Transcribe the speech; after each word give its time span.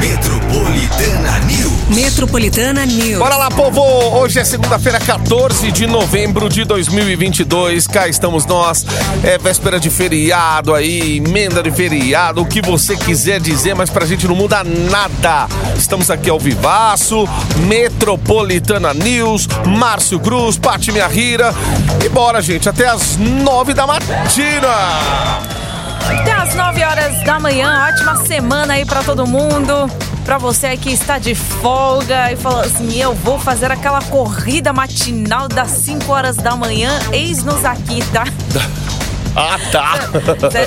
Metropolitana 0.00 1.38
News. 1.40 1.88
Metropolitana 1.90 2.86
News. 2.86 3.18
Bora 3.18 3.36
lá, 3.36 3.50
povo! 3.50 3.82
Hoje 4.18 4.38
é 4.38 4.44
segunda-feira, 4.44 4.98
14 4.98 5.70
de 5.70 5.86
novembro 5.86 6.48
de 6.48 6.64
2022. 6.64 7.86
Cá 7.86 8.08
estamos 8.08 8.46
nós. 8.46 8.86
É 9.22 9.36
véspera 9.36 9.78
de 9.78 9.90
feriado 9.90 10.74
aí, 10.74 11.18
emenda 11.18 11.62
de 11.62 11.70
feriado, 11.70 12.40
o 12.40 12.46
que 12.46 12.62
você 12.62 12.96
quiser 12.96 13.40
dizer, 13.40 13.74
mas 13.74 13.90
pra 13.90 14.06
gente 14.06 14.26
não 14.26 14.34
muda 14.34 14.64
nada. 14.64 15.46
Estamos 15.76 16.10
aqui 16.10 16.30
ao 16.30 16.38
vivaço, 16.38 17.28
Metropolitana 17.66 18.94
News, 18.94 19.46
Márcio 19.66 20.18
Cruz, 20.18 20.56
Pati 20.56 20.92
Minha 20.92 21.08
Rira. 21.08 21.54
E 22.02 22.08
bora, 22.08 22.40
gente, 22.40 22.70
até 22.70 22.88
as 22.88 23.18
nove 23.18 23.74
da 23.74 23.86
matina. 23.86 25.59
Até 26.08 26.32
às 26.32 26.54
9 26.54 26.84
horas 26.84 27.22
da 27.24 27.38
manhã, 27.38 27.88
ótima 27.88 28.16
semana 28.24 28.74
aí 28.74 28.84
pra 28.84 29.02
todo 29.02 29.26
mundo. 29.26 29.90
Pra 30.24 30.38
você 30.38 30.76
que 30.76 30.92
está 30.92 31.18
de 31.18 31.34
folga 31.34 32.32
e 32.32 32.36
falou 32.36 32.60
assim: 32.60 33.00
eu 33.00 33.14
vou 33.14 33.38
fazer 33.38 33.70
aquela 33.70 34.02
corrida 34.02 34.72
matinal 34.72 35.48
das 35.48 35.70
5 35.70 36.12
horas 36.12 36.36
da 36.36 36.56
manhã, 36.56 36.90
eis-nos 37.12 37.64
aqui, 37.64 38.02
tá? 38.12 38.24
Ah, 39.36 39.56
tá. 39.70 39.94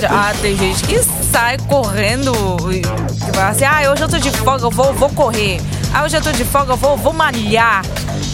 Ah, 0.09 0.33
tem 0.41 0.57
gente 0.57 0.85
que 0.85 0.97
sai 1.29 1.57
correndo 1.67 2.31
e 2.71 2.81
e 3.33 3.35
fala 3.35 3.49
assim: 3.49 3.65
ah, 3.65 3.91
hoje 3.91 4.01
eu 4.03 4.09
tô 4.09 4.17
de 4.17 4.31
folga, 4.31 4.65
eu 4.65 4.71
vou, 4.71 4.93
vou 4.93 5.09
correr. 5.09 5.59
Ah, 5.93 6.03
hoje 6.03 6.17
eu 6.17 6.21
tô 6.21 6.31
de 6.31 6.43
folga, 6.43 6.75
vou, 6.75 6.97
vou 6.97 7.13
malhar. 7.13 7.83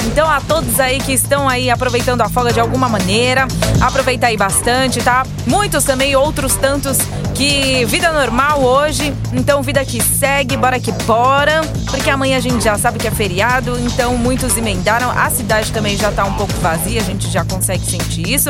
Então, 0.06 0.30
a 0.30 0.40
todos 0.40 0.80
aí 0.80 0.98
que 0.98 1.12
estão 1.12 1.48
aí 1.48 1.70
aproveitando 1.70 2.22
a 2.22 2.30
folga 2.30 2.54
de 2.54 2.60
alguma 2.60 2.88
maneira, 2.88 3.46
aproveita 3.82 4.28
aí 4.28 4.38
bastante, 4.38 5.02
tá? 5.02 5.26
Muitos 5.46 5.84
também, 5.84 6.16
outros 6.16 6.56
tantos 6.56 6.98
que 7.36 7.84
vida 7.86 8.12
normal 8.12 8.62
hoje. 8.62 9.14
Então, 9.34 9.62
vida 9.62 9.84
que 9.84 10.02
segue, 10.02 10.56
bora 10.56 10.80
que 10.80 10.92
bora. 11.04 11.62
Porque 11.90 12.10
amanhã 12.10 12.38
a 12.38 12.40
gente 12.40 12.64
já 12.64 12.78
sabe 12.78 12.98
que 12.98 13.08
é 13.08 13.12
feriado, 13.12 13.78
então 13.80 14.16
muitos 14.18 14.58
emendaram. 14.58 15.10
A 15.12 15.30
cidade 15.30 15.72
também 15.72 15.98
já 15.98 16.12
tá 16.12 16.24
um 16.24 16.34
pouco 16.34 16.54
vazia, 16.62 17.02
a 17.02 17.04
gente 17.04 17.30
já 17.30 17.44
consegue 17.44 17.86
sentir 17.86 18.30
isso. 18.30 18.50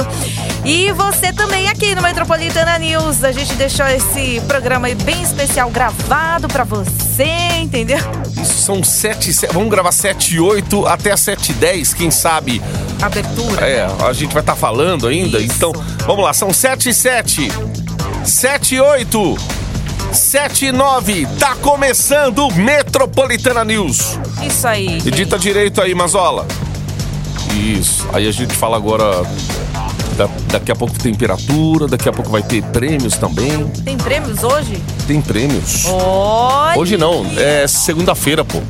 E 0.64 0.92
você 0.92 1.34
também 1.34 1.68
aqui 1.68 1.96
no 1.96 2.02
Metropolitana 2.02 2.78
News, 2.78 3.24
a 3.24 3.32
gente 3.32 3.54
deixou 3.56 3.88
esse 3.88 4.40
programa 4.48 4.88
bem 5.04 5.22
especial 5.24 5.70
gravado 5.72 6.48
pra 6.48 6.64
você, 6.64 7.28
entendeu? 7.60 8.00
São 8.44 8.84
sete, 9.00 9.34
se- 9.34 9.48
vamos 9.48 9.70
gravar 9.70 9.92
7 9.92 10.36
e 10.36 10.40
8 10.40 10.86
até 10.88 11.12
as 11.12 11.20
7 11.22 11.52
e 11.52 11.56
10, 11.56 11.94
quem 11.94 12.12
sabe. 12.12 12.62
Abertura. 13.02 13.66
É, 13.68 13.88
a 14.06 14.14
gente 14.14 14.34
vai 14.34 14.42
estar 14.42 14.56
falando 14.56 15.08
ainda. 15.08 15.40
Isso. 15.40 15.54
Então, 15.56 15.72
vamos 16.06 16.24
lá, 16.24 16.34
são 16.34 16.52
7 16.54 16.90
e 16.90 16.94
7, 16.94 17.48
7 18.26 18.76
e 18.76 18.80
8, 18.82 19.38
7 20.14 20.66
e 20.68 20.72
9. 20.72 21.26
Tá 21.40 21.56
começando 21.56 22.40
o 22.48 22.54
Metropolitana 22.54 23.64
News. 23.64 24.20
Isso 24.46 24.68
aí. 24.68 24.98
Edita 25.06 25.38
direito 25.40 25.82
aí, 25.82 25.96
Mazola. 25.96 26.46
Isso. 27.56 28.08
Aí 28.14 28.28
a 28.28 28.32
gente 28.32 28.54
fala 28.54 28.76
agora. 28.78 29.24
Da- 30.20 30.30
daqui 30.52 30.70
a 30.70 30.76
pouco 30.76 31.00
temperatura, 31.00 31.88
daqui 31.88 32.10
a 32.10 32.12
pouco 32.12 32.30
vai 32.30 32.44
ter 32.44 32.62
prêmios 32.62 33.16
também. 33.16 33.66
Tem 33.86 33.98
prêmios 33.98 34.44
hoje? 34.44 34.82
Tem 35.08 35.22
prêmios. 35.22 35.86
Olha! 35.86 36.78
Hoje 36.78 36.98
não, 36.98 37.26
é 37.38 37.66
segunda-feira, 37.68 38.44
pô. 38.44 38.62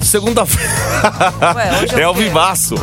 Segunda-feira. 0.00 0.72
É 1.92 1.96
o 1.96 2.00
é 2.00 2.02
ao 2.04 2.14
vivaço. 2.14 2.74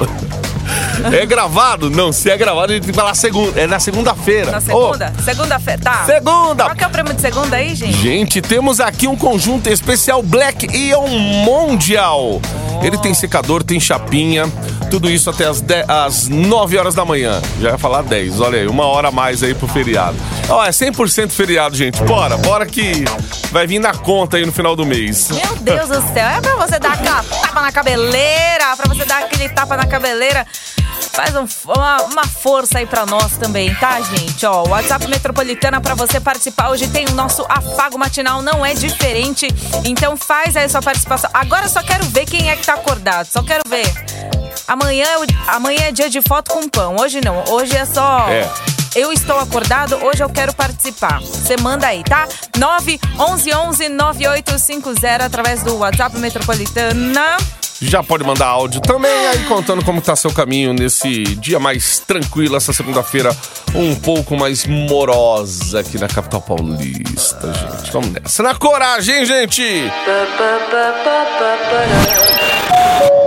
É 1.11 1.25
gravado? 1.25 1.89
Não, 1.89 2.11
se 2.11 2.30
é 2.30 2.38
gravado, 2.38 2.72
a 2.72 2.75
gente 2.75 2.83
tem 2.83 2.92
que 2.94 2.97
falar 3.00 3.16
segunda. 3.16 3.59
É 3.59 3.66
na 3.66 3.80
segunda-feira. 3.80 4.52
Na 4.52 4.61
segunda? 4.61 5.11
Segunda-feira, 5.23 5.81
tá. 5.81 6.05
segunda! 6.05 6.66
Qual 6.66 6.75
que 6.75 6.83
é 6.83 6.88
o 6.88 6.89
prêmio 6.89 7.14
de 7.14 7.22
segunda 7.22 7.55
aí, 7.58 7.73
gente? 7.73 7.94
Gente, 7.98 8.42
temos 8.42 8.80
aqui 8.80 9.08
um 9.08 9.16
conjunto 9.16 9.67
especial 9.70 10.22
Black 10.22 10.67
Ion 10.75 11.08
Mondial. 11.44 12.39
Ele 12.83 12.98
tem 12.98 13.14
secador, 13.14 13.64
tem 13.64 13.80
chapinha, 13.80 14.45
tudo 14.93 15.09
isso 15.09 15.27
até 15.27 15.48
as, 15.48 15.59
10 15.59 15.89
às 15.89 16.27
9 16.27 16.77
horas 16.77 16.93
da 16.93 17.04
manhã. 17.04 17.42
Já 17.59 17.71
ia 17.71 17.77
falar 17.80 18.04
10, 18.04 18.39
olha 18.39 18.59
aí, 18.59 18.67
uma 18.67 18.86
hora 18.86 19.08
a 19.08 19.11
mais 19.11 19.42
aí 19.42 19.55
pro 19.55 19.67
feriado. 19.67 20.15
Ó, 20.48 20.64
é 20.64 20.70
100% 20.70 21.31
feriado, 21.31 21.76
gente. 21.76 21.99
Bora, 22.04 22.37
bora 22.37 22.64
que 22.64 23.03
vai 23.52 23.65
vir 23.65 23.80
na 23.80 23.92
conta 23.95 24.37
aí 24.37 24.45
no 24.45 24.52
final 24.52 24.76
do 24.76 24.86
mês. 24.86 25.30
Meu 25.32 25.55
Deus 25.55 25.89
do 25.89 25.99
céu, 26.14 26.27
é 26.27 26.39
pra 26.39 26.55
você 26.58 26.77
dar 26.77 26.93
aquela 26.93 27.23
tapa 27.23 27.59
na 27.61 27.71
cabeleira, 27.71 28.77
pra 28.77 28.87
você 28.93 29.03
dar 29.03 29.23
aquele 29.23 29.49
tapa 29.49 29.76
na 29.76 29.87
cabeleira. 29.87 30.45
Faz 31.11 31.36
um- 31.36 31.48
uma, 31.73 31.98
uma 32.03 32.26
força 32.27 32.77
aí 32.77 32.86
pra 32.86 33.03
nós 33.08 33.36
também, 33.37 33.73
tá, 33.76 33.99
gente? 33.99 34.45
Ó, 34.45 34.64
o 34.64 34.70
WhatsApp 34.70 35.08
Metropolitana 35.08 35.82
pra 35.82 35.95
você 35.95 36.20
participar. 36.20 36.70
Hoje 36.70 36.87
tem 36.87 37.05
o 37.08 37.11
nosso 37.14 37.43
afago 37.49 37.98
matinal, 37.98 38.43
não 38.43 38.64
é 38.64 38.76
diferente. 38.76 39.48
Então 39.86 40.15
faz 40.15 40.55
aí 40.55 40.70
sua 40.70 40.83
participação. 40.83 41.32
Agora 41.33 41.65
eu 41.65 41.70
só 41.70 41.82
quero 41.82 42.03
ver 42.05 42.26
quem 42.26 42.52
é 42.52 42.55
que 42.55 42.64
tá 42.65 42.76
acordado. 42.76 43.26
Só 43.26 43.42
quero 43.42 43.64
ver. 43.67 43.92
Amanhã, 44.68 45.06
é 45.06 45.52
amanhã 45.56 45.82
é 45.84 45.92
dia 45.92 46.10
de 46.10 46.22
foto 46.22 46.52
com 46.52 46.68
pão. 46.70 46.96
Hoje 47.00 47.22
não. 47.24 47.44
Hoje 47.50 47.76
é 47.76 47.86
só. 47.86 48.28
É. 48.30 48.50
Eu 48.96 49.12
estou 49.12 49.40
acordado, 49.40 49.96
hoje 50.06 50.24
eu 50.24 50.30
quero 50.30 50.54
participar. 50.54 51.20
Você 51.20 51.58
manda 51.58 51.88
aí, 51.88 52.04
tá? 52.04 52.28
9 52.58 53.00
11 53.20 53.54
11 53.54 53.90
9850 53.90 55.26
através 55.26 55.64
do 55.64 55.78
WhatsApp 55.78 56.16
Metropolitana. 56.20 57.38
Já 57.82 58.02
pode 58.04 58.24
mandar 58.24 58.48
áudio 58.48 58.80
também 58.82 59.12
aí 59.28 59.44
contando 59.46 59.84
como 59.84 60.00
tá 60.00 60.16
seu 60.16 60.32
caminho 60.32 60.74
nesse 60.74 61.24
dia 61.36 61.60
mais 61.60 62.00
tranquilo, 62.00 62.56
essa 62.56 62.72
segunda-feira 62.72 63.36
um 63.76 63.95
pouco 63.95 64.38
mais 64.38 64.66
morosa 64.66 65.80
aqui 65.80 65.98
na 65.98 66.08
capital 66.08 66.42
paulista, 66.42 67.52
gente. 67.54 67.92
Vamos 67.92 68.12
nessa. 68.12 68.44
Na 68.44 68.56
coragem, 68.56 69.20
hein, 69.20 69.26
gente! 69.26 69.92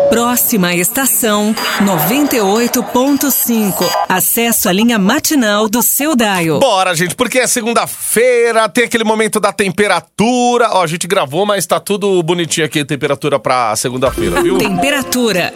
Próxima 0.08 0.74
estação 0.74 1.54
98.5. 1.82 3.84
Acesso 4.08 4.68
à 4.68 4.72
linha 4.72 4.98
matinal 4.98 5.68
do 5.68 5.82
seu 5.82 6.14
Daio. 6.16 6.58
Bora, 6.58 6.94
gente, 6.94 7.14
porque 7.14 7.38
é 7.40 7.46
segunda-feira, 7.46 8.68
tem 8.68 8.84
aquele 8.84 9.04
momento 9.04 9.38
da 9.40 9.52
temperatura. 9.52 10.68
Ó, 10.72 10.82
a 10.82 10.86
gente 10.86 11.06
gravou, 11.06 11.44
mas 11.44 11.66
tá 11.66 11.78
tudo 11.80 12.22
bonitinho 12.22 12.64
aqui, 12.66 12.84
temperatura 12.84 13.38
pra 13.38 13.74
segunda-feira, 13.76 14.42
viu? 14.42 14.56
Temperatura. 14.76 15.52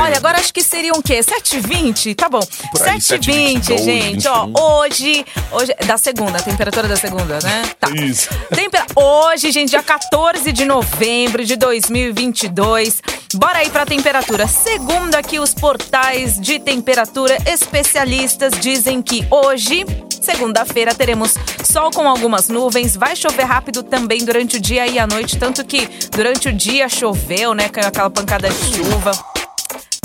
Olha, 0.00 0.16
agora 0.16 0.38
acho 0.38 0.52
que 0.52 0.62
seriam 0.62 0.96
o 0.98 1.02
quê? 1.02 1.20
7h20? 1.20 2.14
Tá 2.16 2.28
bom. 2.28 2.40
Por 2.72 2.82
aí, 2.88 2.98
7h20, 2.98 3.60
7h20, 3.60 3.78
gente. 3.84 4.28
Ó, 4.28 4.46
21. 4.46 4.62
hoje. 4.62 5.24
Hoje. 5.52 5.74
Da 5.86 5.96
segunda, 5.96 6.38
a 6.38 6.42
temperatura 6.42 6.88
da 6.88 6.96
segunda, 6.96 7.38
né? 7.42 7.62
Tá. 7.78 7.88
Isso. 7.90 8.28
Tempera- 8.54 8.86
Hoje, 8.96 9.50
gente, 9.52 9.70
dia 9.70 9.82
14 9.82 10.52
de 10.52 10.64
novembro 10.64 11.44
de 11.44 11.56
2022. 11.56 13.02
Bora 13.34 13.59
aí 13.60 13.68
pra 13.68 13.84
temperatura. 13.84 14.46
Segundo 14.48 15.14
aqui 15.14 15.38
os 15.38 15.52
portais 15.52 16.40
de 16.40 16.58
temperatura, 16.58 17.36
especialistas 17.46 18.54
dizem 18.58 19.02
que 19.02 19.26
hoje, 19.30 19.84
segunda-feira, 20.20 20.94
teremos 20.94 21.34
sol 21.62 21.90
com 21.90 22.08
algumas 22.08 22.48
nuvens. 22.48 22.96
Vai 22.96 23.14
chover 23.14 23.44
rápido 23.44 23.82
também 23.82 24.24
durante 24.24 24.56
o 24.56 24.60
dia 24.60 24.86
e 24.86 24.98
a 24.98 25.06
noite. 25.06 25.38
Tanto 25.38 25.62
que 25.62 25.86
durante 26.10 26.48
o 26.48 26.52
dia 26.52 26.88
choveu, 26.88 27.52
né? 27.52 27.68
Caiu 27.68 27.88
aquela 27.88 28.08
pancada 28.08 28.48
de 28.48 28.76
chuva. 28.76 29.39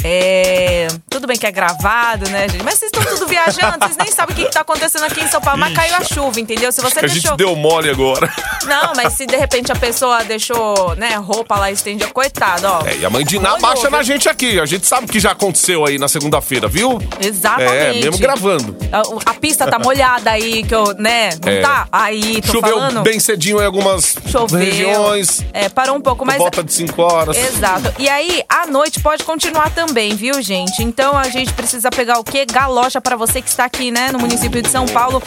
É. 0.07 0.87
Tudo 1.09 1.25
bem 1.27 1.37
que 1.37 1.47
é 1.47 1.51
gravado, 1.51 2.29
né, 2.29 2.47
gente? 2.47 2.63
Mas 2.63 2.75
vocês 2.75 2.91
estão 2.93 3.03
tudo 3.13 3.27
viajando, 3.27 3.79
vocês 3.79 3.97
nem 3.97 4.11
sabem 4.11 4.33
o 4.33 4.37
que, 4.37 4.45
que 4.45 4.51
tá 4.51 4.61
acontecendo 4.61 5.03
aqui 5.05 5.21
em 5.21 5.27
São 5.27 5.41
Paulo. 5.41 5.59
Mas 5.59 5.73
caiu 5.73 5.95
a 5.95 6.03
chuva, 6.03 6.39
entendeu? 6.39 6.71
Se 6.71 6.81
você 6.81 6.99
que 6.99 7.05
a 7.05 7.09
deixou. 7.09 7.31
gente 7.31 7.37
deu 7.37 7.55
mole 7.55 7.89
agora. 7.89 8.31
Não, 8.67 8.93
mas 8.95 9.13
se 9.13 9.25
de 9.25 9.35
repente 9.35 9.71
a 9.71 9.75
pessoa 9.75 10.23
deixou, 10.23 10.95
né, 10.95 11.15
roupa 11.15 11.55
lá 11.57 11.71
estendida, 11.71 12.09
coitado, 12.11 12.67
ó. 12.67 12.85
É, 12.85 12.97
e 12.97 13.05
a 13.05 13.09
mãe 13.09 13.23
de 13.25 13.39
Ná 13.39 13.57
baixa 13.57 13.89
na 13.89 14.03
gente 14.03 14.29
aqui. 14.29 14.59
A 14.59 14.65
gente 14.65 14.85
sabe 14.85 15.05
o 15.05 15.09
que 15.09 15.19
já 15.19 15.31
aconteceu 15.31 15.85
aí 15.85 15.97
na 15.97 16.07
segunda-feira, 16.07 16.67
viu? 16.67 16.99
Exatamente. 17.19 17.73
É, 17.73 17.93
mesmo 17.93 18.17
gravando. 18.19 18.75
A, 18.91 19.31
a 19.31 19.33
pista 19.33 19.65
tá 19.67 19.79
molhada 19.79 20.29
aí, 20.31 20.63
que 20.63 20.75
eu, 20.75 20.93
né, 20.97 21.29
não 21.43 21.51
É. 21.51 21.61
tá? 21.61 21.87
Aí, 21.91 22.41
tô 22.41 22.53
Choveu 22.53 22.77
falando. 22.77 23.01
bem 23.03 23.19
cedinho 23.19 23.61
em 23.61 23.65
algumas 23.65 24.15
Choveu. 24.31 24.59
regiões. 24.59 25.43
É, 25.53 25.69
parou 25.69 25.95
um 25.95 26.01
pouco, 26.01 26.25
mas. 26.25 26.37
volta 26.37 26.63
de 26.63 26.73
5 26.73 27.01
horas. 27.01 27.37
Exato. 27.37 27.93
E 27.97 28.07
aí, 28.09 28.43
à 28.49 28.67
noite 28.67 28.99
pode 28.99 29.23
continuar 29.23 29.69
também, 29.71 29.94
viu, 29.95 30.41
gente? 30.41 30.83
Então 30.83 31.17
a 31.17 31.29
gente 31.29 31.53
precisa 31.53 31.89
pegar 31.89 32.19
o 32.19 32.23
quê? 32.23 32.45
Galocha 32.45 32.99
pra 32.99 33.15
você 33.15 33.41
que 33.41 33.47
está 33.47 33.63
aqui, 33.63 33.91
né, 33.91 34.11
no 34.11 34.19
município 34.19 34.61
de 34.61 34.69
São 34.69 34.85
Paulo. 34.85 35.23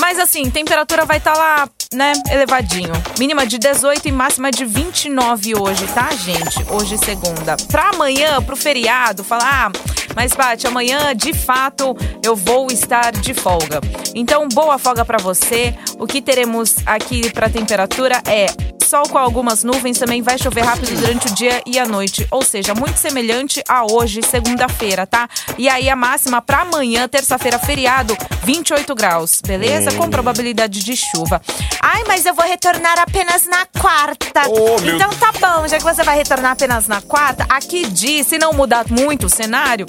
Mas 0.00 0.18
assim, 0.18 0.48
temperatura 0.50 1.04
vai 1.04 1.18
estar 1.18 1.34
lá, 1.34 1.68
né, 1.92 2.14
elevadinho. 2.30 2.92
Mínima 3.18 3.46
de 3.46 3.58
18 3.58 4.08
e 4.08 4.12
máxima 4.12 4.50
de 4.50 4.64
29 4.64 5.54
hoje, 5.58 5.86
tá, 5.88 6.08
gente? 6.12 6.64
Hoje 6.70 6.96
segunda. 6.96 7.56
Pra 7.70 7.90
amanhã, 7.90 8.40
pro 8.42 8.56
feriado, 8.56 9.22
falar, 9.22 9.70
ah, 9.70 9.72
mas 10.14 10.32
Bate, 10.32 10.66
amanhã 10.66 11.14
de 11.14 11.34
fato 11.34 11.94
eu 12.24 12.34
vou 12.34 12.68
estar 12.68 13.12
de 13.12 13.34
folga. 13.34 13.80
Então, 14.14 14.48
boa 14.48 14.78
folga 14.78 15.04
pra 15.04 15.18
você. 15.18 15.74
O 15.98 16.06
que 16.06 16.22
teremos 16.22 16.76
aqui 16.86 17.30
pra 17.30 17.50
temperatura 17.50 18.22
é 18.26 18.46
sol 18.86 19.08
com 19.08 19.18
algumas 19.18 19.64
nuvens, 19.64 19.98
também 19.98 20.22
vai 20.22 20.38
chover 20.38 20.62
rápido 20.62 20.94
durante 20.98 21.26
o 21.26 21.34
dia 21.34 21.60
e 21.66 21.78
a 21.78 21.84
noite. 21.84 22.26
Ou 22.30 22.42
seja, 22.42 22.74
muito 22.74 22.96
semelhante 22.96 23.62
a 23.68 23.84
hoje, 23.84 24.20
segunda-feira, 24.22 25.06
tá? 25.06 25.28
E 25.58 25.68
aí 25.68 25.90
a 25.90 25.96
máxima 25.96 26.40
para 26.40 26.60
amanhã, 26.60 27.08
terça-feira, 27.08 27.58
feriado, 27.58 28.16
28 28.44 28.94
graus, 28.94 29.40
beleza? 29.44 29.92
Com 29.92 30.08
probabilidade 30.08 30.84
de 30.84 30.96
chuva. 30.96 31.42
Ai, 31.82 32.04
mas 32.06 32.24
eu 32.24 32.34
vou 32.34 32.44
retornar 32.44 32.98
apenas 33.00 33.44
na 33.46 33.66
quarta. 33.80 34.42
Oh, 34.48 34.76
então 34.88 35.10
tá 35.10 35.32
bom, 35.32 35.66
já 35.66 35.78
que 35.78 35.84
você 35.84 36.02
vai 36.04 36.16
retornar 36.16 36.52
apenas 36.52 36.86
na 36.86 37.02
quarta, 37.02 37.44
aqui 37.48 37.86
diz, 37.88 38.28
se 38.28 38.38
não 38.38 38.52
mudar 38.52 38.86
muito 38.88 39.26
o 39.26 39.28
cenário, 39.28 39.86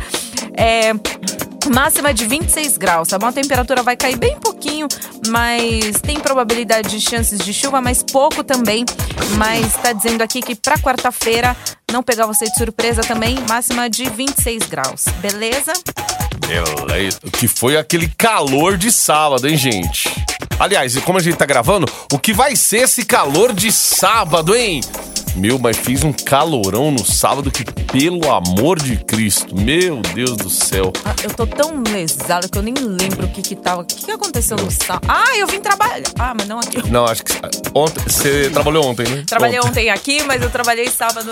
é. 0.56 0.92
Máxima 1.72 2.12
de 2.12 2.26
26 2.26 2.76
graus, 2.76 3.08
tá 3.08 3.18
bom? 3.18 3.26
A 3.26 3.32
temperatura 3.32 3.82
vai 3.82 3.96
cair 3.96 4.16
bem 4.16 4.38
pouquinho, 4.38 4.86
mas 5.28 6.00
tem 6.00 6.20
probabilidade 6.20 6.90
de 6.90 7.00
chances 7.00 7.38
de 7.38 7.52
chuva, 7.54 7.80
mas 7.80 8.02
pouco 8.02 8.44
também. 8.44 8.84
Mas 9.36 9.72
tá 9.74 9.92
dizendo 9.92 10.22
aqui 10.22 10.40
que 10.40 10.54
pra 10.54 10.76
quarta-feira, 10.78 11.56
não 11.90 12.02
pegar 12.02 12.26
você 12.26 12.44
de 12.44 12.56
surpresa 12.56 13.02
também, 13.02 13.38
máxima 13.48 13.88
de 13.88 14.08
26 14.08 14.64
graus, 14.68 15.04
beleza? 15.20 15.72
Beleza. 16.46 17.18
Que 17.32 17.48
foi 17.48 17.76
aquele 17.76 18.08
calor 18.08 18.76
de 18.76 18.92
sábado, 18.92 19.48
hein, 19.48 19.56
gente? 19.56 20.10
Aliás, 20.58 20.96
e 20.96 21.00
como 21.00 21.18
a 21.18 21.22
gente 21.22 21.36
tá 21.36 21.44
gravando, 21.46 21.86
o 22.12 22.18
que 22.18 22.32
vai 22.32 22.56
ser 22.56 22.78
esse 22.84 23.04
calor 23.04 23.52
de 23.52 23.70
sábado, 23.72 24.54
hein? 24.54 24.80
Meu, 25.36 25.58
mas 25.58 25.76
fiz 25.76 26.04
um 26.04 26.12
calorão 26.12 26.92
no 26.92 27.04
sábado 27.04 27.50
que, 27.50 27.64
pelo 27.64 28.30
amor 28.32 28.80
de 28.80 28.96
Cristo, 28.98 29.52
meu 29.56 30.00
Deus 30.14 30.36
do 30.36 30.48
céu. 30.48 30.92
Ah, 31.04 31.12
Eu 31.24 31.30
tô 31.34 31.44
tão 31.44 31.82
lesada 31.92 32.48
que 32.48 32.56
eu 32.56 32.62
nem 32.62 32.72
lembro 32.72 33.26
o 33.26 33.28
que 33.28 33.42
que 33.42 33.56
tava. 33.56 33.82
O 33.82 33.84
que, 33.84 34.04
que 34.04 34.10
aconteceu 34.12 34.56
no 34.56 34.70
sábado? 34.70 35.06
Ah, 35.08 35.36
eu 35.36 35.48
vim 35.48 35.58
trabalhar. 35.60 36.04
Ah, 36.16 36.32
mas 36.38 36.46
não 36.46 36.60
aqui. 36.60 36.88
Não, 36.88 37.04
acho 37.04 37.24
que. 37.24 37.32
Ontem, 37.74 38.00
você 38.06 38.48
trabalhou 38.50 38.86
ontem, 38.86 39.08
né? 39.08 39.24
Trabalhei 39.26 39.58
ontem 39.58 39.90
aqui, 39.90 40.22
mas 40.22 40.40
eu 40.40 40.50
trabalhei 40.50 40.88
sábado. 40.88 41.28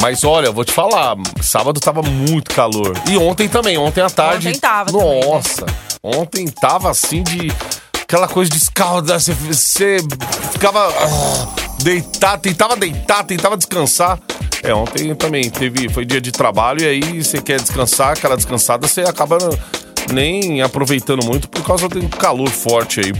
Mas 0.00 0.22
olha, 0.22 0.52
vou 0.52 0.64
te 0.64 0.72
falar, 0.72 1.16
sábado 1.42 1.80
tava 1.80 2.02
muito 2.02 2.54
calor. 2.54 2.96
E 3.10 3.16
ontem 3.16 3.48
também, 3.48 3.76
ontem 3.76 4.00
à 4.00 4.08
tarde. 4.10 4.46
Ontem 4.48 4.60
tava 4.60 4.92
também, 4.92 5.20
né? 5.20 5.26
Nossa, 5.26 5.66
ontem 6.00 6.46
tava 6.46 6.88
assim 6.88 7.20
de. 7.24 7.50
Aquela 8.14 8.28
coisa 8.28 8.48
de 8.48 8.58
escaldar, 8.58 9.18
você, 9.18 9.32
você 9.32 9.96
ficava. 10.52 10.86
ah, 10.86 11.48
deitar, 11.82 12.38
tentava 12.38 12.76
deitar, 12.76 13.24
tentava 13.24 13.56
descansar. 13.56 14.20
É, 14.62 14.72
ontem 14.72 15.12
também 15.16 15.50
teve. 15.50 15.88
Foi 15.88 16.04
dia 16.04 16.20
de 16.20 16.30
trabalho 16.30 16.80
e 16.80 16.86
aí 16.86 17.24
você 17.24 17.42
quer 17.42 17.60
descansar, 17.60 18.12
aquela 18.12 18.36
descansada, 18.36 18.86
você 18.86 19.00
acaba 19.00 19.36
nem 20.12 20.62
aproveitando 20.62 21.24
muito 21.24 21.48
por 21.48 21.64
causa 21.64 21.88
do 21.88 22.08
calor 22.10 22.48
forte 22.50 23.00
aí. 23.00 23.12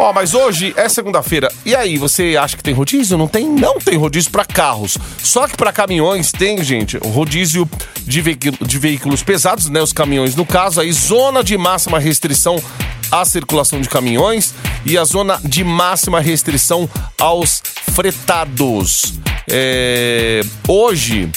Ó, 0.00 0.12
mas 0.12 0.34
hoje 0.34 0.74
é 0.76 0.88
segunda-feira. 0.88 1.48
E 1.64 1.76
aí, 1.76 1.96
você 1.96 2.36
acha 2.36 2.56
que 2.56 2.62
tem 2.62 2.74
rodízio? 2.74 3.16
Não 3.16 3.28
tem? 3.28 3.48
Não 3.48 3.78
tem 3.78 3.96
rodízio 3.96 4.32
para 4.32 4.44
carros. 4.44 4.98
Só 5.22 5.46
que 5.46 5.56
para 5.56 5.72
caminhões 5.72 6.32
tem, 6.32 6.60
gente, 6.64 6.98
rodízio 6.98 7.70
de, 8.02 8.20
veículo- 8.20 8.58
de 8.66 8.78
veículos 8.80 9.22
pesados, 9.22 9.68
né? 9.68 9.80
Os 9.80 9.92
caminhões, 9.92 10.34
no 10.34 10.44
caso, 10.44 10.80
aí, 10.80 10.90
zona 10.90 11.44
de 11.44 11.56
máxima 11.56 12.00
restrição 12.00 12.60
à 13.10 13.24
circulação 13.24 13.80
de 13.80 13.88
caminhões 13.88 14.54
e 14.84 14.96
a 14.98 15.04
zona 15.04 15.40
de 15.44 15.62
máxima 15.64 16.20
restrição 16.20 16.88
aos 17.20 17.62
fretados. 17.94 19.14
É, 19.48 20.40
hoje, 20.66 21.30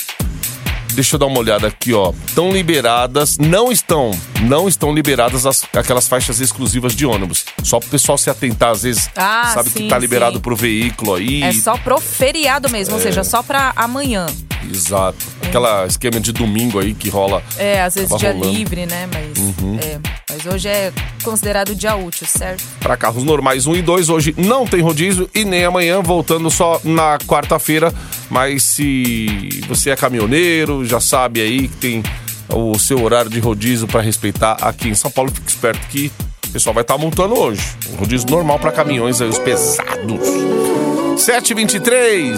Deixa 0.94 1.16
eu 1.16 1.20
dar 1.20 1.28
uma 1.28 1.40
olhada 1.40 1.68
aqui, 1.68 1.94
ó. 1.94 2.12
Estão 2.28 2.52
liberadas, 2.52 3.38
não 3.38 3.72
estão, 3.72 4.12
não 4.42 4.68
estão 4.68 4.94
liberadas 4.94 5.46
as- 5.46 5.64
aquelas 5.74 6.06
faixas 6.06 6.42
exclusivas 6.42 6.94
de 6.94 7.06
ônibus. 7.06 7.46
Só 7.64 7.80
pro 7.80 7.88
pessoal 7.88 8.18
se 8.18 8.30
atentar, 8.30 8.72
às 8.72 8.84
vezes, 8.84 9.10
Ah, 9.16 9.52
sabe 9.54 9.70
que 9.70 9.80
sim, 9.80 9.88
tá 9.88 9.98
liberado 9.98 10.36
sim. 10.36 10.42
pro 10.42 10.54
veículo 10.54 11.14
aí. 11.16 11.44
É 11.44 11.54
só 11.54 11.78
pro 11.78 11.98
feriado 12.02 12.70
mesmo, 12.70 12.96
ou 12.96 13.00
seja, 13.02 13.24
só 13.24 13.42
pra 13.42 13.72
amanhã. 13.74 14.26
Exato. 14.69 15.25
Aquela 15.42 15.86
esquema 15.86 16.19
de 16.19 16.31
domingo 16.31 16.80
aí 16.80 16.94
que 16.94 17.10
rola. 17.10 17.42
É, 17.58 17.81
às 17.81 17.96
vezes 17.96 18.16
dia 18.18 18.31
rolando. 18.31 18.48
Uhum. 18.48 18.54
livre, 18.54 18.86
né? 18.86 19.08
Mas, 19.12 19.86
é, 19.86 20.00
mas 20.30 20.46
hoje 20.46 20.68
é 20.68 20.92
considerado 21.24 21.75
dia 21.75 21.96
útil, 21.96 22.28
certo? 22.28 22.63
Para 22.80 22.96
carros 22.98 23.24
normais 23.24 23.68
1 23.68 23.75
e 23.75 23.81
2, 23.81 24.10
hoje 24.10 24.36
não 24.38 24.66
tem 24.66 24.81
rodízio 24.81 25.30
e 25.34 25.44
nem 25.44 25.66
amanhã, 25.66 26.02
voltando 26.02 26.50
só 26.50 26.80
na 26.84 27.18
quarta-feira. 27.19 27.94
Mas 28.30 28.63
se 28.63 29.62
você 29.68 29.90
é 29.90 29.96
caminhoneiro, 29.96 30.86
já 30.86 31.00
sabe 31.00 31.42
aí 31.42 31.68
que 31.68 31.78
tem 31.78 32.04
o 32.50 32.78
seu 32.78 33.02
horário 33.02 33.30
de 33.30 33.40
rodízio 33.40 33.88
para 33.88 34.02
respeitar 34.02 34.58
aqui 34.62 34.90
em 34.90 34.96
São 34.96 35.12
Paulo, 35.12 35.31
fique 35.31 35.50
esperto 35.50 35.88
que 35.88 36.12
o 36.48 36.52
pessoal 36.52 36.74
vai 36.74 36.81
estar 36.81 36.98
multando 36.98 37.38
hoje. 37.38 37.62
Um 37.94 37.96
rodízio 37.96 38.30
normal 38.30 38.60
para 38.60 38.72
caminhões 38.72 39.22
aí, 39.22 39.30
os 39.30 39.40
pesados. 39.40 40.81
7h23, 41.22 42.34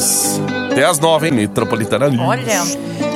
até 0.71 0.83
as 0.83 0.99
9, 0.99 1.27
hein? 1.27 1.33
Metropolitana 1.33 2.09
News. 2.09 2.19
Olha, 2.21 2.61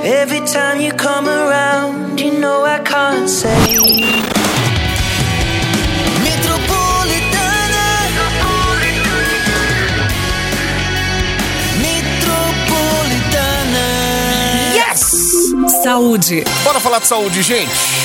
Every 0.04 0.40
time 0.42 0.80
you 0.80 0.94
come 0.94 1.28
around, 1.28 2.18
you 2.18 2.32
know 2.40 2.64
I 2.66 2.80
can't 2.80 3.28
say. 3.30 3.48
Metropolitana. 6.24 8.08
Metropolitana. 14.88 15.84
Saúde. 15.84 16.44
Bora 16.64 16.80
falar 16.80 17.00
de 17.00 17.08
saúde, 17.08 17.42
gente. 17.42 17.97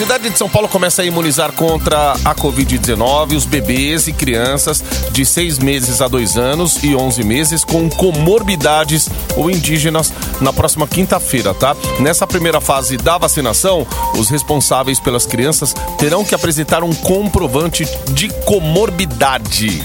Cidade 0.00 0.30
de 0.30 0.38
São 0.38 0.48
Paulo 0.48 0.66
começa 0.66 1.02
a 1.02 1.04
imunizar 1.04 1.52
contra 1.52 2.12
a 2.24 2.34
Covid-19 2.34 3.36
os 3.36 3.44
bebês 3.44 4.08
e 4.08 4.14
crianças 4.14 4.82
de 5.12 5.26
6 5.26 5.58
meses 5.58 6.00
a 6.00 6.08
2 6.08 6.38
anos 6.38 6.82
e 6.82 6.96
11 6.96 7.22
meses 7.22 7.64
com 7.64 7.86
comorbidades 7.90 9.10
ou 9.36 9.50
indígenas 9.50 10.10
na 10.40 10.54
próxima 10.54 10.88
quinta-feira, 10.88 11.52
tá? 11.52 11.76
Nessa 12.00 12.26
primeira 12.26 12.62
fase 12.62 12.96
da 12.96 13.18
vacinação, 13.18 13.86
os 14.16 14.30
responsáveis 14.30 14.98
pelas 14.98 15.26
crianças 15.26 15.74
terão 15.98 16.24
que 16.24 16.34
apresentar 16.34 16.82
um 16.82 16.94
comprovante 16.94 17.86
de 18.12 18.30
comorbidade. 18.46 19.84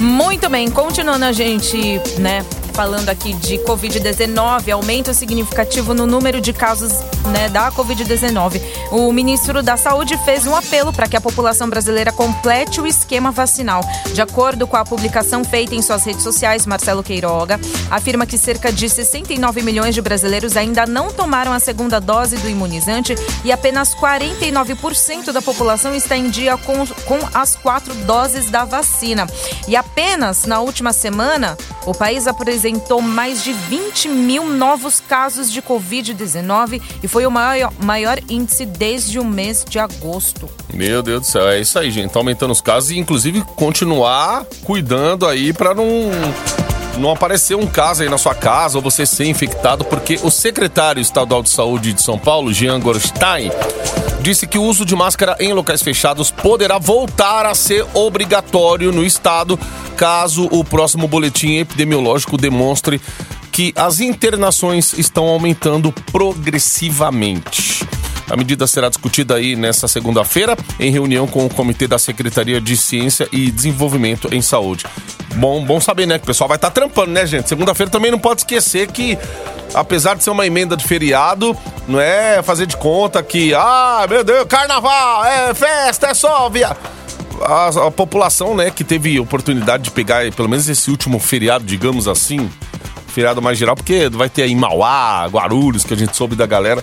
muito 0.00 0.48
bem. 0.48 0.70
Continuando 0.70 1.26
a 1.26 1.32
gente, 1.32 2.00
né, 2.18 2.46
falando 2.70 3.08
aqui 3.08 3.32
de 3.34 3.58
Covid-19, 3.58 4.70
aumento 4.72 5.12
significativo 5.12 5.94
no 5.94 6.06
número 6.06 6.40
de 6.40 6.52
casos, 6.52 6.92
né, 7.32 7.48
da 7.48 7.70
Covid-19. 7.72 8.60
O 8.90 9.12
ministro 9.12 9.62
da 9.62 9.76
Saúde 9.76 10.16
fez 10.24 10.46
um 10.46 10.54
apelo 10.54 10.92
para 10.92 11.08
que 11.08 11.16
a 11.16 11.20
população 11.20 11.68
brasileira 11.68 12.12
complete 12.12 12.80
o 12.80 12.86
esquema 12.86 13.30
vacinal. 13.30 13.82
De 14.12 14.22
acordo 14.22 14.66
com 14.66 14.76
a 14.76 14.84
publicação 14.84 15.44
feita 15.44 15.74
em 15.74 15.82
suas 15.82 16.04
redes 16.04 16.22
sociais, 16.22 16.66
Marcelo 16.66 17.02
Queiroga 17.02 17.60
afirma 17.90 18.26
que 18.26 18.38
cerca 18.38 18.72
de 18.72 18.88
69 18.88 19.62
milhões 19.62 19.94
de 19.94 20.00
brasileiros 20.00 20.56
ainda 20.56 20.86
não 20.86 21.10
tomaram 21.10 21.52
a 21.52 21.58
segunda 21.58 22.00
dose 22.00 22.36
do 22.36 22.48
imunizante 22.48 23.14
e 23.44 23.52
apenas 23.52 23.94
49% 23.94 25.32
da 25.32 25.42
população 25.42 25.94
está 25.94 26.16
em 26.16 26.30
dia 26.30 26.56
com, 26.56 26.86
com 27.04 27.18
as 27.34 27.56
quatro 27.56 27.94
doses 28.06 28.50
da 28.50 28.64
vacina. 28.64 29.26
E 29.66 29.76
apenas 29.76 30.44
na 30.44 30.60
última 30.60 30.92
semana, 30.92 31.56
o 31.86 31.94
país 31.94 32.26
apresentou 32.26 32.59
mais 33.02 33.42
de 33.42 33.52
20 33.52 34.08
mil 34.08 34.46
novos 34.46 35.00
casos 35.00 35.50
de 35.50 35.62
Covid-19 35.62 36.80
e 37.02 37.08
foi 37.08 37.26
o 37.26 37.30
maior, 37.30 37.72
maior 37.82 38.18
índice 38.28 38.66
desde 38.66 39.18
o 39.18 39.24
mês 39.24 39.64
de 39.68 39.78
agosto. 39.78 40.48
Meu 40.72 41.02
Deus 41.02 41.20
do 41.20 41.26
céu, 41.26 41.48
é 41.48 41.60
isso 41.60 41.78
aí, 41.78 41.90
gente. 41.90 42.12
Tá 42.12 42.20
aumentando 42.20 42.50
os 42.50 42.60
casos 42.60 42.90
e, 42.90 42.98
inclusive, 42.98 43.42
continuar 43.56 44.44
cuidando 44.64 45.26
aí 45.26 45.52
pra 45.52 45.74
não. 45.74 46.10
Não 46.98 47.10
aparecer 47.12 47.54
um 47.54 47.68
caso 47.68 48.02
aí 48.02 48.08
na 48.08 48.18
sua 48.18 48.34
casa 48.34 48.76
ou 48.76 48.82
você 48.82 49.06
ser 49.06 49.24
infectado, 49.24 49.84
porque 49.84 50.18
o 50.22 50.30
secretário 50.30 51.00
estadual 51.00 51.42
de 51.42 51.48
saúde 51.48 51.92
de 51.92 52.02
São 52.02 52.18
Paulo, 52.18 52.52
Jean 52.52 52.80
Gorstein, 52.80 53.50
disse 54.20 54.46
que 54.46 54.58
o 54.58 54.64
uso 54.64 54.84
de 54.84 54.94
máscara 54.94 55.36
em 55.40 55.52
locais 55.52 55.82
fechados 55.82 56.30
poderá 56.30 56.78
voltar 56.78 57.46
a 57.46 57.54
ser 57.54 57.86
obrigatório 57.94 58.92
no 58.92 59.04
estado, 59.04 59.58
caso 60.00 60.48
o 60.50 60.64
próximo 60.64 61.06
boletim 61.06 61.58
epidemiológico 61.58 62.38
demonstre 62.38 62.98
que 63.52 63.70
as 63.76 64.00
internações 64.00 64.94
estão 64.94 65.28
aumentando 65.28 65.92
progressivamente. 66.10 67.86
A 68.30 68.34
medida 68.34 68.66
será 68.66 68.88
discutida 68.88 69.34
aí 69.34 69.54
nessa 69.54 69.86
segunda-feira 69.86 70.56
em 70.78 70.90
reunião 70.90 71.26
com 71.26 71.44
o 71.44 71.50
Comitê 71.50 71.86
da 71.86 71.98
Secretaria 71.98 72.62
de 72.62 72.78
Ciência 72.78 73.28
e 73.30 73.50
Desenvolvimento 73.50 74.34
em 74.34 74.40
Saúde. 74.40 74.86
Bom, 75.34 75.62
bom 75.66 75.78
saber, 75.78 76.06
né? 76.06 76.16
Que 76.16 76.24
o 76.24 76.28
pessoal 76.28 76.48
vai 76.48 76.56
estar 76.56 76.70
trampando, 76.70 77.12
né, 77.12 77.26
gente? 77.26 77.46
Segunda-feira 77.46 77.92
também 77.92 78.10
não 78.10 78.18
pode 78.18 78.40
esquecer 78.40 78.90
que, 78.90 79.18
apesar 79.74 80.16
de 80.16 80.24
ser 80.24 80.30
uma 80.30 80.46
emenda 80.46 80.78
de 80.78 80.84
feriado, 80.84 81.54
não 81.86 82.00
é 82.00 82.42
fazer 82.42 82.64
de 82.64 82.76
conta 82.78 83.22
que, 83.22 83.52
ah, 83.52 84.06
meu 84.08 84.24
Deus, 84.24 84.46
carnaval, 84.48 85.26
é 85.26 85.52
festa, 85.52 86.06
é 86.06 86.14
só 86.14 86.48
via. 86.48 86.74
A, 87.40 87.68
a 87.86 87.90
população, 87.90 88.54
né, 88.54 88.70
que 88.70 88.84
teve 88.84 89.18
oportunidade 89.18 89.84
de 89.84 89.90
pegar 89.90 90.30
pelo 90.32 90.48
menos 90.48 90.68
esse 90.68 90.90
último 90.90 91.18
feriado, 91.18 91.64
digamos 91.64 92.06
assim, 92.06 92.48
feriado 93.08 93.40
mais 93.40 93.58
geral, 93.58 93.74
porque 93.74 94.08
vai 94.08 94.28
ter 94.28 94.42
aí 94.42 94.54
Mauá, 94.54 95.26
Guarulhos, 95.26 95.84
que 95.84 95.94
a 95.94 95.96
gente 95.96 96.16
soube 96.16 96.36
da 96.36 96.46
galera. 96.46 96.82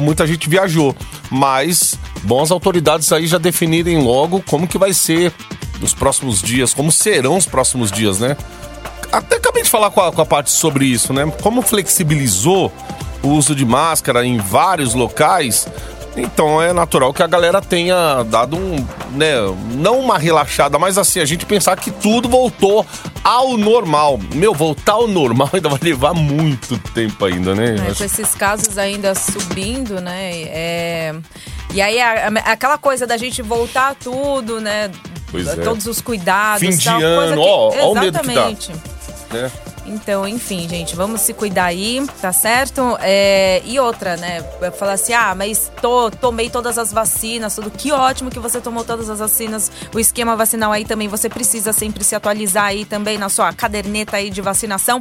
Muita 0.00 0.26
gente 0.26 0.48
viajou. 0.48 0.94
Mas, 1.30 1.98
bom 2.22 2.42
as 2.42 2.50
autoridades 2.50 3.12
aí 3.12 3.26
já 3.26 3.38
definirem 3.38 4.02
logo 4.02 4.42
como 4.42 4.68
que 4.68 4.76
vai 4.76 4.92
ser 4.92 5.32
os 5.80 5.94
próximos 5.94 6.42
dias, 6.42 6.74
como 6.74 6.92
serão 6.92 7.36
os 7.36 7.46
próximos 7.46 7.90
dias, 7.90 8.20
né? 8.20 8.36
até 9.12 9.36
acabei 9.36 9.62
de 9.62 9.68
falar 9.68 9.90
com 9.90 10.00
a, 10.00 10.10
com 10.10 10.22
a 10.22 10.26
parte 10.26 10.50
sobre 10.50 10.86
isso, 10.86 11.12
né? 11.12 11.30
Como 11.42 11.60
flexibilizou 11.60 12.72
o 13.22 13.28
uso 13.28 13.54
de 13.54 13.64
máscara 13.64 14.24
em 14.24 14.38
vários 14.38 14.94
locais, 14.94 15.68
então 16.16 16.60
é 16.62 16.72
natural 16.72 17.12
que 17.14 17.22
a 17.22 17.26
galera 17.26 17.60
tenha 17.60 18.22
dado 18.24 18.56
um, 18.56 18.76
né, 19.12 19.32
não 19.74 19.98
uma 20.00 20.18
relaxada, 20.18 20.78
mas 20.78 20.98
assim, 20.98 21.20
a 21.20 21.24
gente 21.24 21.46
pensar 21.46 21.76
que 21.76 21.90
tudo 21.90 22.28
voltou 22.28 22.86
ao 23.24 23.56
normal. 23.56 24.18
Meu, 24.34 24.52
voltar 24.54 24.92
ao 24.92 25.08
normal 25.08 25.48
ainda 25.54 25.68
vai 25.68 25.78
levar 25.82 26.12
muito 26.14 26.76
tempo 26.92 27.24
ainda, 27.24 27.54
né? 27.54 27.76
É, 27.90 27.94
com 27.94 28.04
esses 28.04 28.34
casos 28.34 28.76
ainda 28.78 29.14
subindo, 29.14 30.00
né? 30.00 30.32
é, 30.46 31.14
E 31.74 31.80
aí 31.80 31.98
a- 32.00 32.28
a- 32.28 32.52
aquela 32.52 32.76
coisa 32.76 33.06
da 33.06 33.16
gente 33.16 33.40
voltar 33.40 33.94
tudo, 33.94 34.60
né? 34.60 34.90
Pois 35.30 35.46
é. 35.48 35.56
Todos 35.62 35.86
os 35.86 36.00
cuidados. 36.02 36.60
Fim 36.60 36.76
de 36.76 36.84
tal, 36.84 37.00
coisa 37.00 37.32
ano, 37.32 37.42
que- 37.42 37.48
ó, 37.48 37.72
ó 37.86 37.92
o 37.92 37.94
medo 37.94 38.18
que 38.18 38.26
dá. 38.26 38.50
Exatamente. 38.50 38.72
Então, 39.86 40.26
enfim, 40.26 40.68
gente, 40.68 40.94
vamos 40.94 41.20
se 41.22 41.32
cuidar 41.32 41.66
aí, 41.66 42.04
tá 42.20 42.32
certo? 42.32 42.96
É, 43.00 43.62
e 43.64 43.78
outra, 43.80 44.16
né? 44.16 44.42
Falar 44.78 44.92
assim, 44.92 45.12
ah, 45.12 45.34
mas 45.34 45.70
tô, 45.80 46.10
tomei 46.10 46.48
todas 46.48 46.78
as 46.78 46.92
vacinas, 46.92 47.54
tudo. 47.54 47.70
Que 47.70 47.92
ótimo 47.92 48.30
que 48.30 48.38
você 48.38 48.60
tomou 48.60 48.84
todas 48.84 49.10
as 49.10 49.18
vacinas. 49.18 49.70
O 49.94 49.98
esquema 49.98 50.36
vacinal 50.36 50.72
aí 50.72 50.84
também, 50.84 51.08
você 51.08 51.28
precisa 51.28 51.72
sempre 51.72 52.04
se 52.04 52.14
atualizar 52.14 52.66
aí 52.66 52.84
também 52.84 53.18
na 53.18 53.28
sua 53.28 53.52
caderneta 53.52 54.16
aí 54.16 54.30
de 54.30 54.40
vacinação. 54.40 55.00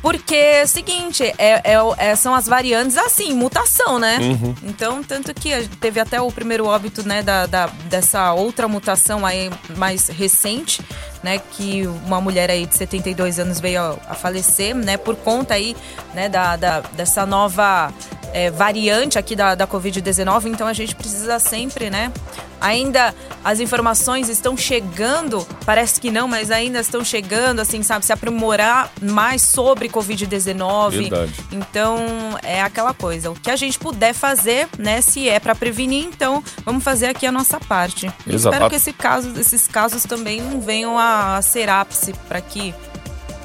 Porque 0.00 0.34
é 0.34 0.62
o 0.64 0.68
seguinte, 0.68 1.24
é, 1.38 1.60
é 1.64 1.78
é- 1.98 2.14
são 2.16 2.34
as 2.34 2.46
variantes 2.46 2.96
assim, 2.96 3.34
mutação, 3.34 3.98
né? 3.98 4.18
Então, 4.62 5.02
tanto 5.02 5.34
que 5.34 5.50
teve 5.80 5.98
até 6.00 6.20
o 6.20 6.30
primeiro 6.30 6.66
óbito, 6.66 7.06
né, 7.06 7.22
da, 7.22 7.46
da- 7.46 7.66
dessa 7.88 8.32
outra 8.32 8.68
mutação 8.68 9.26
aí 9.26 9.50
mais 9.76 10.06
recente, 10.08 10.80
né, 11.22 11.38
que 11.50 11.84
uma 12.06 12.20
mulher 12.20 12.48
aí 12.50 12.64
de 12.64 12.76
72 12.76 13.38
anos 13.40 13.58
veio 13.58 13.80
a, 13.82 13.96
a 14.10 14.14
falecer, 14.14 14.74
né, 14.74 14.96
por 14.96 15.16
conta 15.16 15.54
aí, 15.54 15.76
né, 16.14 16.28
da, 16.28 16.54
da- 16.56 16.80
dessa 16.80 17.26
nova 17.26 17.92
é, 18.32 18.50
variante 18.50 19.18
aqui 19.18 19.34
da, 19.34 19.54
da 19.54 19.66
Covid-19. 19.66 20.46
Então, 20.46 20.66
a 20.66 20.72
gente 20.72 20.94
precisa 20.94 21.38
sempre, 21.38 21.90
né, 21.90 22.12
ainda 22.60 23.14
as 23.44 23.60
informações 23.60 24.28
estão 24.28 24.56
chegando, 24.56 25.46
parece 25.64 26.00
que 26.00 26.10
não, 26.10 26.28
mas 26.28 26.50
ainda 26.50 26.80
estão 26.80 27.04
chegando, 27.04 27.60
assim, 27.60 27.82
sabe, 27.82 28.04
se 28.04 28.12
aprimorar 28.12 28.90
mais 29.00 29.42
sobre 29.42 29.88
Covid-19. 29.88 30.90
Verdade. 30.90 31.32
Então, 31.52 31.98
é 32.42 32.60
aquela 32.60 32.92
coisa. 32.92 33.30
O 33.30 33.34
que 33.34 33.50
a 33.50 33.56
gente 33.56 33.78
puder 33.78 34.12
fazer, 34.12 34.68
né? 34.78 35.00
Se 35.00 35.28
é 35.28 35.38
pra 35.40 35.54
prevenir, 35.54 36.04
então 36.04 36.42
vamos 36.64 36.82
fazer 36.82 37.06
aqui 37.06 37.26
a 37.26 37.32
nossa 37.32 37.58
parte. 37.60 38.06
Exato. 38.26 38.54
Espero 38.54 38.70
que 38.70 38.76
esse 38.76 38.92
caso, 38.92 39.32
esses 39.38 39.66
casos 39.66 40.02
também 40.02 40.40
não 40.40 40.60
venham 40.60 40.98
a 40.98 41.40
ser 41.42 41.68
ápice 41.68 42.12
pra 42.28 42.40
que 42.40 42.74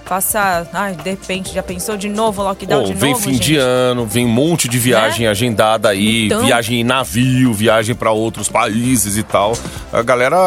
faça. 0.05 0.67
Ai, 0.73 0.95
de 0.95 1.09
repente, 1.11 1.53
já 1.53 1.63
pensou 1.63 1.95
de 1.97 2.09
novo 2.09 2.41
lockdown 2.43 2.81
Pô, 2.81 2.87
de 2.87 2.93
vem 2.93 3.11
novo? 3.11 3.23
fim 3.23 3.33
gente? 3.33 3.43
de 3.43 3.55
ano, 3.57 4.05
vem 4.05 4.25
um 4.25 4.29
monte 4.29 4.67
de 4.67 4.77
viagem 4.77 5.25
Né? 5.25 5.31
agendada 5.31 5.89
aí, 5.89 6.25
Então. 6.27 6.45
viagem 6.45 6.81
em 6.81 6.83
navio, 6.83 7.53
viagem 7.53 7.95
pra 7.95 8.11
outros 8.11 8.49
países 8.49 9.17
e 9.17 9.23
tal. 9.23 9.53
A 9.91 10.01
galera, 10.01 10.37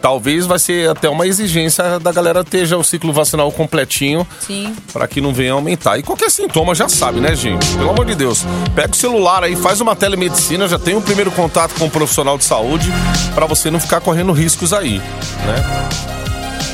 talvez 0.00 0.46
vai 0.46 0.58
ser 0.58 0.90
até 0.90 1.08
uma 1.08 1.26
exigência 1.26 1.98
da 1.98 2.12
galera 2.12 2.44
ter 2.44 2.66
já 2.66 2.76
o 2.76 2.84
ciclo 2.84 3.12
vacinal 3.12 3.50
completinho 3.52 4.26
Sim. 4.40 4.74
Pra 4.92 5.06
que 5.08 5.20
não 5.20 5.32
venha 5.32 5.52
aumentar. 5.52 5.98
E 5.98 6.02
qualquer 6.02 6.30
sintoma 6.30 6.74
já 6.74 6.88
sabe, 6.88 7.20
né, 7.20 7.34
gente? 7.34 7.66
Pelo 7.76 7.90
amor 7.90 8.04
de 8.06 8.14
Deus. 8.14 8.44
Pega 8.74 8.90
o 8.92 8.96
celular 8.96 9.44
aí, 9.44 9.56
faz 9.56 9.80
uma 9.80 9.94
telemedicina, 9.96 10.68
já 10.68 10.78
tem 10.78 10.94
um 10.94 11.02
primeiro 11.02 11.30
contato 11.30 11.74
com 11.78 11.86
um 11.86 11.90
profissional 11.90 12.36
de 12.38 12.44
saúde 12.44 12.90
pra 13.34 13.46
você 13.46 13.70
não 13.70 13.80
ficar 13.80 14.00
correndo 14.00 14.32
riscos 14.32 14.72
aí, 14.72 14.98
né? 14.98 16.21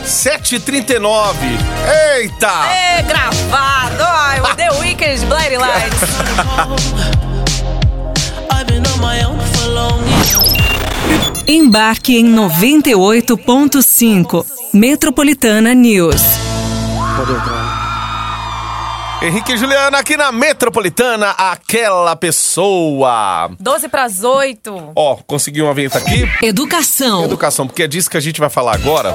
7h39. 0.08 1.36
Eita! 2.16 2.50
É 2.72 3.02
gravado! 3.02 4.02
Ai, 4.02 4.40
o 4.40 4.54
The 4.56 4.70
Weeknd, 4.80 5.26
Blind 5.26 5.60
Lights. 5.60 6.00
Embarque 11.46 12.16
em 12.16 12.24
98.5. 12.34 14.46
Metropolitana 14.72 15.74
News. 15.74 16.22
Henrique 19.20 19.52
e 19.52 19.56
Juliana 19.56 19.98
aqui 19.98 20.16
na 20.16 20.30
Metropolitana, 20.32 21.30
aquela 21.30 22.14
pessoa. 22.16 23.50
12 23.60 23.88
pras 23.88 24.24
8. 24.24 24.92
Ó, 24.94 25.16
consegui 25.26 25.60
uma 25.60 25.74
vinheta 25.74 25.98
aqui. 25.98 26.26
Educação. 26.42 27.24
Educação, 27.24 27.66
porque 27.66 27.82
é 27.82 27.86
disso 27.86 28.08
que 28.08 28.16
a 28.16 28.20
gente 28.20 28.40
vai 28.40 28.48
falar 28.48 28.74
agora. 28.74 29.14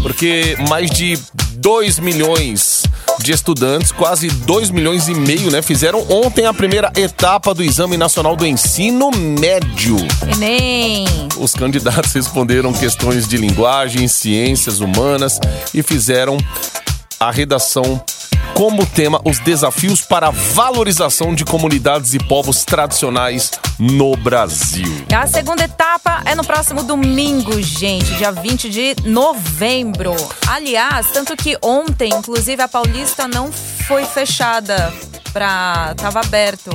Porque 0.00 0.56
mais 0.68 0.90
de 0.90 1.18
2 1.56 1.98
milhões 1.98 2.82
de 3.20 3.32
estudantes, 3.32 3.92
quase 3.92 4.28
2 4.28 4.70
milhões 4.70 5.08
e 5.08 5.14
meio, 5.14 5.50
né, 5.50 5.62
fizeram 5.62 6.04
ontem 6.10 6.46
a 6.46 6.52
primeira 6.52 6.90
etapa 6.96 7.54
do 7.54 7.62
Exame 7.62 7.96
Nacional 7.96 8.34
do 8.34 8.46
Ensino 8.46 9.10
Médio. 9.10 9.96
Enem. 10.34 11.06
Os 11.38 11.54
candidatos 11.54 12.12
responderam 12.12 12.72
questões 12.72 13.28
de 13.28 13.36
linguagem, 13.36 14.08
ciências 14.08 14.80
humanas 14.80 15.38
e 15.72 15.82
fizeram 15.82 16.36
a 17.20 17.30
redação 17.30 18.02
como 18.54 18.86
tema 18.86 19.20
os 19.24 19.38
desafios 19.38 20.02
para 20.02 20.28
a 20.28 20.30
valorização 20.30 21.34
de 21.34 21.44
comunidades 21.44 22.14
e 22.14 22.18
povos 22.18 22.64
tradicionais 22.64 23.50
no 23.78 24.16
Brasil. 24.16 25.04
A 25.14 25.26
segunda 25.26 25.64
etapa 25.64 26.22
é 26.24 26.34
no 26.34 26.44
próximo 26.44 26.82
domingo, 26.82 27.60
gente, 27.60 28.14
dia 28.14 28.30
20 28.30 28.68
de 28.68 28.96
novembro. 29.04 30.14
Aliás, 30.46 31.10
tanto 31.10 31.36
que 31.36 31.56
ontem, 31.62 32.10
inclusive, 32.12 32.62
a 32.62 32.68
Paulista 32.68 33.26
não 33.26 33.50
foi 33.52 34.04
fechada 34.04 34.92
para 35.32 35.94
tava 35.96 36.20
aberto 36.20 36.70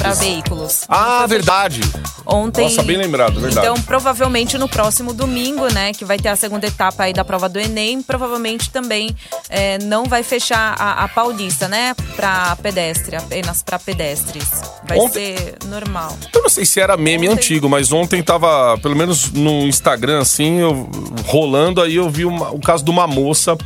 para 0.00 0.14
veículos. 0.14 0.84
Ah, 0.88 1.26
verdade. 1.26 1.80
Ontem. 2.24 2.62
Nossa, 2.64 2.82
bem 2.82 2.96
lembrado, 2.96 3.38
verdade. 3.40 3.66
Então, 3.66 3.80
provavelmente 3.82 4.56
no 4.56 4.68
próximo 4.68 5.12
domingo, 5.12 5.66
né, 5.72 5.92
que 5.92 6.04
vai 6.04 6.18
ter 6.18 6.28
a 6.28 6.36
segunda 6.36 6.66
etapa 6.66 7.04
aí 7.04 7.12
da 7.12 7.24
prova 7.24 7.48
do 7.48 7.58
Enem, 7.60 8.02
provavelmente 8.02 8.70
também 8.70 9.14
é, 9.48 9.78
não 9.78 10.04
vai 10.04 10.22
fechar 10.22 10.74
a, 10.78 11.04
a 11.04 11.08
Paulista, 11.08 11.68
né, 11.68 11.94
para 12.16 12.56
pedestre, 12.56 13.16
apenas 13.16 13.62
para 13.62 13.78
pedestres. 13.78 14.44
Vai 14.88 14.98
Ontem- 14.98 15.36
ser 15.36 15.56
normal. 15.66 16.16
Eu 16.32 16.42
não 16.42 16.48
sei 16.48 16.64
se 16.64 16.80
era 16.80 16.96
meme 16.96 17.28
Ontem- 17.28 17.36
antigo, 17.38 17.68
mas 17.68 17.92
ontem 17.92 18.22
tava, 18.22 18.78
pelo 18.78 18.96
menos 18.96 19.30
no 19.32 19.66
Instagram, 19.66 20.20
assim, 20.20 20.58
eu, 20.60 20.88
rolando, 21.26 21.82
aí 21.82 21.96
eu 21.96 22.08
vi 22.08 22.24
uma- 22.24 22.50
o 22.50 22.60
caso 22.60 22.84
de 22.84 22.90
uma 22.90 23.06
moça 23.06 23.56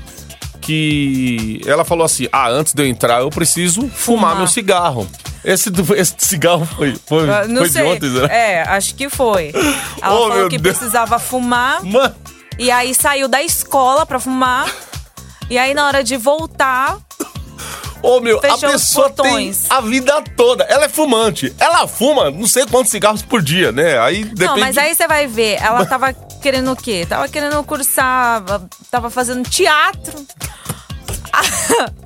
que 0.65 1.61
ela 1.67 1.85
falou 1.85 2.05
assim: 2.05 2.27
Ah, 2.33 2.49
antes 2.49 2.73
de 2.73 2.83
eu 2.83 2.87
entrar, 2.87 3.21
eu 3.21 3.31
preciso 3.31 3.83
fumar, 3.83 3.95
Fumar. 4.31 4.37
meu 4.39 4.47
cigarro. 4.47 5.09
Esse, 5.45 5.71
esse 5.97 6.15
cigarro 6.19 6.65
foi, 6.67 6.95
foi, 7.07 7.31
Ah, 7.31 7.47
Não 7.47 7.59
foi 7.59 7.69
sei. 7.69 7.83
de 7.83 7.89
ontem, 7.89 8.11
né? 8.11 8.27
É, 8.31 8.63
acho 8.63 8.95
que 8.95 9.09
foi. 9.09 9.53
Ela 10.01 10.15
Oh, 10.15 10.29
falou 10.29 10.49
que 10.49 10.59
Deus. 10.59 10.77
precisava 10.77 11.19
fumar 11.19 11.83
Mano, 11.85 12.15
e 12.59 12.71
aí 12.71 12.95
saiu 12.95 13.29
da 13.29 13.43
escola 13.43 14.07
pra 14.07 14.19
fumar. 14.19 14.71
E 15.51 15.59
aí 15.59 15.75
na 15.75 15.87
hora 15.87 16.03
de 16.03 16.17
voltar, 16.17 16.97
ô 18.05 18.21
meu, 18.21 18.39
a 18.39 18.41
Fechou 18.41 18.69
os 18.69 18.73
pessoa 18.73 19.11
tem 19.11 19.53
a 19.71 19.81
vida 19.81 20.23
toda. 20.37 20.65
Ela 20.65 20.85
é 20.85 20.89
fumante. 20.89 21.55
Ela 21.59 21.87
fuma 21.89 22.31
não 22.31 22.47
sei 22.47 22.67
quantos 22.67 22.91
cigarros 22.91 23.23
por 23.23 23.43
dia, 23.43 23.73
né? 23.73 23.99
Aí 23.99 24.25
depende. 24.25 24.45
Não, 24.45 24.59
mas 24.59 24.77
aí 24.77 24.95
você 24.95 25.09
vai 25.09 25.27
ver, 25.27 25.59
ela 25.61 25.87
tava 25.87 26.13
querendo 26.13 26.73
o 26.73 26.77
quê? 26.77 27.07
Tava 27.09 27.29
querendo 27.29 27.63
cursar, 27.65 28.45
tava 28.91 29.09
fazendo 29.09 29.49
teatro. 29.49 30.27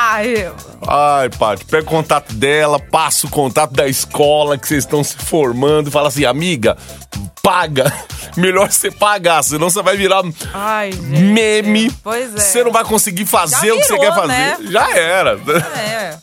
Ai, 0.00 0.52
Ai, 0.86 1.28
Paty, 1.28 1.64
pega 1.64 1.82
o 1.82 1.86
contato 1.86 2.32
dela, 2.32 2.78
passa 2.78 3.26
o 3.26 3.30
contato 3.30 3.72
da 3.72 3.88
escola 3.88 4.56
que 4.56 4.68
vocês 4.68 4.84
estão 4.84 5.02
se 5.02 5.16
formando, 5.16 5.90
fala 5.90 6.06
assim, 6.08 6.24
amiga, 6.24 6.76
paga. 7.42 7.92
Melhor 8.36 8.70
você 8.70 8.90
pagar, 8.92 9.42
senão 9.42 9.68
você 9.68 9.82
vai 9.82 9.96
virar 9.96 10.22
ai, 10.54 10.92
gente. 10.92 11.02
meme. 11.08 11.90
Pois 12.04 12.32
é. 12.32 12.38
Você 12.38 12.62
não 12.62 12.70
vai 12.70 12.84
conseguir 12.84 13.26
fazer 13.26 13.66
Já 13.68 13.74
o 13.74 13.78
que 13.78 13.84
você 13.86 13.98
quer 13.98 14.14
fazer. 14.14 14.28
né? 14.28 14.56
Já 14.70 14.90
era. 14.96 15.32
É. 15.76 16.16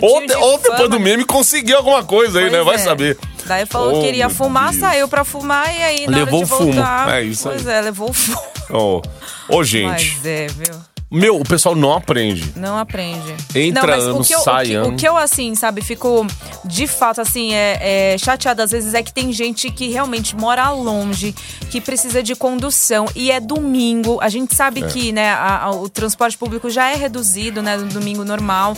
Ou, 0.00 0.24
de- 0.26 0.34
ou 0.34 0.58
depois 0.58 0.88
do 0.90 1.00
meme 1.00 1.24
conseguiu 1.24 1.78
alguma 1.78 2.04
coisa 2.04 2.38
aí, 2.38 2.44
Pois 2.48 2.52
né? 2.58 2.62
Vai 2.64 2.74
é. 2.76 2.78
saber. 2.78 3.18
Daí 3.46 3.66
falou 3.66 3.90
Oh, 3.96 4.00
que 4.00 4.06
queria 4.06 4.28
meu 4.28 4.36
fumar, 4.36 4.68
Deus. 4.70 4.80
saiu 4.80 5.08
pra 5.08 5.24
fumar 5.24 5.74
e 5.74 5.82
aí 5.82 6.06
na 6.06 6.18
Levou 6.18 6.38
hora 6.40 6.46
de 6.46 6.52
o 6.52 6.56
fumo. 6.56 6.72
voltar... 6.72 7.14
É 7.14 7.22
isso 7.22 7.48
aí. 7.48 7.54
Pois 7.56 7.66
é, 7.66 7.80
levou 7.80 8.10
o 8.10 8.12
fumo. 8.12 8.40
Ô, 8.70 9.02
ô, 9.48 9.64
gente. 9.64 10.16
Mas 10.16 10.26
é, 10.26 10.46
viu? 10.46 10.76
Meu, 11.10 11.40
o 11.40 11.44
pessoal 11.44 11.74
não 11.74 11.92
aprende. 11.92 12.52
Não 12.56 12.78
aprende. 12.78 13.34
Entra 13.54 13.82
não, 13.82 13.88
mas 13.96 14.04
ano, 14.04 14.20
o 14.20 14.24
que 14.24 14.32
eu, 14.32 14.40
sai 14.40 14.64
o 14.64 14.68
que, 14.68 14.74
ano. 14.74 14.88
O 14.90 14.96
que 14.96 15.08
eu, 15.08 15.16
assim, 15.16 15.54
sabe, 15.56 15.82
fico 15.82 16.24
de 16.64 16.86
fato, 16.86 17.20
assim, 17.20 17.52
é, 17.52 18.12
é 18.14 18.18
chateada 18.18 18.62
às 18.62 18.70
vezes 18.70 18.94
é 18.94 19.02
que 19.02 19.12
tem 19.12 19.32
gente 19.32 19.70
que 19.72 19.88
realmente 19.88 20.36
mora 20.36 20.70
longe, 20.70 21.34
que 21.70 21.80
precisa 21.80 22.22
de 22.22 22.36
condução 22.36 23.06
e 23.16 23.30
é 23.32 23.40
domingo. 23.40 24.20
A 24.20 24.28
gente 24.28 24.52
É. 24.52 24.56
sabe 24.56 24.82
que, 24.86 25.10
né, 25.10 25.30
a- 25.30 25.64
a- 25.64 25.70
o 25.72 25.88
transporte 25.88 26.38
público 26.38 26.70
já 26.70 26.90
é 26.90 26.94
reduzido, 26.94 27.60
né, 27.60 27.76
no 27.76 27.86
domingo 27.86 28.24
normal. 28.24 28.76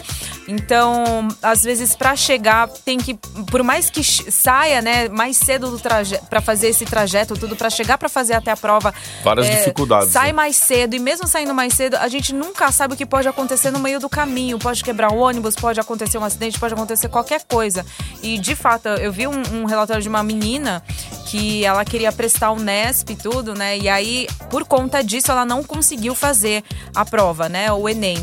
Então, 0.48 1.28
às 1.42 1.62
vezes, 1.62 1.94
pra 1.94 2.16
chegar, 2.16 2.68
tem 2.68 2.98
que. 2.98 3.14
Por 3.50 3.62
mais 3.62 3.90
que 3.90 4.02
saia, 4.02 4.80
né, 4.82 5.08
mais 5.08 5.36
cedo 5.36 5.70
do 5.70 5.78
trajeto, 5.78 6.26
pra 6.26 6.40
fazer 6.40 6.68
esse 6.68 6.84
trajeto, 6.84 7.34
tudo, 7.34 7.54
pra 7.56 7.70
chegar 7.70 7.96
pra 7.98 8.08
fazer 8.08 8.34
até 8.34 8.50
a 8.50 8.56
prova. 8.56 8.92
Várias 9.22 9.48
dificuldades, 9.48 10.10
Sai 10.12 10.28
né? 10.28 10.32
mais 10.32 10.56
cedo, 10.56 10.94
e 10.94 10.98
mesmo 10.98 11.26
saindo 11.28 11.54
mais 11.54 11.74
cedo, 11.74 11.96
a 11.96 12.08
gente 12.08 12.21
nunca 12.30 12.70
sabe 12.70 12.92
o 12.94 12.96
que 12.96 13.06
pode 13.06 13.26
acontecer 13.26 13.70
no 13.70 13.78
meio 13.78 13.98
do 13.98 14.08
caminho. 14.08 14.58
Pode 14.58 14.84
quebrar 14.84 15.10
o 15.12 15.16
ônibus, 15.18 15.54
pode 15.56 15.80
acontecer 15.80 16.18
um 16.18 16.24
acidente, 16.24 16.58
pode 16.60 16.74
acontecer 16.74 17.08
qualquer 17.08 17.42
coisa. 17.48 17.84
E, 18.22 18.38
de 18.38 18.54
fato, 18.54 18.88
eu 18.88 19.10
vi 19.10 19.26
um, 19.26 19.42
um 19.54 19.64
relatório 19.64 20.02
de 20.02 20.08
uma 20.10 20.22
menina 20.22 20.82
que 21.26 21.64
ela 21.64 21.82
queria 21.84 22.12
prestar 22.12 22.50
o 22.50 22.56
Nesp 22.56 23.10
e 23.10 23.16
tudo, 23.16 23.54
né? 23.54 23.78
E 23.78 23.88
aí, 23.88 24.26
por 24.50 24.64
conta 24.66 25.02
disso, 25.02 25.30
ela 25.32 25.46
não 25.46 25.64
conseguiu 25.64 26.14
fazer 26.14 26.62
a 26.94 27.04
prova, 27.06 27.48
né? 27.48 27.72
O 27.72 27.88
Enem. 27.88 28.22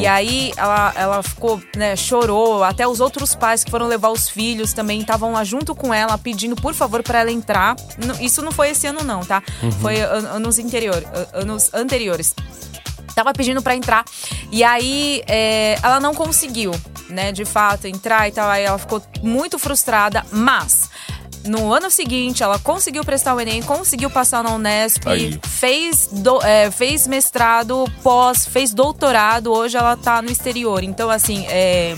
E 0.00 0.06
aí, 0.06 0.52
ela, 0.56 0.92
ela 0.96 1.22
ficou, 1.22 1.60
né? 1.76 1.94
Chorou. 1.94 2.64
Até 2.64 2.88
os 2.88 3.00
outros 3.00 3.34
pais 3.34 3.62
que 3.62 3.70
foram 3.70 3.86
levar 3.86 4.08
os 4.08 4.30
filhos 4.30 4.72
também 4.72 5.00
estavam 5.00 5.32
lá 5.32 5.44
junto 5.44 5.74
com 5.74 5.92
ela, 5.92 6.16
pedindo, 6.16 6.56
por 6.56 6.72
favor, 6.72 7.02
para 7.02 7.20
ela 7.20 7.30
entrar. 7.30 7.76
Isso 8.18 8.40
não 8.40 8.50
foi 8.50 8.70
esse 8.70 8.86
ano, 8.86 9.02
não, 9.04 9.20
tá? 9.20 9.42
Foi 9.82 10.00
an- 10.00 10.28
anos, 10.36 10.58
interior, 10.58 11.04
an- 11.14 11.40
anos 11.42 11.70
anteriores 11.74 12.34
tava 13.18 13.32
pedindo 13.32 13.60
pra 13.62 13.74
entrar. 13.74 14.04
E 14.50 14.62
aí 14.64 15.22
é, 15.26 15.78
ela 15.82 15.98
não 16.00 16.14
conseguiu, 16.14 16.70
né, 17.08 17.32
de 17.32 17.44
fato, 17.44 17.86
entrar 17.86 18.28
e 18.28 18.32
tal. 18.32 18.48
Aí 18.48 18.62
ela 18.64 18.78
ficou 18.78 19.02
muito 19.22 19.58
frustrada, 19.58 20.24
mas. 20.30 20.88
No 21.44 21.72
ano 21.72 21.88
seguinte, 21.88 22.42
ela 22.42 22.58
conseguiu 22.58 23.04
prestar 23.04 23.34
o 23.34 23.40
Enem, 23.40 23.62
conseguiu 23.62 24.10
passar 24.10 24.42
na 24.42 24.50
Unesp, 24.50 25.06
Aí. 25.06 25.38
fez, 25.46 26.08
do- 26.10 26.42
é, 26.42 26.68
fez 26.70 27.06
mestrado, 27.06 27.84
pós, 28.02 28.44
fez 28.44 28.74
doutorado, 28.74 29.52
hoje 29.52 29.76
ela 29.76 29.96
tá 29.96 30.20
no 30.20 30.30
exterior. 30.30 30.82
Então, 30.82 31.08
assim, 31.08 31.46
é, 31.48 31.96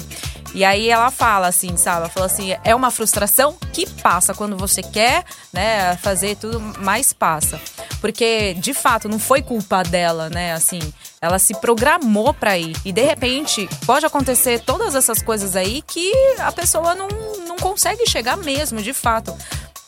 E 0.53 0.65
aí 0.65 0.89
ela 0.91 1.13
fala 1.13 1.47
assim, 1.47 1.77
sabe? 1.77 1.99
Ela 2.01 2.09
fala 2.09 2.27
assim, 2.27 2.57
é 2.65 2.75
uma 2.75 2.91
frustração 2.91 3.57
que 3.73 3.89
passa 3.89 4.35
quando 4.35 4.57
você 4.57 4.83
quer, 4.83 5.25
né, 5.53 5.97
fazer 6.03 6.37
tudo, 6.37 6.61
mas 6.81 7.13
passa. 7.13 7.59
Porque, 8.01 8.55
de 8.55 8.75
fato, 8.75 9.09
não 9.09 9.19
foi 9.21 9.43
culpa 9.43 9.85
dela, 9.85 10.29
né? 10.29 10.53
Assim, 10.53 10.81
ela 11.23 11.39
se 11.39 11.55
programou 11.61 12.33
pra 12.33 12.57
ir. 12.57 12.75
E, 12.83 12.91
de 12.93 13.03
repente, 13.03 13.69
pode 13.85 14.07
acontecer 14.07 14.61
todas 14.61 14.95
essas 14.95 15.21
coisas 15.23 15.55
aí 15.55 15.83
que 15.87 16.11
a 16.39 16.51
pessoa 16.51 16.95
não, 16.95 17.09
não 17.47 17.57
consegue 17.57 18.09
chegar 18.09 18.39
mesmo, 18.39 18.81
de 18.81 18.95
fato. 18.95 19.37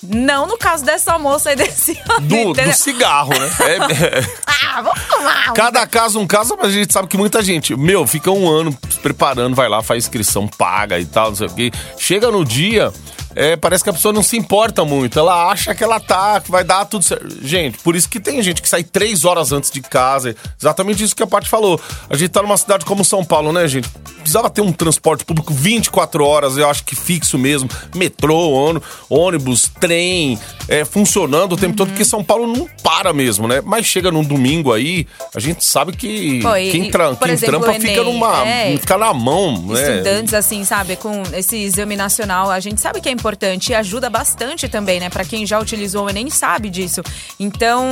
Não 0.02 0.46
no 0.46 0.58
caso 0.58 0.84
dessa 0.84 1.16
moça 1.18 1.50
aí 1.50 1.56
desse 1.56 1.94
Do, 2.20 2.52
do 2.52 2.72
cigarro, 2.74 3.30
né? 3.30 3.50
É- 3.60 4.18
é- 4.18 4.36
Ah, 4.46 4.82
vamos 4.82 5.00
fumar. 5.00 5.52
cada 5.54 5.86
caso 5.86 6.18
um 6.20 6.26
caso, 6.26 6.54
mas 6.58 6.68
a 6.68 6.72
gente 6.72 6.92
sabe 6.92 7.08
que 7.08 7.16
muita 7.16 7.42
gente, 7.42 7.74
meu, 7.76 8.06
fica 8.06 8.30
um 8.30 8.48
ano 8.50 8.76
se 8.90 8.98
preparando, 8.98 9.54
vai 9.54 9.68
lá, 9.68 9.82
faz 9.82 10.04
inscrição, 10.04 10.46
paga 10.46 10.98
e 10.98 11.06
tal, 11.06 11.28
não 11.30 11.36
sei 11.36 11.46
o 11.46 11.54
quê. 11.54 11.70
Chega 11.96 12.30
no 12.30 12.44
dia, 12.44 12.92
é, 13.34 13.56
parece 13.56 13.82
que 13.84 13.90
a 13.90 13.92
pessoa 13.92 14.12
não 14.12 14.22
se 14.22 14.36
importa 14.36 14.84
muito. 14.84 15.18
Ela 15.18 15.50
acha 15.50 15.74
que 15.74 15.82
ela 15.82 16.00
tá, 16.00 16.40
que 16.40 16.50
vai 16.50 16.64
dar 16.64 16.84
tudo 16.84 17.04
certo. 17.04 17.26
Gente, 17.42 17.78
por 17.78 17.96
isso 17.96 18.08
que 18.08 18.20
tem 18.20 18.42
gente 18.42 18.62
que 18.62 18.68
sai 18.68 18.82
três 18.84 19.24
horas 19.24 19.52
antes 19.52 19.70
de 19.70 19.80
casa. 19.80 20.34
Exatamente 20.60 21.02
isso 21.02 21.16
que 21.16 21.22
a 21.22 21.26
Paty 21.26 21.48
falou. 21.48 21.80
A 22.08 22.16
gente 22.16 22.30
tá 22.30 22.42
numa 22.42 22.56
cidade 22.56 22.84
como 22.84 23.04
São 23.04 23.24
Paulo, 23.24 23.52
né, 23.52 23.66
gente? 23.68 23.88
Precisava 23.88 24.50
ter 24.50 24.60
um 24.60 24.72
transporte 24.72 25.24
público 25.24 25.52
24 25.52 26.24
horas, 26.24 26.56
eu 26.56 26.68
acho 26.68 26.84
que 26.84 26.94
fixo 26.94 27.38
mesmo. 27.38 27.68
Metrô, 27.94 28.50
ônibus, 28.50 28.88
ônibus 29.08 29.70
trem, 29.80 30.38
é, 30.68 30.84
funcionando 30.84 31.52
o 31.52 31.56
tempo 31.56 31.76
todo, 31.76 31.88
porque 31.88 32.04
São 32.04 32.22
Paulo 32.22 32.46
não 32.46 32.68
para 32.82 33.12
mesmo, 33.12 33.46
né? 33.48 33.60
Mas 33.64 33.86
chega 33.86 34.10
num 34.10 34.22
domingo 34.24 34.72
aí, 34.72 35.06
a 35.34 35.40
gente 35.40 35.64
sabe 35.64 35.92
que 35.96 36.40
Pô, 36.40 36.56
e- 36.56 36.70
quem, 36.70 36.90
tra 36.90 37.14
quem 37.16 37.30
exemplo, 37.32 37.60
trampa 37.60 37.76
o 37.76 37.80
fica 37.80 38.00
Enem, 38.00 38.04
numa. 38.14 38.46
é. 38.48 38.76
fica 38.78 38.96
na 38.98 39.12
mão, 39.12 39.60
né? 39.66 39.80
estudantes, 39.98 40.34
assim, 40.34 40.64
sabe, 40.64 40.96
com 40.96 41.22
esse 41.34 41.56
exame 41.56 41.96
nacional, 41.96 42.50
a 42.50 42.60
gente 42.60 42.80
sabe 42.80 43.00
que 43.00 43.08
é 43.08 43.12
importante 43.12 43.70
e 43.70 43.74
ajuda 43.74 44.08
bastante 44.08 44.68
também, 44.68 45.00
né? 45.00 45.10
Pra 45.10 45.24
quem 45.24 45.44
já 45.46 45.58
utilizou 45.58 46.06
o 46.06 46.10
Enem 46.10 46.30
sabe 46.30 46.70
disso. 46.70 47.02
Então, 47.38 47.86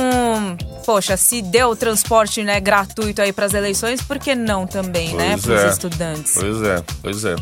poxa, 0.85 1.15
se 1.17 1.41
deu 1.41 1.69
o 1.69 1.75
transporte, 1.75 2.43
né, 2.43 2.59
gratuito 2.59 3.21
aí 3.21 3.31
pras 3.33 3.53
eleições, 3.53 4.01
por 4.01 4.17
que 4.19 4.33
não 4.35 4.65
também, 4.65 5.13
né, 5.15 5.31
Pois 5.31 5.41
pros 5.43 5.61
é. 5.61 5.67
estudantes? 5.69 6.33
Pois 6.39 6.61
é, 6.63 6.83
pois 7.01 7.25
é. 7.25 7.35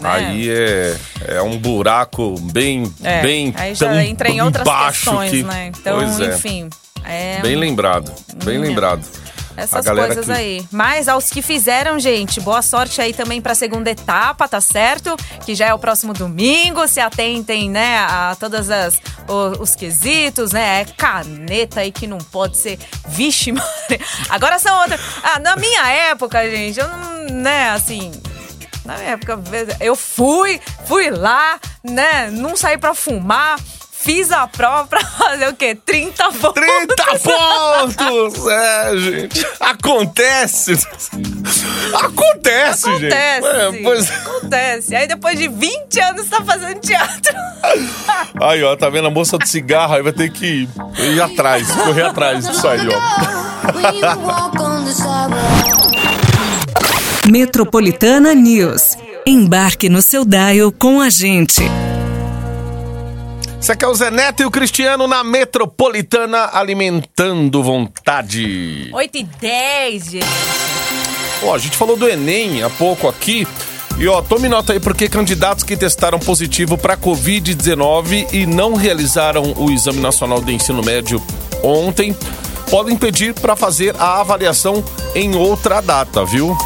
Né? 0.00 0.08
Aí 0.10 0.50
é, 0.50 0.96
é 1.36 1.42
um 1.42 1.56
buraco 1.58 2.38
bem, 2.52 2.92
É, 3.02 3.22
bem 3.22 3.54
aí 3.56 3.74
já 3.74 3.88
tão 3.88 4.00
entra 4.00 4.28
em 4.28 4.40
outras 4.40 4.64
baixo 4.64 5.04
questões, 5.10 5.30
que, 5.30 5.42
né? 5.42 5.72
Então, 5.78 5.98
pois 5.98 6.20
é. 6.20 6.34
enfim, 6.34 6.68
é 7.04 7.40
Bem 7.40 7.56
lembrado, 7.56 8.12
bem 8.44 8.58
Hum, 8.58 8.62
lembrado. 8.62 9.02
essas 9.56 9.86
coisas 9.86 10.26
que- 10.26 10.32
aí. 10.32 10.66
Mas 10.70 11.08
aos 11.08 11.30
que 11.30 11.40
fizeram, 11.40 11.98
gente, 11.98 12.40
boa 12.40 12.60
sorte 12.60 13.00
aí 13.00 13.14
também 13.14 13.40
pra 13.40 13.54
segunda 13.54 13.90
etapa, 13.90 14.46
tá 14.46 14.60
certo? 14.60 15.16
Que 15.46 15.54
já 15.54 15.66
é 15.68 15.72
o 15.74 15.78
próximo 15.78 16.12
domingo. 16.12 16.86
Se 16.86 17.00
atentem, 17.00 17.70
né, 17.70 17.96
a 17.98 18.36
todas 18.38 18.70
as 18.70 19.00
o- 19.28 19.62
os 19.62 19.74
quesitos, 19.74 20.52
né? 20.52 20.82
É 20.82 20.84
caneta 20.84 21.80
aí 21.80 21.90
que 21.90 22.06
não 22.06 22.18
pode 22.18 22.58
ser. 22.58 22.78
Vixe, 23.08 23.50
Maria. 23.52 24.00
Agora 24.28 24.58
são 24.58 24.78
outras. 24.80 25.00
Ah, 25.22 25.38
na 25.40 25.56
minha 25.56 25.88
época, 26.10 26.42
gente, 26.50 26.78
eu 26.78 26.86
não, 26.88 27.24
né, 27.36 27.70
assim. 27.70 28.12
Na 28.86 28.96
minha 28.96 29.10
época, 29.10 29.38
eu 29.80 29.96
fui, 29.96 30.60
fui 30.86 31.10
lá, 31.10 31.58
né? 31.82 32.30
Não 32.30 32.56
saí 32.56 32.78
pra 32.78 32.94
fumar. 32.94 33.58
Fiz 33.98 34.30
a 34.30 34.46
prova 34.46 34.86
pra 34.86 35.00
fazer 35.18 35.48
o 35.48 35.54
quê? 35.56 35.74
30 35.74 36.24
pontos. 36.32 36.52
30 36.52 36.94
pontos! 37.18 38.46
É, 38.46 38.96
gente. 38.98 39.44
Acontece! 39.58 40.74
Acontece, 41.92 42.86
gente! 42.98 43.12
Acontece. 43.12 43.46
É, 43.46 43.82
pois- 43.82 44.10
Acontece. 44.10 44.94
Aí 44.94 45.08
depois 45.08 45.36
de 45.36 45.48
20 45.48 45.98
anos 46.00 46.28
tá 46.28 46.40
fazendo 46.44 46.78
teatro. 46.80 47.34
Aí, 48.40 48.62
ó, 48.62 48.76
tá 48.76 48.88
vendo 48.88 49.08
a 49.08 49.10
moça 49.10 49.36
do 49.38 49.46
cigarro? 49.48 49.94
Aí 49.94 50.02
vai 50.02 50.12
ter 50.12 50.30
que 50.30 50.68
ir 50.98 51.20
atrás, 51.20 51.68
correr 51.72 52.02
atrás 52.02 52.46
disso 52.46 52.68
aí, 52.68 52.86
ó. 52.86 52.92
Metropolitana 57.38 58.34
News. 58.34 58.96
Embarque 59.26 59.90
no 59.90 60.00
seu 60.00 60.24
dial 60.24 60.72
com 60.72 61.02
a 61.02 61.10
gente. 61.10 61.60
Isso 63.60 63.70
aqui 63.70 63.84
é 63.84 63.88
o 63.88 63.94
Zé 63.94 64.10
Neto 64.10 64.42
e 64.42 64.46
o 64.46 64.50
Cristiano 64.50 65.06
na 65.06 65.22
Metropolitana 65.22 66.48
alimentando 66.50 67.62
vontade. 67.62 68.88
8 68.90 69.18
e 69.18 69.24
10, 69.24 70.04
gente. 70.12 70.26
Ó, 71.42 71.54
a 71.54 71.58
gente 71.58 71.76
falou 71.76 71.94
do 71.94 72.08
Enem 72.08 72.62
há 72.62 72.70
pouco 72.70 73.06
aqui. 73.06 73.46
E 73.98 74.08
ó, 74.08 74.22
tome 74.22 74.48
nota 74.48 74.72
aí 74.72 74.80
porque 74.80 75.06
candidatos 75.06 75.62
que 75.62 75.76
testaram 75.76 76.18
positivo 76.18 76.78
para 76.78 76.96
Covid-19 76.96 78.32
e 78.32 78.46
não 78.46 78.72
realizaram 78.72 79.52
o 79.58 79.70
Exame 79.70 80.00
Nacional 80.00 80.40
do 80.40 80.50
Ensino 80.50 80.82
Médio 80.82 81.22
ontem 81.62 82.16
podem 82.70 82.96
pedir 82.96 83.34
para 83.34 83.54
fazer 83.54 83.94
a 83.98 84.22
avaliação 84.22 84.82
em 85.14 85.34
outra 85.36 85.82
data, 85.82 86.24
viu? 86.24 86.56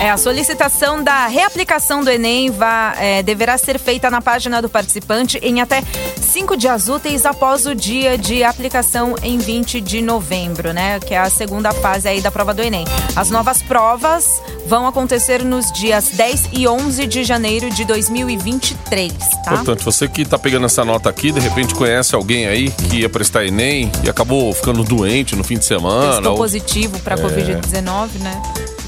É, 0.00 0.10
a 0.10 0.16
solicitação 0.18 1.02
da 1.02 1.26
reaplicação 1.28 2.02
do 2.04 2.10
Enem 2.10 2.50
vá, 2.50 2.94
é, 2.98 3.22
deverá 3.22 3.56
ser 3.56 3.78
feita 3.78 4.10
na 4.10 4.20
página 4.20 4.60
do 4.60 4.68
participante 4.68 5.38
em 5.38 5.60
até 5.62 5.82
cinco 6.20 6.56
dias 6.56 6.88
úteis 6.88 7.24
após 7.24 7.64
o 7.64 7.74
dia 7.74 8.18
de 8.18 8.42
aplicação 8.44 9.14
em 9.22 9.38
20 9.38 9.80
de 9.80 10.02
novembro, 10.02 10.72
né? 10.74 11.00
Que 11.00 11.14
é 11.14 11.18
a 11.18 11.30
segunda 11.30 11.72
fase 11.72 12.08
aí 12.08 12.20
da 12.20 12.30
prova 12.30 12.52
do 12.52 12.60
Enem. 12.60 12.84
As 13.16 13.30
novas 13.30 13.62
provas 13.62 14.42
vão 14.66 14.86
acontecer 14.86 15.42
nos 15.44 15.70
dias 15.72 16.08
10 16.12 16.48
e 16.52 16.66
11 16.68 17.06
de 17.06 17.24
janeiro 17.24 17.70
de 17.70 17.84
2023, 17.84 19.12
tá? 19.44 19.50
Portanto, 19.52 19.84
você 19.84 20.06
que 20.08 20.24
tá 20.24 20.38
pegando 20.38 20.66
essa 20.66 20.84
nota 20.84 21.08
aqui, 21.08 21.30
de 21.32 21.40
repente 21.40 21.74
conhece 21.74 22.14
alguém 22.14 22.46
aí 22.46 22.70
que 22.70 22.96
ia 23.00 23.08
prestar 23.08 23.46
Enem 23.46 23.90
e 24.04 24.10
acabou 24.10 24.52
ficando 24.52 24.82
doente 24.84 25.34
no 25.36 25.44
fim 25.44 25.56
de 25.56 25.64
semana. 25.64 26.14
Testou 26.14 26.32
ou- 26.32 26.38
positivo 26.38 26.98
para 27.00 27.16
Covid-19, 27.16 28.18
né? 28.20 28.42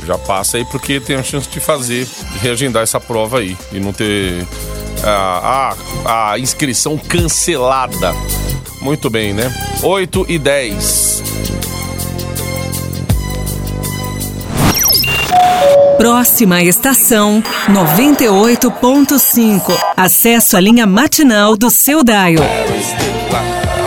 Já 0.07 0.17
passa 0.17 0.57
aí 0.57 0.65
porque 0.67 1.01
tem 1.01 1.17
a 1.17 1.23
chance 1.23 1.49
de 1.49 1.59
fazer, 1.59 2.07
de 2.07 2.39
reagendar 2.39 2.85
essa 2.85 3.01
prova 3.01 3.41
aí 3.41 3.57
e 3.73 3.81
não 3.81 3.93
ter 3.93 4.47
a, 5.03 5.75
a, 6.05 6.33
a 6.33 6.39
inscrição 6.39 6.97
cancelada. 6.97 8.15
Muito 8.81 9.11
bem, 9.11 9.35
né? 9.35 9.53
8 9.83 10.27
e 10.29 10.39
10. 10.39 11.23
Próxima 15.99 16.63
estação 16.63 17.43
98.5. 17.69 19.77
Acesso 19.97 20.57
à 20.57 20.61
linha 20.61 20.87
matinal 20.87 21.57
do 21.57 21.69
seu 21.69 22.05
dial. 22.05 22.45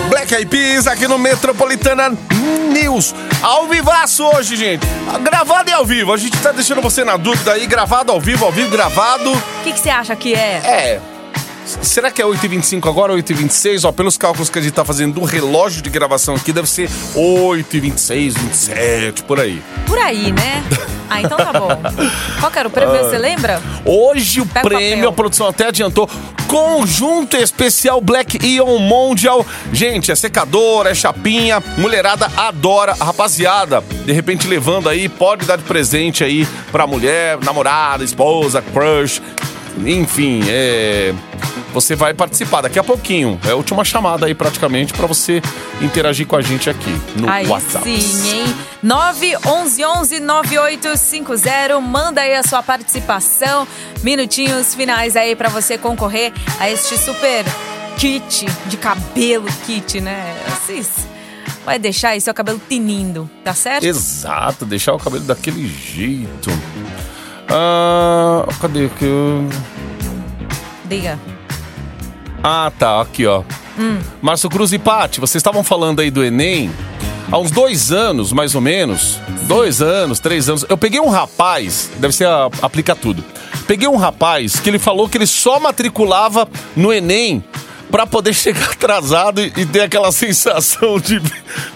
Black 0.10 0.34
Eyed 0.34 0.48
Peas 0.48 0.88
aqui 0.88 1.08
no 1.08 1.18
Metropolitana 1.18 2.12
News. 2.74 3.16
Ao 3.42 3.68
vivaço 3.68 4.26
hoje, 4.26 4.58
gente. 4.58 4.86
Gravado 5.22 5.70
e 5.70 5.74
ao 5.74 5.86
vivo. 5.86 6.12
A 6.12 6.18
gente 6.18 6.38
tá 6.42 6.52
deixando 6.52 6.82
você 6.82 7.06
na 7.06 7.16
dúvida 7.16 7.54
aí. 7.54 7.66
Gravado 7.68 8.12
ao 8.12 8.20
vivo, 8.20 8.46
ao 8.46 8.52
vivo, 8.52 8.70
gravado. 8.70 9.32
O 9.32 9.64
que 9.64 9.72
você 9.80 9.90
acha 9.90 10.16
que 10.16 10.34
é? 10.34 10.62
É. 10.64 11.02
Será 11.82 12.10
que 12.10 12.22
é 12.22 12.26
8h25 12.26 12.88
agora, 12.88 13.14
8h26? 13.14 13.88
Ó, 13.88 13.92
pelos 13.92 14.18
cálculos 14.18 14.50
que 14.50 14.58
a 14.58 14.62
gente 14.62 14.74
tá 14.74 14.84
fazendo 14.84 15.16
do 15.16 15.24
relógio 15.24 15.82
de 15.82 15.90
gravação 15.90 16.36
aqui, 16.36 16.52
deve 16.52 16.70
ser 16.70 16.90
8h26, 17.16 18.38
27, 18.38 19.24
por 19.24 19.40
aí. 19.40 19.62
Por 19.86 19.98
aí, 20.00 20.32
né? 20.32 20.64
Ah, 21.12 21.24
então 21.24 21.38
tá 21.40 21.52
bom. 21.52 21.70
Qual 22.40 22.52
que 22.52 22.60
era 22.60 22.68
o 22.68 22.72
prêmio, 22.72 22.96
você 23.00 23.18
lembra? 23.18 23.60
Hoje 23.84 24.42
o 24.42 24.46
Pega 24.46 24.70
prêmio, 24.70 25.10
a 25.10 25.12
produção 25.12 25.48
até 25.48 25.66
adiantou, 25.66 26.08
conjunto 26.48 27.36
especial 27.36 28.00
Black 28.00 28.38
Ion 28.46 28.78
Mondial. 28.78 29.44
Gente, 29.74 30.12
é 30.12 30.16
secadora, 30.16 30.92
é 30.92 30.94
chapinha, 30.94 31.64
mulherada 31.80 32.32
adora. 32.38 32.94
Rapaziada, 32.94 33.84
de 34.06 34.14
repente 34.14 34.48
levando 34.48 34.88
aí, 34.88 35.10
pode 35.10 35.48
dar 35.48 35.58
de 35.58 35.64
presente 35.64 36.24
aí 36.24 36.48
pra 36.72 36.86
mulher, 36.86 37.40
namorada, 37.44 38.04
esposa, 38.04 38.62
crush, 38.62 39.20
enfim, 39.84 40.44
é... 40.48 41.12
Você 41.74 41.96
vai 41.96 42.14
participar 42.14 42.62
daqui 42.62 42.78
a 42.80 42.84
pouquinho. 42.84 43.40
É 43.46 43.52
a 43.52 43.56
última 43.56 43.84
chamada 43.86 44.26
aí 44.26 44.34
praticamente 44.34 44.92
pra 44.94 45.06
você 45.08 45.42
interagir 45.82 46.26
com 46.28 46.36
a 46.36 46.42
gente 46.42 46.70
aqui 46.70 46.90
no 47.16 47.30
Aí 47.30 47.48
WhatsApp. 47.48 48.02
sim, 48.02 48.30
hein? 48.30 48.56
911-9850. 48.84 51.80
Manda 51.82 52.22
aí 52.22 52.36
a 52.36 52.44
sua 52.44 52.62
participação. 52.64 53.68
Minutinhos 54.04 54.74
finais 54.76 55.16
aí 55.16 55.36
pra 55.36 55.50
você 55.50 55.78
concorrer 55.78 56.34
a 56.60 56.70
este 56.70 56.98
super 56.98 57.46
kit 57.98 58.46
de 58.68 58.78
cabelo, 58.78 59.46
kit, 59.66 60.00
né? 60.02 60.36
Assim, 60.48 60.84
vai 61.66 61.78
deixar 61.78 62.10
aí 62.10 62.22
seu 62.22 62.34
cabelo 62.34 62.60
tinindo, 62.70 63.30
tá 63.44 63.54
certo? 63.54 63.84
Exato, 63.86 64.66
deixar 64.66 64.94
o 64.94 65.00
cabelo 65.00 65.24
daquele 65.26 65.68
jeito. 65.68 66.50
Ah, 67.50 68.46
cadê 68.62 68.88
que 68.90 69.06
eu... 69.06 69.50
Diga. 70.86 71.20
Ah, 72.44 72.72
tá, 72.78 73.02
aqui, 73.02 73.26
ó. 73.26 73.44
Márcio 74.22 74.50
Cruz 74.50 74.74
e 74.74 74.80
Pati, 74.80 75.20
vocês 75.20 75.40
estavam 75.40 75.64
falando 75.64 76.00
aí 76.00 76.12
do 76.12 76.24
Enem. 76.24 76.70
Há 77.32 77.38
uns 77.38 77.52
dois 77.52 77.92
anos, 77.92 78.34
mais 78.34 78.56
ou 78.56 78.62
menos, 78.62 79.20
dois 79.44 79.82
anos, 79.82 80.20
três 80.20 80.50
anos, 80.50 80.66
eu 80.68 80.78
peguei 80.78 81.00
um 81.00 81.10
rapaz, 81.10 81.90
deve 81.98 82.14
ser 82.14 82.26
a, 82.26 82.50
aplica 82.62 82.96
tudo. 82.96 83.24
Peguei 83.68 83.88
um 83.88 83.98
rapaz 83.98 84.60
que 84.60 84.68
ele 84.68 84.80
falou 84.80 85.08
que 85.08 85.16
ele 85.18 85.28
só 85.28 85.60
matriculava 85.60 86.48
no 86.76 86.92
Enem 86.92 87.44
pra 87.90 88.06
poder 88.06 88.34
chegar 88.34 88.72
atrasado 88.72 89.42
e, 89.42 89.52
e 89.58 89.66
ter 89.66 89.82
aquela 89.82 90.12
sensação 90.12 91.00
de, 91.00 91.22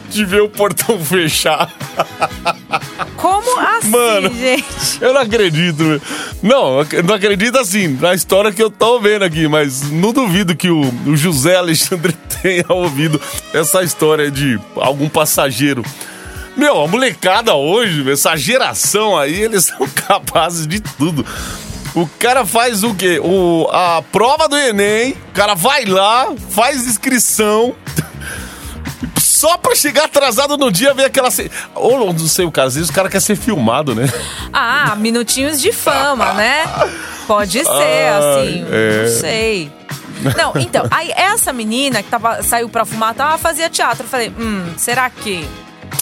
de 0.10 0.26
ver 0.26 0.42
o 0.42 0.50
portão 0.50 1.04
fechar. 1.04 1.72
Como 3.18 3.60
assim, 3.60 3.90
Mano. 3.90 4.30
gente? 4.34 5.02
Eu 5.02 5.14
não 5.14 5.22
acredito. 5.22 6.02
Não, 6.42 6.82
eu 6.92 7.04
não 7.04 7.16
acredito 7.16 7.58
assim, 7.58 7.88
na 8.00 8.14
história 8.14 8.52
que 8.52 8.62
eu 8.62 8.70
tô 8.70 9.00
vendo 9.00 9.24
aqui, 9.24 9.48
mas 9.48 9.90
não 9.92 10.12
duvido 10.12 10.56
que 10.56 10.70
o, 10.70 10.82
o 11.06 11.16
José 11.16 11.56
Alexandre 11.56 12.14
tenha 12.42 12.66
ouvido 12.70 13.20
essa 13.54 13.84
história 13.84 14.30
de 14.30 14.60
algum 14.76 15.10
passageiro. 15.10 15.84
Meu, 16.56 16.84
a 16.84 16.88
molecada 16.88 17.56
hoje, 17.56 18.10
essa 18.12 18.36
geração 18.36 19.18
aí, 19.18 19.42
eles 19.42 19.66
são 19.78 19.88
capazes 19.88 20.68
de 20.68 20.80
tudo. 20.80 21.26
O 21.96 22.08
cara 22.20 22.46
faz 22.46 22.84
o 22.84 22.96
quê? 22.96 23.20
O, 23.24 23.68
a 23.72 24.02
prova 24.12 24.48
do 24.48 24.58
Enem, 24.58 25.12
o 25.30 25.32
cara 25.34 25.54
vai 25.54 25.86
lá, 25.86 26.28
faz 26.50 26.88
inscrição, 26.88 27.76
só 29.22 29.58
pra 29.58 29.76
chegar 29.76 30.06
atrasado 30.06 30.58
no 30.58 30.72
dia 30.72 30.94
ver 30.94 31.06
aquela. 31.06 31.30
ce- 31.30 31.52
Ou 31.76 32.12
não 32.14 32.28
sei, 32.28 32.46
o 32.46 32.52
cara, 32.52 32.68
às 32.68 32.76
vezes 32.76 32.90
o 32.90 32.94
cara 32.94 33.10
quer 33.10 33.22
ser 33.22 33.36
filmado, 33.36 33.94
né? 33.94 34.12
Ah, 34.52 34.96
minutinhos 34.98 35.62
de 35.62 35.72
fama, 35.72 36.34
né? 36.34 36.64
Pode 37.28 37.60
ser, 37.64 37.68
Ah, 37.70 38.40
assim, 38.40 38.66
é. 38.72 39.02
não 39.04 39.20
sei. 39.20 39.72
Não, 40.38 40.54
então, 40.62 40.88
aí 40.90 41.12
essa 41.16 41.52
menina 41.52 42.02
que 42.02 42.10
tava, 42.10 42.42
saiu 42.44 42.70
pra 42.70 42.86
fumar, 42.86 43.14
tava, 43.14 43.38
fazia 43.38 43.70
teatro. 43.70 44.06
Eu 44.06 44.10
falei, 44.10 44.30
hum, 44.30 44.66
será 44.78 45.10
que 45.10 45.46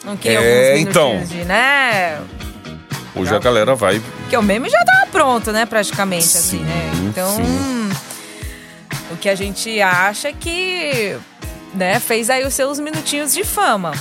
não 0.05 0.15
queria 0.15 0.39
É, 0.39 0.71
alguns 0.73 0.87
então. 0.89 1.13
minutinhos 1.15 1.41
de, 1.41 1.45
né? 1.47 2.19
Hoje 3.15 3.35
a 3.35 3.39
galera 3.39 3.75
vai. 3.75 3.99
Porque 4.21 4.37
o 4.37 4.41
meme 4.41 4.69
já 4.69 4.83
tava 4.85 5.07
pronto, 5.11 5.51
né, 5.51 5.65
praticamente, 5.65 6.25
assim, 6.37 6.59
Sim, 6.59 6.63
né? 6.63 6.91
Então, 7.09 7.35
sim. 7.35 7.89
o 9.11 9.17
que 9.17 9.27
a 9.29 9.35
gente 9.35 9.81
acha 9.81 10.29
é 10.29 10.33
que, 10.33 11.17
né, 11.73 11.99
fez 11.99 12.29
aí 12.29 12.45
os 12.45 12.53
seus 12.53 12.79
minutinhos 12.79 13.33
de 13.33 13.43
fama. 13.43 13.91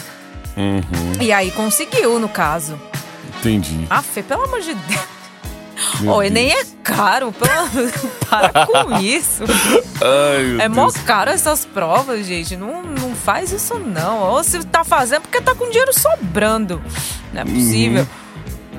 Uhum, 0.57 0.83
E 1.21 1.33
aí 1.33 1.51
conseguiu, 1.53 2.19
no 2.19 2.29
caso. 2.29 2.79
entendi. 3.39 3.87
Ah, 3.91 4.03
Fê, 4.03 4.23
pelo 4.23 4.45
amor 4.45 4.61
de 4.61 4.75
Deus. 4.75 5.01
Meu 6.01 6.13
O 6.15 6.23
Enem 6.23 6.53
é 6.53 6.63
caro, 6.85 7.33
pelo... 7.33 7.91
para 8.29 8.67
com 8.67 8.99
isso. 8.99 9.43
Ai, 10.03 10.61
É 10.65 10.69
mó 10.69 10.91
Deus. 10.91 10.97
caro 11.05 11.31
essas 11.31 11.65
provas, 11.65 12.27
gente. 12.27 12.55
Não, 12.57 12.83
não 12.83 13.15
faz 13.15 13.51
isso, 13.51 13.79
não. 13.79 14.19
Ou 14.19 14.45
se 14.45 14.63
tá 14.67 14.85
fazendo, 14.85 15.17
é 15.19 15.21
porque 15.21 15.41
tá 15.41 15.55
com 15.55 15.69
dinheiro 15.71 15.93
sobrando. 15.99 16.83
Não 17.33 17.41
é 17.43 17.45
possível. 17.47 18.07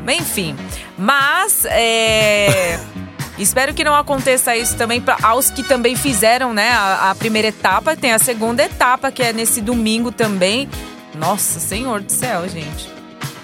Enfim. 0.07 0.55
Mas, 0.97 1.65
é. 1.65 2.79
Espero 3.39 3.73
que 3.73 3.83
não 3.83 3.95
aconteça 3.95 4.55
isso 4.55 4.75
também 4.77 5.01
para 5.01 5.17
aos 5.23 5.49
que 5.49 5.63
também 5.63 5.95
fizeram, 5.95 6.53
né, 6.53 6.69
a, 6.73 7.09
a 7.11 7.15
primeira 7.15 7.47
etapa. 7.47 7.95
Tem 7.95 8.11
a 8.13 8.19
segunda 8.19 8.61
etapa, 8.63 9.11
que 9.11 9.23
é 9.23 9.33
nesse 9.33 9.61
domingo 9.61 10.11
também. 10.11 10.69
Nossa, 11.15 11.59
senhor 11.59 12.01
do 12.01 12.11
céu, 12.11 12.47
gente. 12.47 12.87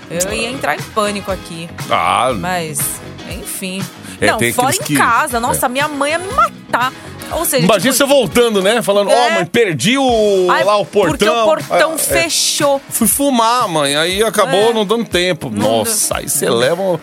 Eu 0.09 0.31
ia 0.33 0.49
entrar 0.49 0.75
em 0.75 0.81
pânico 0.93 1.31
aqui. 1.31 1.67
Ah, 1.89 2.31
Mas, 2.37 2.79
enfim. 3.31 3.83
É, 4.21 4.27
não, 4.27 4.39
fora 4.53 4.75
em 4.75 4.79
que- 4.79 4.95
casa. 4.95 5.39
Nossa, 5.39 5.67
minha 5.67 5.87
mãe 5.87 6.11
ia 6.11 6.19
me 6.19 6.31
matar. 6.31 6.93
Ou 7.31 7.45
seja, 7.45 7.65
imagina 7.65 7.93
tipo, 7.93 8.07
você 8.07 8.13
voltando, 8.13 8.61
né? 8.61 8.81
Falando, 8.81 9.09
ó, 9.09 9.13
É. 9.13 9.29
mãe, 9.35 9.45
perdi 9.45 9.97
o, 9.97 10.47
ai, 10.49 10.63
lá 10.63 10.77
o 10.77 10.85
portão. 10.85 11.09
Porque 11.17 11.29
o 11.29 11.45
portão 11.45 11.91
Ah, 11.91 11.95
é. 11.95 11.97
fechou. 11.97 12.81
Fui 12.89 13.07
fumar, 13.07 13.67
mãe. 13.67 13.95
Aí 13.95 14.23
acabou 14.23 14.71
É. 14.71 14.73
não 14.73 14.85
dando 14.85 15.05
tempo. 15.05 15.49
Não 15.49 15.79
Nossa, 15.79 16.17
aí 16.17 16.29
você 16.29 16.49
leva. 16.49 16.99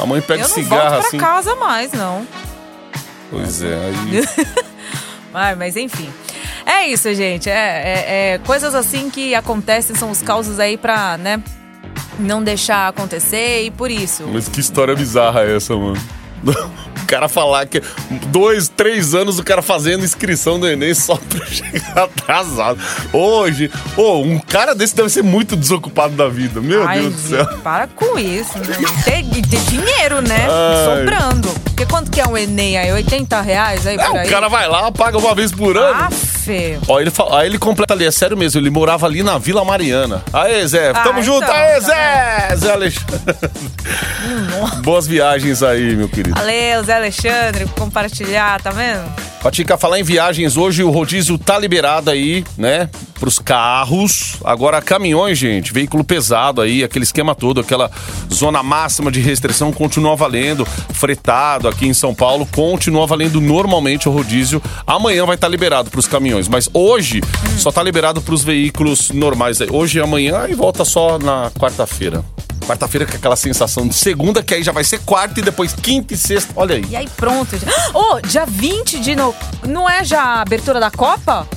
A 0.00 0.06
mãe 0.06 0.20
pega 0.20 0.42
Eu 0.44 0.48
não 0.48 0.54
cigarro 0.54 0.80
volto 0.90 0.98
pra 1.00 1.08
assim. 1.08 1.18
casa 1.18 1.54
mais, 1.56 1.92
não. 1.92 2.26
Pois 3.30 3.62
é, 3.62 3.74
aí. 3.74 4.24
Mas 5.56 5.76
enfim. 5.76 6.08
É 6.64 6.86
isso, 6.86 7.12
gente. 7.14 7.48
É, 7.48 7.52
é- 7.54 8.32
é 8.34 8.38
coisas 8.38 8.74
assim 8.74 9.10
que 9.10 9.34
acontecem, 9.34 9.94
são 9.96 10.10
os 10.10 10.20
causos 10.22 10.58
aí 10.60 10.76
pra, 10.76 11.16
né, 11.18 11.42
não 12.18 12.42
deixar 12.42 12.88
acontecer 12.88 13.62
e 13.64 13.70
por 13.70 13.90
isso. 13.90 14.24
Mas 14.32 14.48
que 14.48 14.60
história 14.60 14.94
bizarra 14.94 15.42
é 15.44 15.56
essa, 15.56 15.74
mano? 15.76 15.98
O 16.44 17.06
cara 17.08 17.26
falar 17.26 17.64
que 17.66 17.82
dois, 18.26 18.68
três 18.68 19.14
anos 19.14 19.38
o 19.38 19.42
cara 19.44 19.62
fazendo 19.62 20.04
inscrição 20.04 20.60
do 20.60 20.68
Enem 20.68 20.92
só 20.92 21.16
pra 21.28 21.46
chegar 21.46 22.04
atrasado. 22.04 22.78
Hoje, 23.12 23.70
ô, 23.96 24.20
um 24.20 24.38
cara 24.38 24.74
desse 24.74 24.94
deve 24.94 25.08
ser 25.08 25.22
muito 25.22 25.56
desocupado 25.56 26.14
da 26.14 26.28
vida. 26.28 26.60
Meu 26.60 26.86
Ai, 26.86 27.00
Deus 27.00 27.14
do 27.14 27.20
céu. 27.30 27.46
para 27.64 27.86
com 27.88 28.18
isso, 28.18 28.58
né? 28.58 28.76
Ter, 29.04 29.24
ter 29.24 29.60
dinheiro, 29.70 30.20
né? 30.20 30.46
Ai. 30.50 30.84
Sobrando. 30.98 31.48
Porque 31.64 31.86
quanto 31.86 32.10
que 32.10 32.20
é 32.20 32.26
um 32.26 32.36
Enem 32.36 32.76
aí? 32.76 32.92
80 32.92 33.40
reais 33.40 33.86
aí 33.86 33.96
É, 33.96 34.04
por 34.06 34.16
aí? 34.18 34.26
o 34.26 34.30
cara 34.30 34.48
vai 34.48 34.68
lá, 34.68 34.92
paga 34.92 35.16
uma 35.16 35.34
vez 35.34 35.50
por 35.50 35.76
ano. 35.78 35.98
Ah, 35.98 36.08
Fê. 36.48 36.78
Ó, 36.88 36.98
ele 36.98 37.10
fala, 37.10 37.40
aí 37.40 37.46
ele 37.46 37.58
completa 37.58 37.92
ali, 37.92 38.06
é 38.06 38.10
sério 38.10 38.34
mesmo, 38.34 38.58
ele 38.58 38.70
morava 38.70 39.04
ali 39.04 39.22
na 39.22 39.36
Vila 39.36 39.62
Mariana. 39.66 40.22
Aê, 40.32 40.66
Zé, 40.66 40.92
Ah, 40.94 41.00
tamo 41.02 41.22
junto, 41.22 41.42
então, 41.44 41.54
aê, 41.54 41.74
tá 41.74 41.80
Zé! 41.80 42.56
Zé 42.56 42.72
Alexandre. 42.72 43.20
Boas 44.82 45.06
viagens 45.06 45.62
aí, 45.62 45.94
meu 45.94 46.08
querido. 46.08 46.34
Valeu, 46.34 46.82
Zé 46.84 46.94
Alexandre, 46.96 47.66
por 47.66 47.74
compartilhar, 47.74 48.62
tá 48.62 48.70
vendo? 48.70 49.04
Patica, 49.42 49.78
falar 49.78 50.00
em 50.00 50.02
viagens, 50.02 50.56
hoje 50.56 50.82
o 50.82 50.90
rodízio 50.90 51.38
tá 51.38 51.56
liberado 51.56 52.10
aí, 52.10 52.44
né? 52.56 52.90
Pros 53.20 53.38
carros. 53.38 54.36
Agora, 54.44 54.82
caminhões, 54.82 55.38
gente, 55.38 55.72
veículo 55.72 56.02
pesado 56.02 56.60
aí, 56.60 56.82
aquele 56.82 57.04
esquema 57.04 57.36
todo, 57.36 57.60
aquela 57.60 57.88
zona 58.32 58.64
máxima 58.64 59.12
de 59.12 59.20
restrição 59.20 59.72
continua 59.72 60.16
valendo. 60.16 60.66
Fretado 60.66 61.68
aqui 61.68 61.86
em 61.86 61.94
São 61.94 62.12
Paulo, 62.12 62.46
continua 62.46 63.06
valendo 63.06 63.40
normalmente 63.40 64.08
o 64.08 64.12
rodízio. 64.12 64.60
Amanhã 64.84 65.24
vai 65.24 65.36
estar 65.36 65.48
liberado 65.48 65.88
pros 65.88 66.08
caminhões, 66.08 66.48
mas 66.48 66.68
hoje 66.74 67.20
só 67.58 67.70
tá 67.70 67.82
liberado 67.82 68.20
pros 68.20 68.42
veículos 68.42 69.10
normais. 69.10 69.60
Hoje 69.60 69.98
e 69.98 70.02
amanhã 70.02 70.46
e 70.48 70.54
volta 70.54 70.84
só 70.84 71.16
na 71.16 71.50
quarta-feira. 71.52 72.24
Quarta-feira 72.68 73.06
com 73.06 73.16
aquela 73.16 73.34
sensação 73.34 73.88
de 73.88 73.94
segunda, 73.94 74.42
que 74.42 74.52
aí 74.52 74.62
já 74.62 74.72
vai 74.72 74.84
ser 74.84 74.98
quarta 75.00 75.40
e 75.40 75.42
depois 75.42 75.72
quinta 75.72 76.12
e 76.12 76.18
sexta. 76.18 76.52
Olha 76.54 76.74
aí. 76.76 76.84
E 76.90 76.94
aí, 76.96 77.08
pronto. 77.16 77.56
Ô, 77.94 78.20
dia 78.20 78.44
20 78.46 79.00
de 79.00 79.16
no... 79.16 79.34
Não 79.66 79.88
é 79.88 80.04
já 80.04 80.22
a 80.22 80.42
abertura 80.42 80.78
da 80.78 80.90
Copa? 80.90 81.48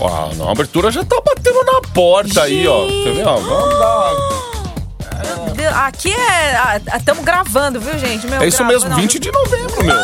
Ah, 0.00 0.30
não, 0.36 0.48
a 0.48 0.52
abertura 0.52 0.90
já 0.92 1.04
tá 1.04 1.20
batendo 1.24 1.64
na 1.64 1.80
porta 1.92 2.42
aí, 2.42 2.66
ó. 2.68 2.86
Quer 2.86 3.12
ver? 3.14 3.26
Ó, 3.26 3.36
vamos 3.38 3.78
dar. 3.78 5.52
Deus, 5.54 5.74
Aqui 5.74 6.12
é. 6.12 6.80
Estamos 6.96 7.24
gravando, 7.24 7.80
viu, 7.80 7.98
gente? 7.98 8.26
Meu, 8.28 8.40
É 8.40 8.46
isso 8.46 8.58
grava- 8.58 8.72
mesmo, 8.72 8.88
não, 8.88 8.96
20 8.96 9.18
de 9.18 9.32
novembro, 9.32 9.84
meu. 9.84 9.96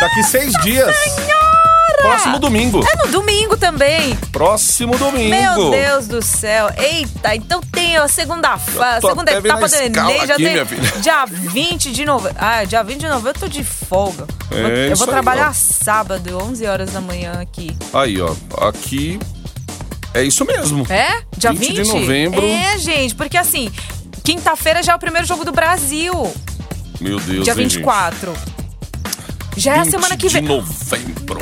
Daqui 0.00 0.22
seis 0.24 0.52
dias. 0.62 0.96
Senhor! 1.14 1.47
Próximo 2.02 2.38
domingo. 2.38 2.80
É 2.86 2.96
no 3.06 3.12
domingo 3.12 3.56
também. 3.56 4.14
Próximo 4.32 4.96
domingo. 4.98 5.30
Meu 5.30 5.70
Deus 5.70 6.06
do 6.06 6.22
céu. 6.22 6.70
Eita, 6.76 7.34
então 7.34 7.60
tem 7.60 7.96
a 7.96 8.06
segunda, 8.08 8.56
fa- 8.58 9.00
tô 9.00 9.08
segunda 9.08 9.32
etapa 9.32 9.68
do 9.68 9.74
Enem. 9.74 10.26
Já 10.26 10.34
aqui, 10.34 10.44
tem 10.44 11.00
dia 11.00 11.24
20 11.26 11.90
de 11.92 12.04
novembro. 12.04 12.36
Ah, 12.40 12.64
dia 12.64 12.82
20 12.82 13.00
de 13.00 13.08
novembro 13.08 13.30
eu 13.30 13.34
tô 13.40 13.48
de 13.48 13.64
folga. 13.64 14.26
É 14.50 14.90
eu 14.92 14.96
vou, 14.96 15.06
aí, 15.06 15.12
trabalhar 15.12 15.54
sábado, 15.54 16.38
11 16.42 16.66
horas 16.66 16.90
da 16.92 17.00
manhã 17.00 17.32
aqui. 17.40 17.76
Aí, 17.92 18.20
ó. 18.20 18.34
Aqui. 18.66 19.18
É 20.14 20.22
isso 20.22 20.44
mesmo. 20.44 20.86
É? 20.90 21.22
Dia 21.36 21.52
20 21.52 21.68
20? 21.74 21.82
de 21.82 21.88
novembro. 21.92 22.46
É, 22.46 22.78
gente, 22.78 23.14
porque 23.14 23.36
assim, 23.36 23.70
quinta-feira 24.24 24.82
já 24.82 24.92
é 24.92 24.96
o 24.96 24.98
primeiro 24.98 25.26
jogo 25.26 25.44
do 25.44 25.52
Brasil. 25.52 26.12
Meu 27.00 27.20
Deus, 27.20 27.44
dia 27.44 27.52
hein, 27.52 27.58
24. 27.68 28.32
Já 29.56 29.74
é 29.74 29.78
a 29.80 29.82
20 29.82 29.90
semana 29.90 30.16
que 30.16 30.28
vem. 30.28 30.42
de 30.42 30.48
novembro. 30.48 31.38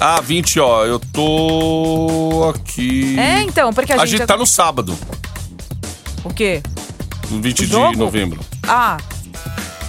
Ah, 0.00 0.20
20, 0.20 0.60
ó. 0.60 0.84
Eu 0.84 0.98
tô 0.98 2.52
aqui. 2.54 3.18
É, 3.18 3.42
então, 3.42 3.72
porque 3.72 3.92
a, 3.92 3.96
A 3.96 4.06
gente. 4.06 4.18
gente 4.18 4.26
tá 4.26 4.36
no 4.36 4.46
sábado, 4.46 4.96
O 6.24 6.32
quê? 6.32 6.62
no 7.30 7.40
20 7.40 7.60
O 7.60 7.66
de 7.66 7.72
jogo? 7.72 7.96
novembro. 7.98 8.40
Ah. 8.66 8.98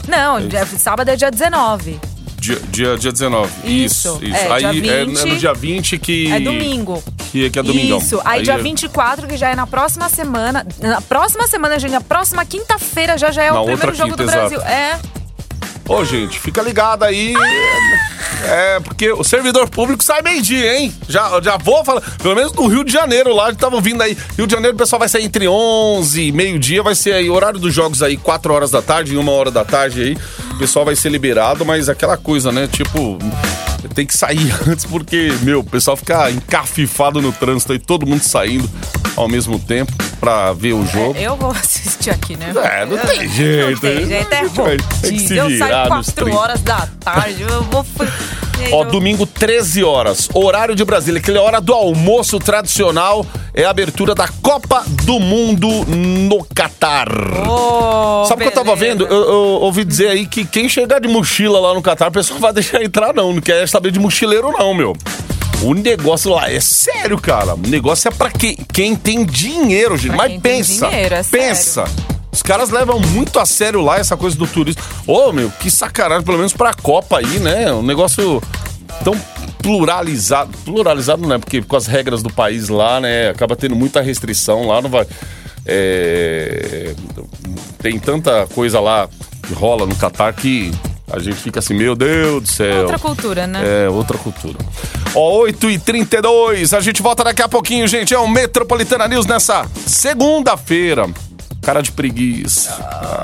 Não, 0.07 0.47
dia- 0.47 0.65
sábado 0.65 1.09
é 1.09 1.15
dia 1.15 1.31
19. 1.31 1.99
Dia, 2.37 2.59
dia, 2.69 2.97
dia 2.97 3.11
19. 3.11 3.51
Isso, 3.63 4.19
Isso, 4.21 4.35
é, 4.35 4.51
Aí 4.51 4.81
dia 4.81 4.93
é, 5.01 5.05
20 5.05 5.17
é 5.19 5.25
no 5.25 5.35
dia 5.37 5.53
20 5.53 5.97
que. 5.97 6.31
É 6.31 6.39
domingo. 6.39 7.03
Que, 7.31 7.49
que 7.49 7.59
é 7.59 7.63
domingão. 7.63 7.97
Isso. 7.97 8.21
Aí, 8.23 8.43
dia 8.43 8.53
é 8.53 8.57
24, 8.57 9.27
que 9.27 9.35
já 9.35 9.49
é 9.49 9.55
na 9.55 9.65
próxima 9.67 10.07
semana. 10.07 10.65
Na 10.79 11.01
próxima 11.01 11.47
semana, 11.47 11.77
gente, 11.79 11.91
na 11.91 11.99
próxima 12.01 12.45
quinta-feira 12.45 13.17
já 13.17 13.31
já 13.31 13.43
é 13.43 13.51
Na 13.51 13.59
o 13.61 13.65
primeiro 13.65 13.93
jogo 13.95 14.11
quinta, 14.11 14.23
do 14.23 14.29
exato. 14.29 14.49
Brasil. 14.49 14.61
É. 14.61 14.99
Ô, 15.87 16.03
gente, 16.03 16.39
fica 16.39 16.61
ligado 16.63 17.03
aí. 17.03 17.33
É, 18.43 18.79
porque 18.79 19.11
o 19.11 19.23
servidor 19.23 19.69
público 19.69 20.03
sai 20.03 20.21
meio-dia, 20.21 20.79
hein? 20.79 20.93
Já, 21.07 21.39
já 21.41 21.57
vou 21.57 21.85
falar. 21.85 22.01
Pelo 22.01 22.35
menos 22.35 22.51
no 22.53 22.67
Rio 22.67 22.83
de 22.83 22.91
Janeiro 22.91 23.35
lá, 23.35 23.51
estavam 23.51 23.79
vindo 23.79 24.01
aí. 24.01 24.17
Rio 24.35 24.47
de 24.47 24.53
Janeiro, 24.53 24.75
o 24.75 24.79
pessoal 24.79 24.99
vai 24.99 25.07
sair 25.07 25.23
entre 25.23 25.47
11 25.47 26.21
e 26.21 26.31
meio-dia. 26.31 26.81
Vai 26.81 26.95
ser 26.95 27.13
aí, 27.13 27.29
horário 27.29 27.59
dos 27.59 27.73
jogos 27.73 28.01
aí, 28.01 28.17
4 28.17 28.51
horas 28.51 28.71
da 28.71 28.81
tarde, 28.81 29.15
uma 29.15 29.31
hora 29.31 29.51
da 29.51 29.63
tarde 29.63 30.01
aí. 30.01 30.17
O 30.55 30.57
pessoal 30.57 30.85
vai 30.85 30.95
ser 30.95 31.09
liberado, 31.09 31.63
mas 31.63 31.87
aquela 31.87 32.17
coisa, 32.17 32.51
né? 32.51 32.67
Tipo, 32.67 33.19
tem 33.93 34.07
que 34.07 34.17
sair 34.17 34.53
antes 34.67 34.85
porque, 34.85 35.31
meu, 35.41 35.59
o 35.59 35.63
pessoal 35.63 35.95
fica 35.95 36.31
encafifado 36.31 37.21
no 37.21 37.31
trânsito 37.31 37.73
aí, 37.73 37.79
todo 37.79 38.07
mundo 38.07 38.21
saindo 38.21 38.69
ao 39.15 39.27
mesmo 39.27 39.59
tempo 39.59 39.93
pra 40.25 40.53
ver 40.53 40.73
o 40.73 40.83
jogo. 40.87 41.15
Eu 41.19 41.35
vou 41.35 41.51
assistir 41.53 42.09
aqui, 42.09 42.35
né? 42.35 42.51
É, 42.63 42.83
não 42.83 42.97
tem 42.97 43.29
jeito. 43.29 43.71
Não 43.71 43.77
tem 43.77 44.07
jeito, 44.07 44.33
é 44.33 44.49
que 44.49 44.59
rodízio. 44.59 45.27
se 45.27 45.37
Eu 45.37 45.57
saio 45.59 45.89
nos 45.89 46.07
4 46.09 46.25
30. 46.25 46.39
horas 46.39 46.61
da 46.61 46.87
tarde. 46.99 47.43
Eu 47.43 47.61
vou. 47.63 47.85
Ó, 48.71 48.85
domingo 48.85 49.25
13 49.27 49.83
horas, 49.83 50.29
horário 50.33 50.73
de 50.75 50.83
Brasília, 50.85 51.19
aquela 51.19 51.41
hora 51.41 51.59
do 51.59 51.73
almoço 51.73 52.39
tradicional, 52.39 53.25
é 53.53 53.65
a 53.65 53.69
abertura 53.69 54.15
da 54.15 54.29
Copa 54.41 54.83
do 55.03 55.19
Mundo 55.19 55.67
no 55.85 56.43
Catar. 56.55 57.09
Ô, 57.47 58.25
Sabe 58.25 58.41
o 58.41 58.49
que 58.49 58.57
eu 58.57 58.63
tava 58.63 58.73
vendo? 58.75 59.05
Eu, 59.05 59.23
eu 59.23 59.39
ouvi 59.61 59.83
dizer 59.83 60.07
aí 60.07 60.25
que 60.25 60.45
quem 60.45 60.69
chegar 60.69 60.99
de 60.99 61.07
mochila 61.09 61.59
lá 61.59 61.73
no 61.73 61.81
Catar, 61.81 62.07
o 62.07 62.11
pessoal 62.13 62.39
vai 62.39 62.53
deixar 62.53 62.81
entrar 62.81 63.13
não, 63.13 63.33
não 63.33 63.41
quer 63.41 63.67
saber 63.67 63.91
de 63.91 63.99
mochileiro 63.99 64.49
não, 64.57 64.73
meu. 64.73 64.95
O 65.63 65.73
negócio 65.73 66.31
lá 66.31 66.51
é 66.51 66.59
sério, 66.59 67.19
cara. 67.19 67.55
O 67.55 67.57
negócio 67.57 68.07
é 68.07 68.11
pra 68.11 68.29
quem, 68.29 68.55
quem 68.73 68.95
tem 68.95 69.25
dinheiro, 69.25 69.97
gente. 69.97 70.15
Pra 70.15 70.27
Mas 70.29 70.41
pensa, 70.41 70.87
dinheiro, 70.89 71.15
é 71.15 71.23
sério. 71.23 71.47
pensa. 71.47 71.83
Os 72.31 72.43
caras 72.43 72.69
levam 72.69 72.99
muito 72.99 73.39
a 73.39 73.45
sério 73.45 73.81
lá 73.81 73.97
essa 73.97 74.17
coisa 74.17 74.35
do 74.37 74.45
turismo. 74.45 74.81
Ô, 75.07 75.31
meu, 75.31 75.49
que 75.49 75.71
sacanagem, 75.71 76.23
pelo 76.25 76.37
menos 76.37 76.53
pra 76.53 76.73
Copa 76.73 77.19
aí, 77.19 77.39
né? 77.39 77.71
Um 77.71 77.81
negócio 77.81 78.43
tão 79.03 79.15
pluralizado. 79.63 80.51
Pluralizado 80.65 81.21
não 81.25 81.33
é, 81.35 81.39
porque 81.39 81.61
com 81.61 81.75
as 81.77 81.87
regras 81.87 82.21
do 82.21 82.29
país 82.31 82.67
lá, 82.69 82.99
né? 82.99 83.29
Acaba 83.29 83.55
tendo 83.55 83.75
muita 83.75 84.01
restrição 84.01 84.67
lá, 84.67 84.81
não 84.81 84.89
vai. 84.89 85.07
é, 85.65 86.93
tem 87.79 87.97
tanta 87.99 88.45
coisa 88.53 88.79
lá 88.79 89.07
que 89.47 89.53
rola 89.53 89.85
no 89.85 89.95
Catar 89.95 90.33
que 90.33 90.71
a 91.11 91.19
gente 91.19 91.35
fica 91.37 91.59
assim, 91.59 91.73
meu 91.73 91.95
Deus 91.95 92.43
do 92.43 92.49
céu. 92.49 92.81
Outra 92.81 92.99
cultura, 92.99 93.47
né? 93.47 93.61
É, 93.85 93.89
outra 93.89 94.17
cultura. 94.17 94.57
Ó, 95.13 95.37
8 95.39 95.69
e 95.69 95.79
32 95.79 96.73
a 96.73 96.81
gente 96.81 97.01
volta 97.01 97.23
daqui 97.23 97.41
a 97.41 97.47
pouquinho, 97.47 97.87
gente. 97.87 98.13
É 98.13 98.19
o 98.19 98.27
Metropolitana 98.27 99.07
News 99.07 99.25
nessa 99.25 99.65
segunda-feira. 99.85 101.07
Cara 101.61 101.81
de 101.81 101.91
preguiça. 101.91 102.75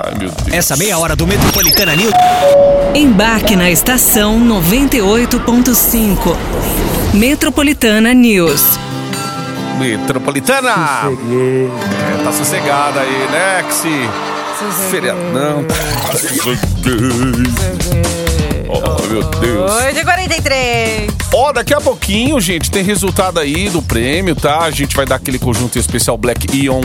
Ai, 0.04 0.18
meu 0.18 0.30
Deus. 0.30 0.52
Essa 0.52 0.76
meia 0.76 0.98
hora 0.98 1.14
do 1.14 1.26
Metropolitana 1.26 1.94
News. 1.94 2.12
Embarque 2.94 3.56
na 3.56 3.70
estação 3.70 4.40
98.5. 4.40 6.36
Metropolitana 7.14 8.12
News. 8.14 8.62
Metropolitana! 9.78 10.74
É, 11.10 12.24
tá 12.24 12.32
sossegada 12.32 13.00
aí, 13.00 13.28
né, 13.30 13.64
Xi? 13.70 14.31
Feriadão. 14.90 15.64
Oh, 18.68 19.02
meu 19.06 19.22
Deus. 19.22 19.72
8 19.72 19.98
e 19.98 20.04
43 20.04 21.10
Ó, 21.34 21.52
daqui 21.52 21.74
a 21.74 21.80
pouquinho, 21.80 22.40
gente, 22.40 22.70
tem 22.70 22.82
resultado 22.82 23.40
aí 23.40 23.68
do 23.68 23.82
prêmio, 23.82 24.34
tá? 24.34 24.60
A 24.60 24.70
gente 24.70 24.94
vai 24.94 25.06
dar 25.06 25.16
aquele 25.16 25.38
conjunto 25.38 25.78
especial 25.78 26.16
Black 26.18 26.46
Ion, 26.56 26.82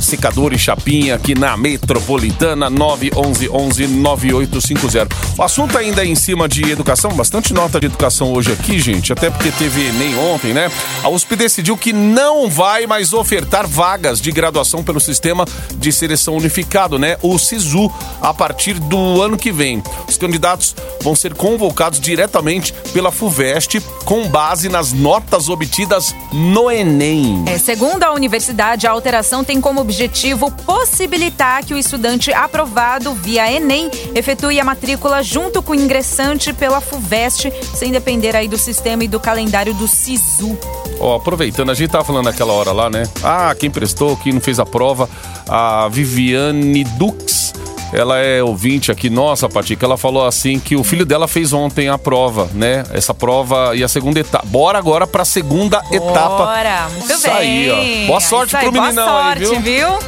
secador 0.00 0.52
e 0.52 0.58
chapinha 0.58 1.14
aqui 1.14 1.34
na 1.34 1.56
Metropolitana 1.56 2.70
911-9850. 2.70 5.08
O 5.36 5.42
assunto 5.42 5.78
ainda 5.78 6.02
é 6.02 6.06
em 6.06 6.14
cima 6.14 6.48
de 6.48 6.70
educação, 6.70 7.12
bastante 7.12 7.52
nota 7.52 7.80
de 7.80 7.86
educação 7.86 8.32
hoje 8.32 8.52
aqui, 8.52 8.78
gente, 8.78 9.12
até 9.12 9.30
porque 9.30 9.50
teve 9.52 9.88
Enem 9.88 10.16
ontem, 10.18 10.52
né? 10.52 10.70
A 11.02 11.08
USP 11.08 11.36
decidiu 11.36 11.76
que 11.76 11.92
não 11.92 12.48
vai 12.48 12.86
mais 12.86 13.12
ofertar 13.12 13.66
vagas 13.66 14.20
de 14.20 14.30
graduação 14.30 14.82
pelo 14.82 15.00
sistema 15.00 15.44
de 15.76 15.92
seleção 15.92 16.36
unificado, 16.36 16.98
né? 16.98 17.16
O 17.22 17.38
SISU, 17.38 17.90
a 18.20 18.34
partir 18.34 18.74
do 18.74 19.22
ano 19.22 19.36
que 19.36 19.52
vem. 19.52 19.82
Os 20.08 20.16
candidatos 20.16 20.74
vão 21.02 21.14
ser 21.14 21.34
convocados 21.34 22.00
diretamente 22.00 22.72
pela 22.92 23.10
FUVEST 23.10 23.80
com 24.04 24.28
base 24.28 24.68
nas 24.68 24.92
notas 24.92 25.48
obtidas 25.48 26.14
no 26.32 26.70
Enem. 26.70 27.44
É, 27.46 27.58
segundo 27.58 28.02
a 28.02 28.12
universidade, 28.12 28.86
a 28.86 28.90
alteração 28.90 29.44
tem 29.44 29.60
como 29.60 29.84
objetivo 29.88 30.50
possibilitar 30.66 31.64
que 31.64 31.72
o 31.72 31.78
estudante 31.78 32.30
aprovado 32.30 33.14
via 33.14 33.50
Enem 33.50 33.90
efetue 34.14 34.60
a 34.60 34.64
matrícula 34.64 35.22
junto 35.22 35.62
com 35.62 35.72
o 35.72 35.74
ingressante 35.74 36.52
pela 36.52 36.78
FUVEST, 36.78 37.50
sem 37.74 37.90
depender 37.90 38.36
aí 38.36 38.46
do 38.46 38.58
sistema 38.58 39.02
e 39.04 39.08
do 39.08 39.18
calendário 39.18 39.72
do 39.72 39.88
SISU. 39.88 40.58
Ó, 41.00 41.16
aproveitando, 41.16 41.70
a 41.70 41.74
gente 41.74 41.90
tava 41.90 42.04
falando 42.04 42.26
naquela 42.26 42.52
hora 42.52 42.70
lá, 42.70 42.90
né? 42.90 43.04
Ah, 43.22 43.56
quem 43.58 43.70
prestou, 43.70 44.14
quem 44.18 44.34
não 44.34 44.42
fez 44.42 44.60
a 44.60 44.66
prova, 44.66 45.08
a 45.48 45.88
Viviane 45.88 46.84
Dux. 46.84 47.54
Ela 47.92 48.18
é 48.18 48.42
ouvinte 48.42 48.92
aqui, 48.92 49.08
nossa, 49.08 49.48
Patica. 49.48 49.86
Ela 49.86 49.96
falou 49.96 50.26
assim 50.26 50.58
que 50.60 50.76
o 50.76 50.84
filho 50.84 51.06
dela 51.06 51.26
fez 51.26 51.52
ontem 51.52 51.88
a 51.88 51.96
prova, 51.96 52.48
né? 52.52 52.84
Essa 52.92 53.14
prova 53.14 53.74
e 53.74 53.82
a 53.82 53.88
segunda 53.88 54.20
etapa. 54.20 54.44
Bora 54.46 54.78
agora 54.78 55.06
pra 55.06 55.24
segunda 55.24 55.82
etapa. 55.90 56.28
Bora, 56.44 56.88
muito 56.90 57.10
Isso 57.12 57.22
bem. 57.22 57.32
aí, 57.70 58.04
ó. 58.04 58.06
Boa 58.08 58.20
sorte 58.20 58.48
Isso 58.48 58.56
aí, 58.58 58.62
pro 58.64 58.72
boa 58.72 58.84
meninão 58.84 59.06
sorte, 59.08 59.42
aí, 59.44 59.48
viu? 59.48 59.60
viu? 59.62 59.98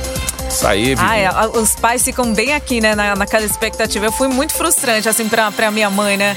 Isso 0.48 0.66
aí, 0.66 0.84
Vivi. 0.94 1.02
Ai, 1.02 1.24
a- 1.24 1.46
os 1.54 1.74
pais 1.76 2.02
ficam 2.02 2.34
bem 2.34 2.52
aqui, 2.54 2.80
né, 2.80 2.94
na, 2.94 3.14
naquela 3.16 3.44
expectativa. 3.46 4.04
Eu 4.04 4.12
fui 4.12 4.28
muito 4.28 4.52
frustrante, 4.52 5.08
assim, 5.08 5.28
pra, 5.28 5.50
pra 5.50 5.70
minha 5.70 5.88
mãe, 5.88 6.16
né? 6.16 6.36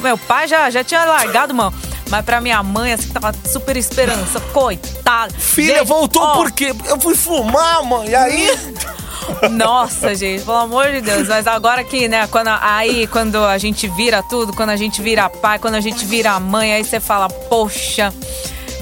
Meu 0.00 0.16
pai 0.18 0.46
já, 0.46 0.68
já 0.70 0.84
tinha 0.84 1.04
largado, 1.04 1.54
mano. 1.54 1.72
Mas 2.10 2.24
pra 2.24 2.40
minha 2.40 2.62
mãe, 2.62 2.92
assim, 2.92 3.08
tava 3.08 3.34
super 3.50 3.76
esperança. 3.76 4.38
Coitada. 4.52 5.32
Filha, 5.36 5.78
Gente, 5.78 5.86
voltou 5.88 6.22
ó, 6.22 6.34
por 6.34 6.52
quê? 6.52 6.74
Eu 6.86 7.00
fui 7.00 7.14
fumar, 7.16 7.82
mãe. 7.82 8.10
E 8.10 8.14
aí? 8.14 8.50
Nossa, 9.50 10.14
gente, 10.14 10.44
pelo 10.44 10.56
amor 10.56 10.90
de 10.90 11.00
Deus. 11.00 11.28
Mas 11.28 11.46
agora 11.46 11.84
que, 11.84 12.08
né, 12.08 12.26
quando, 12.26 12.48
aí 12.60 13.06
quando 13.06 13.36
a 13.44 13.58
gente 13.58 13.88
vira 13.88 14.22
tudo, 14.22 14.52
quando 14.52 14.70
a 14.70 14.76
gente 14.76 15.02
vira 15.02 15.28
pai, 15.28 15.58
quando 15.58 15.74
a 15.74 15.80
gente 15.80 16.04
vira 16.04 16.38
mãe, 16.40 16.72
aí 16.72 16.84
você 16.84 17.00
fala, 17.00 17.28
poxa, 17.28 18.12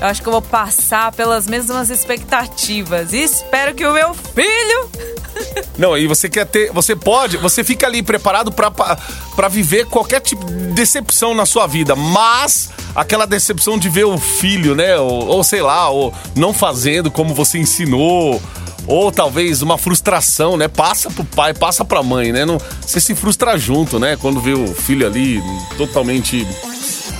eu 0.00 0.08
acho 0.08 0.20
que 0.20 0.28
eu 0.28 0.32
vou 0.32 0.42
passar 0.42 1.12
pelas 1.12 1.46
mesmas 1.46 1.88
expectativas. 1.88 3.12
E 3.12 3.22
espero 3.22 3.72
que 3.72 3.86
o 3.86 3.92
meu 3.92 4.12
filho. 4.12 4.90
Não, 5.78 5.96
e 5.96 6.08
você 6.08 6.28
quer 6.28 6.44
ter. 6.44 6.72
Você 6.72 6.96
pode, 6.96 7.36
você 7.36 7.62
fica 7.62 7.86
ali 7.86 8.02
preparado 8.02 8.50
pra 8.52 9.48
viver 9.48 9.86
qualquer 9.86 10.20
tipo 10.20 10.44
de 10.44 10.72
decepção 10.72 11.34
na 11.34 11.46
sua 11.46 11.68
vida, 11.68 11.94
mas 11.94 12.70
aquela 12.96 13.26
decepção 13.26 13.78
de 13.78 13.88
ver 13.88 14.04
o 14.04 14.18
filho, 14.18 14.74
né? 14.74 14.98
Ou, 14.98 15.26
ou 15.28 15.44
sei 15.44 15.62
lá, 15.62 15.88
ou 15.88 16.12
não 16.34 16.52
fazendo 16.52 17.10
como 17.10 17.32
você 17.32 17.58
ensinou. 17.58 18.42
Ou 18.86 19.12
talvez 19.12 19.62
uma 19.62 19.78
frustração, 19.78 20.56
né? 20.56 20.66
Passa 20.68 21.08
pro 21.10 21.24
pai, 21.24 21.54
passa 21.54 21.84
pra 21.84 22.02
mãe, 22.02 22.32
né? 22.32 22.44
Não, 22.44 22.58
você 22.80 22.98
se 23.00 23.14
frustra 23.14 23.56
junto, 23.56 23.98
né? 23.98 24.16
Quando 24.20 24.40
vê 24.40 24.52
o 24.54 24.74
filho 24.74 25.06
ali 25.06 25.40
totalmente, 25.76 26.46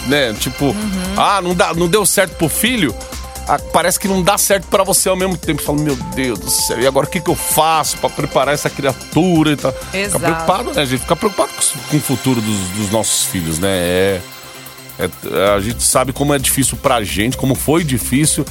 né? 0.07 0.33
Tipo, 0.35 0.75
ah, 1.17 1.41
não, 1.41 1.55
dá, 1.55 1.73
não 1.73 1.87
deu 1.89 2.05
certo 2.05 2.35
pro 2.37 2.49
filho. 2.49 2.93
ah, 3.47 3.59
parece 3.73 3.99
que 4.01 4.09
não 4.09 4.23
dá 4.23 4.37
certo 4.37 4.67
pra 4.67 4.83
você 4.83 5.09
ao 5.09 5.17
mesmo 5.17 5.37
tempo. 5.37 5.61
Você 5.61 5.67
fala, 5.67 5.79
meu 5.81 5.95
Deus 6.17 6.39
do 6.41 6.51
céu, 6.51 6.81
e 6.81 6.87
agora 6.87 7.07
o 7.07 7.11
que, 7.11 7.21
que 7.21 7.31
eu 7.31 7.37
faço 7.37 7.97
pra 7.99 8.11
preparar 8.11 8.55
essa 8.55 8.69
criatura 8.69 9.53
e 9.53 9.57
tal? 9.57 9.73
Fica 9.73 9.99
Exato. 9.99 10.25
preocupado, 10.25 10.73
né, 10.73 10.85
gente? 10.85 11.01
Fica 11.03 11.15
preocupado 11.17 11.53
com, 11.53 11.79
com 11.91 11.97
o 11.97 12.01
futuro 12.01 12.41
dos, 12.41 12.59
dos 12.77 12.91
nossos 12.91 13.25
filhos, 13.27 13.61
né? 13.61 13.69
É. 13.71 14.21
É- 14.99 15.55
a 15.57 15.61
gente 15.61 15.83
sabe 15.83 16.13
como 16.13 16.35
é 16.35 16.39
difícil 16.39 16.77
pra 16.77 17.03
gente, 17.03 17.37
como 17.37 17.55
foi 17.55 17.83
difícil. 17.83 18.45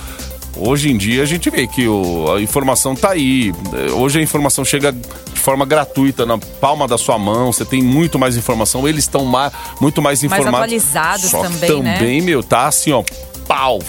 Hoje 0.55 0.91
em 0.91 0.97
dia 0.97 1.23
a 1.23 1.25
gente 1.25 1.49
vê 1.49 1.65
que 1.65 1.87
o- 1.87 2.33
a 2.35 2.41
informação 2.41 2.95
tá 2.95 3.11
aí. 3.11 3.53
É, 3.73 3.91
Hoje 3.91 4.19
a 4.19 4.21
informação 4.21 4.63
chega 4.65 4.91
de 4.91 5.39
forma 5.39 5.65
gratuita 5.65 6.25
na 6.25 6.37
palma 6.37 6.87
da 6.87 6.97
sua 6.97 7.17
mão. 7.17 7.51
Você 7.51 7.63
tem 7.65 7.81
muito 7.81 8.19
mais 8.19 8.35
informação. 8.37 8.87
Eles 8.87 9.05
estão 9.05 9.25
ma- 9.25 9.51
muito 9.79 10.01
mais 10.01 10.23
informados. 10.23 10.53
atualizados 10.59 11.29
Só 11.31 11.41
que 11.41 11.47
também, 11.53 11.83
né? 11.83 11.97
também, 11.97 12.21
meu, 12.21 12.43
tá 12.43 12.67
assim, 12.67 12.91
ó, 12.91 13.03
pau. 13.47 13.79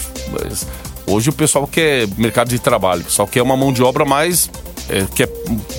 Hoje 1.05 1.29
o 1.29 1.33
pessoal 1.33 1.67
quer 1.67 2.07
mercado 2.17 2.47
de 2.49 2.57
trabalho, 2.59 3.01
o 3.01 3.05
pessoal 3.05 3.27
quer 3.27 3.41
uma 3.41 3.57
mão 3.57 3.73
de 3.73 3.83
obra 3.83 4.05
mais. 4.05 4.49
É, 4.89 5.05
quer 5.15 5.29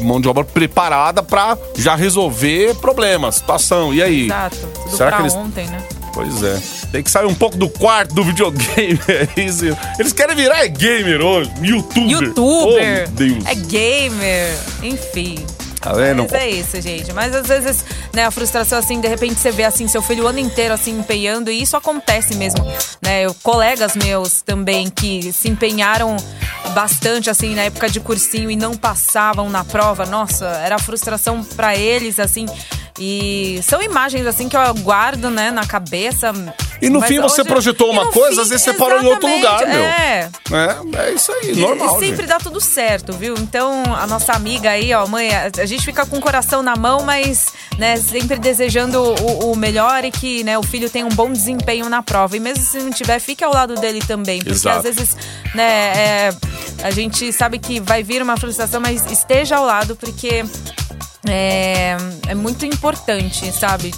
mão 0.00 0.18
de 0.18 0.26
obra 0.28 0.44
preparada 0.44 1.22
pra 1.22 1.58
já 1.76 1.94
resolver 1.94 2.74
problemas, 2.76 3.34
situação. 3.36 3.92
E 3.92 4.02
aí? 4.02 4.24
Exato. 4.26 4.56
Tudo 4.84 4.96
Será 4.96 5.12
que 5.12 5.22
eles 5.22 5.34
ontem, 5.34 5.66
né? 5.66 5.78
Pois 6.14 6.42
é. 6.44 6.62
Tem 6.92 7.02
que 7.02 7.10
sair 7.10 7.26
um 7.26 7.34
pouco 7.34 7.56
do 7.56 7.68
quarto 7.68 8.14
do 8.14 8.22
videogame. 8.22 8.98
É 9.36 9.40
isso. 9.40 9.64
Eles 9.98 10.12
querem 10.12 10.36
virar 10.36 10.66
gamer 10.68 11.20
hoje. 11.20 11.50
Youtuber. 11.60 12.08
Youtuber. 12.08 13.08
Oh, 13.08 13.10
Deus. 13.12 13.44
É 13.46 13.54
gamer. 13.54 14.56
Enfim. 14.82 15.44
Tá 15.80 15.92
vendo? 15.92 16.22
Mas 16.22 16.32
é 16.32 16.48
isso, 16.48 16.80
gente. 16.80 17.12
Mas 17.12 17.34
às 17.34 17.46
vezes, 17.46 17.84
né, 18.12 18.24
a 18.24 18.30
frustração, 18.30 18.78
assim, 18.78 19.00
de 19.00 19.06
repente 19.06 19.34
você 19.34 19.50
vê, 19.50 19.64
assim, 19.64 19.86
seu 19.86 20.00
filho 20.00 20.24
o 20.24 20.26
ano 20.26 20.38
inteiro, 20.38 20.72
assim, 20.72 20.98
empenhando, 20.98 21.50
e 21.50 21.60
isso 21.60 21.76
acontece 21.76 22.34
mesmo, 22.36 22.64
né? 23.02 23.26
Eu, 23.26 23.34
colegas 23.42 23.94
meus 23.94 24.40
também 24.40 24.88
que 24.88 25.30
se 25.30 25.46
empenharam 25.46 26.16
bastante, 26.72 27.28
assim, 27.28 27.54
na 27.54 27.62
época 27.64 27.90
de 27.90 28.00
cursinho 28.00 28.50
e 28.50 28.56
não 28.56 28.74
passavam 28.74 29.50
na 29.50 29.62
prova, 29.62 30.06
nossa, 30.06 30.46
era 30.46 30.78
frustração 30.78 31.44
pra 31.44 31.76
eles, 31.76 32.18
assim. 32.18 32.46
E 32.98 33.58
são 33.64 33.82
imagens, 33.82 34.24
assim, 34.26 34.48
que 34.48 34.56
eu 34.56 34.74
guardo, 34.74 35.28
né, 35.28 35.50
na 35.50 35.66
cabeça. 35.66 36.32
E 36.80 36.88
no 36.88 37.00
Mas 37.00 37.08
fim 37.08 37.18
você 37.20 37.40
hoje- 37.40 37.50
projetou 37.50 37.90
uma 37.90 38.06
coisa, 38.12 38.36
fim, 38.36 38.42
às 38.42 38.48
vezes 38.50 38.62
você 38.64 38.74
parou 38.74 39.02
em 39.02 39.06
outro 39.06 39.28
lugar, 39.28 39.66
meu. 39.66 39.82
É. 39.82 40.30
É, 40.52 40.98
é 41.06 41.12
isso 41.12 41.32
aí, 41.32 41.50
E- 41.52 41.56
normal. 41.60 41.96
E 41.96 41.98
sempre 41.98 42.16
gente. 42.18 42.26
dá 42.26 42.38
tudo 42.38 42.60
certo, 42.60 43.12
viu? 43.12 43.34
Então, 43.38 43.82
a 43.96 44.06
nossa 44.06 44.32
amiga 44.32 44.70
aí, 44.70 44.92
ó, 44.94 45.06
mãe, 45.08 45.28
a, 45.34 45.50
a 45.60 45.66
gente 45.66 45.84
fica 45.84 46.06
com 46.06 46.18
o 46.18 46.20
coração 46.20 46.62
na 46.62 46.76
mão, 46.76 47.02
mas, 47.02 47.46
né, 47.78 47.96
sempre 47.96 48.38
desejando 48.38 49.02
o, 49.02 49.52
o 49.52 49.56
melhor 49.56 50.04
e 50.04 50.12
que, 50.12 50.44
né, 50.44 50.56
o 50.56 50.62
filho 50.62 50.88
tenha 50.88 51.04
um 51.06 51.08
bom 51.14 51.32
desempenho 51.32 51.88
na 51.88 52.00
prova. 52.02 52.36
E 52.36 52.40
mesmo 52.40 52.62
se 52.64 52.78
não 52.78 52.92
tiver, 52.92 53.18
fique 53.18 53.42
ao 53.42 53.52
lado 53.52 53.74
dele 53.74 54.00
também. 54.06 54.38
Porque 54.38 54.52
Exato. 54.52 54.78
às 54.78 54.84
vezes, 54.84 55.16
né, 55.52 55.92
é, 55.96 56.30
a 56.82 56.90
gente 56.92 57.32
sabe 57.32 57.58
que 57.58 57.80
vai 57.80 58.04
vir 58.04 58.22
uma 58.22 58.36
frustração, 58.36 58.80
mas 58.80 59.04
esteja 59.10 59.56
ao 59.56 59.64
lado, 59.66 59.96
porque. 59.96 60.44
É, 61.28 61.96
é 62.28 62.34
muito 62.34 62.66
importante, 62.66 63.50
sabe? 63.52 63.92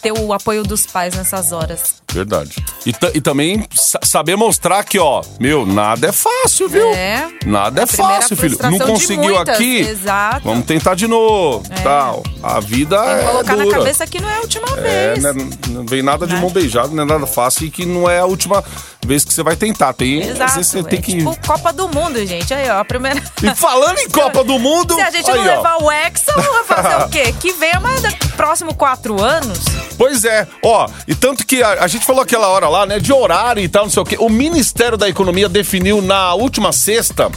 Ter 0.00 0.12
o 0.12 0.32
apoio 0.32 0.62
dos 0.62 0.86
pais 0.86 1.14
nessas 1.14 1.52
horas. 1.52 2.03
Verdade. 2.14 2.64
E, 2.86 2.94
e 3.14 3.20
também 3.20 3.66
sa- 3.74 3.98
saber 4.04 4.36
mostrar 4.36 4.84
que, 4.84 4.98
ó, 5.00 5.22
meu, 5.40 5.66
nada 5.66 6.08
é 6.08 6.12
fácil, 6.12 6.68
viu? 6.68 6.88
É. 6.94 7.28
Nada 7.44 7.82
é 7.82 7.86
fácil, 7.86 8.36
filho. 8.36 8.56
Não 8.62 8.78
conseguiu 8.78 9.36
aqui? 9.36 9.78
exato. 9.80 10.42
Vamos 10.44 10.64
tentar 10.64 10.94
de 10.94 11.08
novo. 11.08 11.64
Tal. 11.82 12.22
A 12.42 12.60
vida 12.60 12.96
Tem 12.96 13.06
que 13.16 13.20
é 13.20 13.24
colocar 13.26 13.54
dura. 13.56 13.66
na 13.66 13.72
cabeça 13.78 14.06
que 14.06 14.20
não 14.20 14.30
é 14.30 14.36
a 14.36 14.40
última 14.40 14.66
É, 14.78 15.14
vez. 15.14 15.22
né, 15.24 15.32
não 15.70 15.84
vem 15.84 16.02
nada 16.02 16.26
de 16.26 16.34
Né? 16.34 16.40
mão 16.40 16.50
beijada, 16.50 16.88
não 16.88 17.02
é 17.02 17.06
nada 17.06 17.26
fácil 17.26 17.66
e 17.66 17.70
que 17.70 17.84
não 17.84 18.08
é 18.08 18.20
a 18.20 18.26
última 18.26 18.62
vez 19.04 19.24
que 19.24 19.32
você 19.34 19.42
vai 19.42 19.56
tentar. 19.56 19.92
Tem, 19.92 20.22
Exato. 20.22 20.62
você 20.62 20.78
é 20.78 20.82
tem 20.84 21.00
que. 21.00 21.16
tipo 21.18 21.36
Copa 21.46 21.72
do 21.72 21.88
Mundo, 21.88 22.24
gente. 22.26 22.54
Aí, 22.54 22.68
ó, 22.70 22.78
a 22.78 22.84
primeira. 22.84 23.20
E 23.42 23.54
falando 23.54 23.98
em 23.98 24.08
Copa 24.10 24.44
do 24.44 24.58
Mundo. 24.58 24.94
Se 24.94 25.00
a 25.00 25.10
gente 25.10 25.30
aí, 25.30 25.36
não 25.38 25.44
ó. 25.44 25.56
levar 25.56 25.82
o 25.82 25.90
Hexa, 25.90 26.32
vai 26.32 26.64
fazer 26.82 27.04
o 27.04 27.08
quê? 27.08 27.34
Que 27.40 27.52
venha 27.52 27.80
mais 27.80 28.02
próximo 28.36 28.74
quatro 28.74 29.20
anos. 29.22 29.58
Pois 29.96 30.24
é, 30.24 30.46
ó, 30.64 30.88
e 31.06 31.14
tanto 31.14 31.46
que 31.46 31.62
a, 31.62 31.84
a 31.84 31.86
gente 31.86 32.03
falou 32.04 32.22
aquela 32.22 32.48
hora 32.48 32.68
lá, 32.68 32.86
né, 32.86 32.98
de 32.98 33.12
horário 33.12 33.62
e 33.62 33.68
tal, 33.68 33.84
não 33.84 33.90
sei 33.90 34.02
o 34.02 34.06
quê. 34.06 34.16
O 34.18 34.28
Ministério 34.28 34.96
da 34.98 35.08
Economia 35.08 35.48
definiu 35.48 36.02
na 36.02 36.34
última 36.34 36.72
sexta 36.72 37.30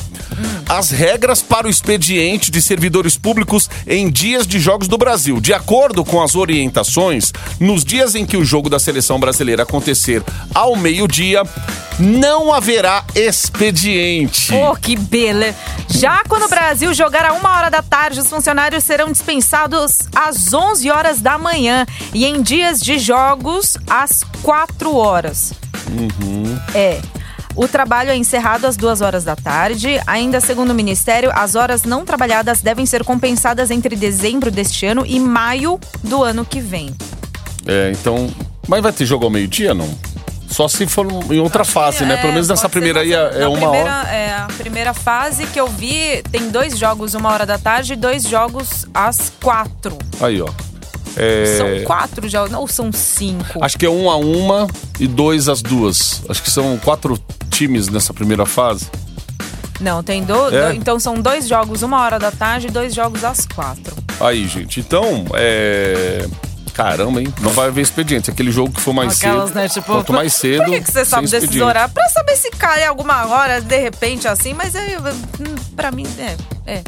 as 0.67 0.91
regras 0.91 1.41
para 1.41 1.67
o 1.67 1.69
expediente 1.69 2.51
de 2.51 2.61
servidores 2.61 3.17
públicos 3.17 3.69
em 3.87 4.09
dias 4.09 4.45
de 4.45 4.59
jogos 4.59 4.87
do 4.87 4.97
Brasil. 4.97 5.39
De 5.39 5.53
acordo 5.53 6.03
com 6.03 6.21
as 6.21 6.35
orientações, 6.35 7.31
nos 7.59 7.83
dias 7.83 8.15
em 8.15 8.25
que 8.25 8.35
o 8.35 8.43
jogo 8.43 8.69
da 8.69 8.79
seleção 8.79 9.19
brasileira 9.19 9.63
acontecer 9.63 10.21
ao 10.53 10.75
meio-dia, 10.75 11.43
não 11.99 12.53
haverá 12.53 13.03
expediente. 13.15 14.53
Oh, 14.53 14.75
que 14.75 14.95
beleza. 14.95 15.55
Já 15.89 16.21
quando 16.27 16.43
o 16.43 16.49
Brasil 16.49 16.93
jogar 16.93 17.25
a 17.25 17.33
uma 17.33 17.57
hora 17.57 17.69
da 17.69 17.81
tarde, 17.81 18.19
os 18.19 18.29
funcionários 18.29 18.83
serão 18.83 19.11
dispensados 19.11 20.01
às 20.15 20.53
11 20.53 20.91
horas 20.91 21.21
da 21.21 21.37
manhã. 21.37 21.85
E 22.13 22.25
em 22.25 22.41
dias 22.41 22.79
de 22.79 22.99
jogos, 22.99 23.77
às 23.89 24.23
4 24.43 24.56
horas. 24.95 25.53
É. 26.73 27.01
O 27.55 27.67
trabalho 27.67 28.11
é 28.11 28.15
encerrado 28.15 28.65
às 28.65 28.77
duas 28.77 29.01
horas 29.01 29.23
da 29.23 29.35
tarde. 29.35 29.99
Ainda 30.05 30.39
segundo 30.39 30.69
o 30.69 30.75
Ministério, 30.75 31.31
as 31.33 31.55
horas 31.55 31.83
não 31.83 32.05
trabalhadas 32.05 32.61
devem 32.61 32.85
ser 32.85 33.03
compensadas 33.03 33.71
entre 33.71 33.95
dezembro 33.95 34.51
deste 34.51 34.85
ano 34.85 35.03
e 35.05 35.19
maio 35.19 35.79
do 36.03 36.23
ano 36.23 36.45
que 36.45 36.59
vem. 36.59 36.95
É, 37.65 37.91
então. 37.91 38.29
Mas 38.67 38.81
vai 38.81 38.91
ter 38.91 39.05
jogo 39.05 39.25
ao 39.25 39.31
meio-dia, 39.31 39.73
não? 39.73 39.89
Só 40.49 40.67
se 40.67 40.87
for 40.87 41.07
em 41.31 41.39
outra 41.39 41.65
fase, 41.65 42.05
né? 42.05 42.15
É, 42.15 42.17
Pelo 42.17 42.33
menos 42.33 42.47
nessa 42.47 42.69
primeira 42.69 43.01
aí 43.01 43.13
é, 43.13 43.41
é 43.41 43.47
uma 43.47 43.59
primeira, 43.59 43.99
hora. 43.99 44.09
É, 44.09 44.33
a 44.33 44.47
primeira 44.57 44.93
fase 44.93 45.45
que 45.47 45.59
eu 45.59 45.67
vi 45.67 46.23
tem 46.31 46.49
dois 46.49 46.77
jogos 46.77 47.13
uma 47.15 47.31
hora 47.31 47.45
da 47.45 47.57
tarde 47.57 47.93
e 47.93 47.95
dois 47.95 48.23
jogos 48.23 48.85
às 48.93 49.31
quatro. 49.41 49.97
Aí, 50.21 50.41
ó. 50.41 50.47
É, 51.17 51.57
São 51.57 51.83
quatro 51.85 52.27
jogos, 52.29 52.53
ou 52.53 52.67
são 52.67 52.91
cinco? 52.91 53.63
Acho 53.63 53.77
que 53.77 53.85
é 53.85 53.89
um 53.89 54.09
a 54.09 54.15
uma 54.17 54.67
e 54.99 55.07
dois 55.07 55.49
às 55.49 55.61
duas. 55.61 56.21
Acho 56.29 56.41
que 56.43 56.51
são 56.51 56.77
quatro 56.77 57.17
times 57.49 57.87
nessa 57.89 58.13
primeira 58.13 58.45
fase. 58.45 58.87
Não, 59.79 60.01
tem 60.01 60.23
do, 60.23 60.47
É? 60.55 60.69
do- 60.69 60.75
Então 60.75 60.99
são 60.99 61.15
dois 61.21 61.47
jogos 61.47 61.83
uma 61.83 62.01
hora 62.01 62.17
da 62.17 62.31
tarde 62.31 62.67
e 62.67 62.71
dois 62.71 62.93
jogos 62.95 63.23
às 63.23 63.45
quatro. 63.45 63.95
Aí, 64.19 64.47
gente. 64.47 64.79
Então, 64.79 65.25
é. 65.35 66.25
Caramba, 66.73 67.19
hein? 67.21 67.33
Não 67.41 67.49
vai 67.51 67.67
haver 67.69 67.81
expediente. 67.81 68.29
Aquele 68.29 68.51
jogo 68.51 68.71
que 68.71 68.79
for 68.81 68.93
mais 68.93 69.17
Aquelas, 69.17 69.47
cedo. 69.49 69.55
né? 69.55 69.67
Tipo, 69.67 69.93
quanto 69.93 70.13
mais 70.13 70.31
cedo. 70.33 70.63
Por 70.65 70.73
que, 70.73 70.81
que 70.81 70.91
você 70.91 71.03
sabe 71.05 71.27
desses 71.27 71.59
horários? 71.59 71.91
Pra 71.91 72.07
saber 72.09 72.35
se 72.35 72.51
cai 72.51 72.85
alguma 72.85 73.25
hora, 73.25 73.59
de 73.61 73.77
repente, 73.79 74.27
assim, 74.27 74.53
mas 74.53 74.75
é, 74.75 74.97
hum, 74.99 75.55
pra 75.75 75.91
mim, 75.91 76.05
é. 76.19 76.35
é. 76.67 76.83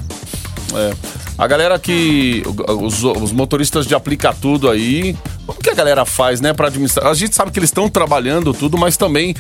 É. 0.76 0.94
A 1.38 1.48
galera 1.48 1.80
que. 1.80 2.44
Os, 2.82 3.04
os 3.04 3.32
motoristas 3.32 3.86
de 3.86 3.96
aplica 3.96 4.34
tudo 4.34 4.70
aí. 4.70 5.16
Como 5.46 5.60
que 5.60 5.70
a 5.70 5.74
galera 5.74 6.06
faz, 6.06 6.42
né, 6.42 6.54
pra 6.54 6.68
administrar? 6.68 7.08
A 7.08 7.14
gente 7.14 7.36
sabe 7.36 7.52
que 7.52 7.60
eles 7.60 7.70
estão 7.70 7.90
trabalhando 7.90 8.54
tudo, 8.54 8.78
mas 8.78 8.98
também 8.98 9.36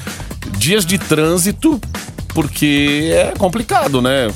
dias 0.57 0.85
de 0.85 0.97
trânsito, 0.97 1.79
porque 2.33 3.11
é 3.13 3.33
complicado, 3.37 4.01
né? 4.01 4.31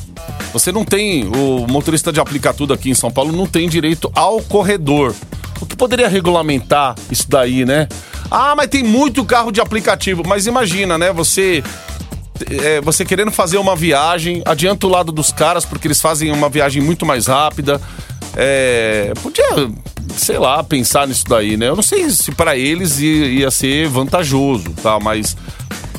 Você 0.52 0.72
não 0.72 0.86
tem. 0.86 1.28
O 1.28 1.66
motorista 1.68 2.12
de 2.12 2.20
aplica 2.20 2.54
tudo 2.54 2.74
aqui 2.74 2.90
em 2.90 2.94
São 2.94 3.12
Paulo 3.12 3.32
não 3.32 3.48
tem 3.48 3.68
direito 3.68 4.12
ao 4.14 4.42
corredor. 4.42 5.16
O 5.60 5.66
que 5.66 5.76
poderia 5.76 6.08
regulamentar 6.08 6.96
isso 7.10 7.30
daí, 7.30 7.66
né? 7.66 7.88
Ah, 8.30 8.54
mas 8.56 8.68
tem 8.68 8.84
muito 8.84 9.24
carro 9.24 9.52
de 9.52 9.62
aplicativo. 9.62 10.24
Mas 10.26 10.48
imagina, 10.48 10.98
né? 10.98 11.14
Você 11.14 11.64
é, 12.50 12.82
você 12.82 13.06
querendo 13.06 13.32
fazer 13.32 13.58
uma 13.58 13.76
viagem, 13.76 14.42
adianta 14.46 14.88
o 14.88 14.90
lado 14.90 15.12
dos 15.12 15.32
caras, 15.32 15.66
porque 15.66 15.88
eles 15.88 16.02
fazem 16.02 16.32
uma 16.32 16.50
viagem 16.50 16.82
muito 16.82 17.06
mais 17.06 17.28
rápida. 17.28 17.80
É, 18.36 19.14
podia, 19.22 19.46
sei 20.16 20.38
lá, 20.38 20.64
pensar 20.64 21.08
nisso 21.08 21.26
daí, 21.28 21.56
né? 21.56 21.70
Eu 21.70 21.76
não 21.76 21.84
sei 21.84 22.10
se 22.10 22.32
para 22.32 22.58
eles 22.58 23.00
ia, 23.00 23.26
ia 23.28 23.52
ser 23.52 23.88
vantajoso, 23.88 24.72
tá? 24.82 25.00
Mas 25.00 25.38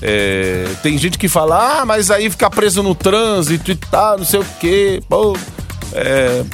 é, 0.03 0.67
tem 0.83 0.99
gente 0.99 1.17
que 1.19 1.29
fala, 1.29 1.81
ah, 1.81 1.87
mas 1.87 2.11
aí 2.11 2.29
ficar 2.29 2.51
preso 2.51 2.83
no 2.83 2.95
trânsito 2.95 3.71
e 3.71 3.77
tal, 3.77 4.19
não 4.19 4.25
sei 4.25 4.41
o 4.41 4.47
quê. 4.61 5.03
É, 5.93 6.45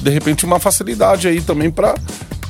de 0.00 0.10
repente 0.10 0.44
uma 0.44 0.58
facilidade 0.58 1.26
aí 1.28 1.40
também 1.40 1.70
para 1.70 1.94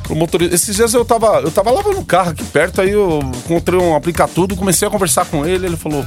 o 0.09 0.15
motorista. 0.15 0.55
Esses 0.55 0.77
dias 0.77 0.93
eu 0.95 1.05
tava, 1.05 1.41
eu 1.41 1.51
tava 1.51 1.71
lavando 1.71 2.01
o 2.01 2.05
carro 2.05 2.31
aqui 2.31 2.45
perto, 2.45 2.81
aí 2.81 2.91
eu 2.91 3.21
encontrei 3.45 3.79
um 3.79 3.95
aplicativo, 3.95 4.57
comecei 4.57 4.87
a 4.87 4.91
conversar 4.91 5.25
com 5.27 5.47
ele, 5.47 5.67
ele 5.67 5.77
falou: 5.77 6.05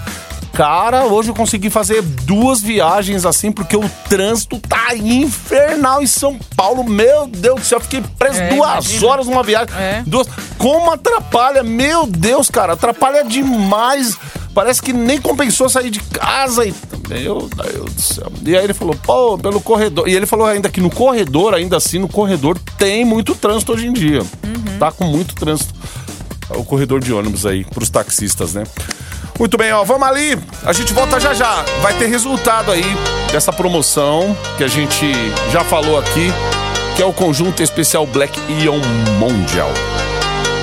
Cara, 0.56 1.04
hoje 1.04 1.30
eu 1.30 1.36
consegui 1.36 1.70
fazer 1.70 2.02
duas 2.02 2.62
viagens 2.62 3.26
assim, 3.26 3.52
porque 3.52 3.76
o 3.76 3.84
trânsito 4.08 4.58
tá 4.58 4.96
infernal 4.96 6.02
em 6.02 6.08
São 6.08 6.40
Paulo. 6.56 6.82
Meu 6.86 7.28
Deus 7.28 7.60
do 7.60 7.66
céu, 7.66 7.78
eu 7.78 7.82
fiquei 7.82 8.02
preso 8.18 8.40
É, 8.40 8.50
duas 8.56 8.86
imagina. 8.86 9.08
horas 9.12 9.28
numa 9.28 9.44
viagem. 9.44 9.76
É. 9.76 10.02
Duas. 10.08 10.28
Como 10.58 10.92
atrapalha? 10.92 11.62
Meu 11.62 12.08
Deus, 12.08 12.50
cara, 12.50 12.72
atrapalha 12.72 13.26
demais. 13.26 14.18
Parece 14.54 14.82
que 14.82 14.94
nem 14.94 15.20
compensou 15.20 15.68
sair 15.68 15.90
de 15.90 16.00
casa 16.00 16.66
e. 16.66 16.74
Meu 17.10 17.50
Deus 17.50 17.94
do 17.94 18.02
céu. 18.02 18.32
E 18.46 18.56
aí 18.56 18.64
ele 18.64 18.74
falou, 18.74 18.96
pô, 18.96 19.38
pelo 19.38 19.60
corredor. 19.60 20.08
E 20.08 20.14
ele 20.16 20.26
falou 20.26 20.48
ainda 20.48 20.70
que 20.70 20.80
no 20.80 20.90
corredor, 20.90 21.54
ainda 21.54 21.76
assim, 21.76 22.00
no 22.00 22.08
corredor 22.08 22.58
tem 22.78 23.04
muito 23.04 23.36
trânsito 23.36 23.74
hoje 23.74 23.88
em 23.88 23.92
dia. 23.94 24.22
Tá 24.80 24.90
com 24.90 25.04
muito 25.04 25.36
trânsito. 25.36 25.74
O 26.52 26.64
corredor 26.64 27.02
de 27.02 27.12
ônibus 27.12 27.46
aí, 27.46 27.66
pros 27.66 27.90
taxistas, 27.90 28.54
né? 28.54 28.64
Muito 29.38 29.58
bem, 29.58 29.72
ó, 29.74 29.84
vamos 29.84 30.08
ali. 30.08 30.38
A 30.66 30.72
gente 30.72 30.94
volta 30.94 31.20
já 31.20 31.34
já. 31.34 31.64
Vai 31.82 31.94
ter 31.94 32.08
resultado 32.08 32.72
aí 32.72 32.86
dessa 33.32 33.52
promoção 33.52 34.36
que 34.58 34.64
a 34.64 34.68
gente 34.68 35.12
já 35.52 35.62
falou 35.64 36.00
aqui, 36.00 36.32
que 36.96 37.02
é 37.02 37.06
o 37.06 37.12
conjunto 37.12 37.62
especial 37.62 38.06
Black 38.08 38.40
Ion 38.50 38.80
Mondial. 39.20 39.70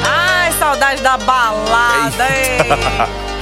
Ai, 0.05 0.51
saudade 0.59 1.03
da 1.03 1.19
balada, 1.19 2.25
hein? 2.25 2.59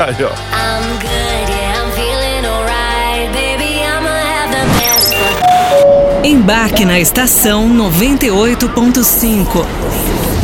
Aí, 0.00 0.14
ó. 0.24 0.28
I'm 0.28 0.96
good, 1.00 1.50
yeah, 1.50 1.82
I'm 1.82 1.90
feeling 1.92 2.46
alright. 2.46 3.32
Baby, 3.32 3.82
I'ma 3.82 4.08
have 4.08 4.50
the 4.52 4.64
best 4.78 5.12
fun. 5.12 6.22
Embarque 6.24 6.84
na 6.84 7.00
estação 7.00 7.68
98.5. 7.68 9.66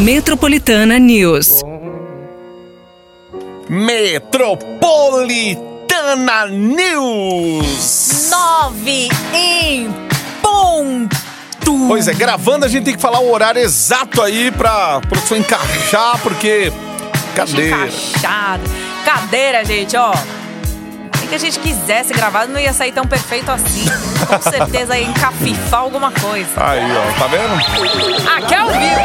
Metropolitana 0.01 0.99
News. 0.99 1.63
Metropolitana 3.75 6.47
News. 6.47 8.31
Nove 8.31 9.09
em 9.35 9.93
ponto. 10.41 11.89
Pois 11.89 12.07
é, 12.07 12.15
gravando 12.15 12.65
a 12.65 12.69
gente 12.69 12.85
tem 12.85 12.95
que 12.95 13.03
falar 13.03 13.19
o 13.19 13.33
horário 13.33 13.61
exato 13.61 14.23
aí 14.23 14.53
pra 14.53 15.01
produção 15.01 15.37
encaixar, 15.37 16.21
porque. 16.23 16.73
Cadeira. 17.35 17.89
Encaixado. 17.89 18.63
Cadeira, 19.05 19.65
gente, 19.65 19.97
ó. 19.97 20.15
Se 21.19 21.27
que 21.27 21.35
a 21.35 21.39
gente 21.39 21.59
quisesse 21.59 22.15
gravar, 22.15 22.47
não 22.47 22.61
ia 22.61 22.73
sair 22.73 22.93
tão 22.93 23.05
perfeito 23.05 23.51
assim. 23.51 23.87
Com 24.25 24.41
certeza 24.53 24.97
ia 24.97 25.09
encafifar 25.09 25.81
alguma 25.81 26.13
coisa. 26.13 26.49
Aí, 26.57 26.81
ó, 26.93 27.13
tá 27.19 27.27
vendo? 27.27 27.55
Aqui 28.37 28.55
é 28.55 28.59
ao 28.59 28.69
vivo. 28.69 29.01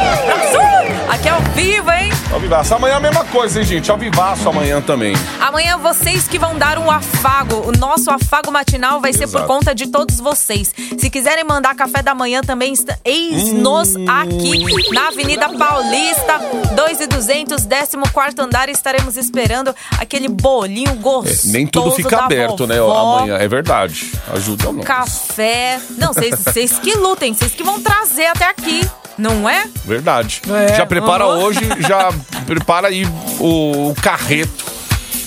Aqui 1.09 1.27
é 1.27 1.31
ao 1.31 1.41
vivo, 1.55 1.91
hein? 1.91 2.11
Ao 2.31 2.39
vivaço. 2.39 2.75
Amanhã 2.75 2.93
é 2.93 2.97
a 2.97 2.99
mesma 2.99 3.25
coisa, 3.25 3.59
hein, 3.59 3.65
gente? 3.65 3.89
Ao 3.89 3.97
vivaço 3.97 4.47
amanhã 4.47 4.79
também. 4.79 5.15
Amanhã 5.39 5.77
vocês 5.79 6.27
que 6.27 6.37
vão 6.37 6.55
dar 6.55 6.77
um 6.77 6.89
afago. 6.89 7.67
O 7.67 7.71
nosso 7.71 8.11
afago 8.11 8.51
matinal 8.51 9.01
vai 9.01 9.11
ser 9.11 9.25
por 9.27 9.37
Exato. 9.39 9.47
conta 9.47 9.73
de 9.73 9.87
todos 9.87 10.19
vocês. 10.19 10.71
Se 10.99 11.09
quiserem 11.09 11.43
mandar 11.43 11.73
café 11.75 12.03
da 12.03 12.13
manhã 12.13 12.41
também, 12.41 12.71
está- 12.73 12.97
eis-nos 13.03 13.95
Hum. 13.95 14.05
aqui 14.07 14.93
na 14.93 15.07
Avenida 15.07 15.49
Paulista, 15.49 16.39
2,200, 16.75 17.65
14 17.65 18.39
andar. 18.39 18.69
Estaremos 18.69 19.17
esperando 19.17 19.73
aquele 19.99 20.27
bolinho 20.27 20.93
gostoso. 20.95 21.49
É, 21.49 21.51
Nem 21.51 21.65
tudo 21.65 21.91
fica 21.93 22.25
aberto, 22.25 22.67
né? 22.67 22.79
vovó. 22.79 23.17
Amanhã. 23.17 23.37
É 23.37 23.47
verdade. 23.47 24.11
Ajuda 24.35 24.71
não. 24.71 24.83
Café. 24.83 25.79
Não, 25.97 26.13
vocês 26.13 26.77
que 26.77 26.93
lutem, 26.93 27.33
vocês 27.33 27.53
que 27.53 27.63
vão 27.63 27.81
trazer 27.81 28.27
até 28.27 28.45
aqui. 28.45 28.87
Não 29.19 29.49
é? 29.49 29.67
Verdade. 29.85 30.41
É, 30.49 30.75
já 30.77 30.85
prepara 30.85 31.25
aham. 31.25 31.43
hoje, 31.43 31.59
já 31.87 32.09
prepara 32.47 32.87
aí 32.87 33.05
o, 33.39 33.89
o 33.89 33.95
carreto. 34.01 34.65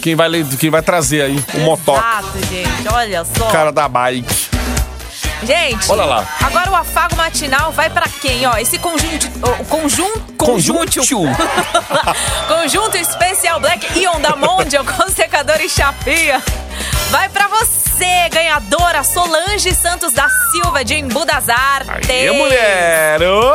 Quem 0.01 0.17
vai, 0.17 0.29
quem 0.59 0.71
vai 0.71 0.83
trazer 0.83 1.23
aí 1.23 1.45
o 1.55 1.61
motoca. 1.61 1.99
Exato, 2.01 2.39
gente. 2.47 2.89
Olha 2.93 3.25
só. 3.25 3.51
Cara 3.51 3.71
da 3.71 3.89
bike. 3.89 4.52
Gente, 5.45 5.91
Olha 5.91 6.05
lá. 6.05 6.25
agora 6.43 6.71
o 6.71 6.77
afago 6.77 7.17
matinal 7.17 7.73
vai 7.73 7.91
pra 7.91 8.07
quem? 8.21 8.47
Ó, 8.47 8.57
esse 8.57 8.79
conjunto, 8.79 9.27
o 9.61 9.65
conjunto, 9.65 10.33
conjunto, 10.37 11.01
Conjunto. 12.49 12.97
especial 12.97 13.59
Black 13.61 13.99
Ion 13.99 14.21
da 14.21 14.37
Mondial 14.37 14.85
com 14.85 15.09
secador 15.09 15.61
e 15.61 15.69
chapinha. 15.69 16.43
Vai 17.11 17.29
pra 17.29 17.49
você, 17.49 18.29
ganhadora 18.31 19.03
Solange 19.03 19.75
Santos 19.75 20.13
da 20.13 20.29
Silva 20.53 20.85
de 20.85 20.95
Embu 20.95 21.25
das 21.25 21.49
Artes. 21.49 22.09
Aí, 22.09 22.31
mulher! 22.31 23.21
Ô! 23.23 23.53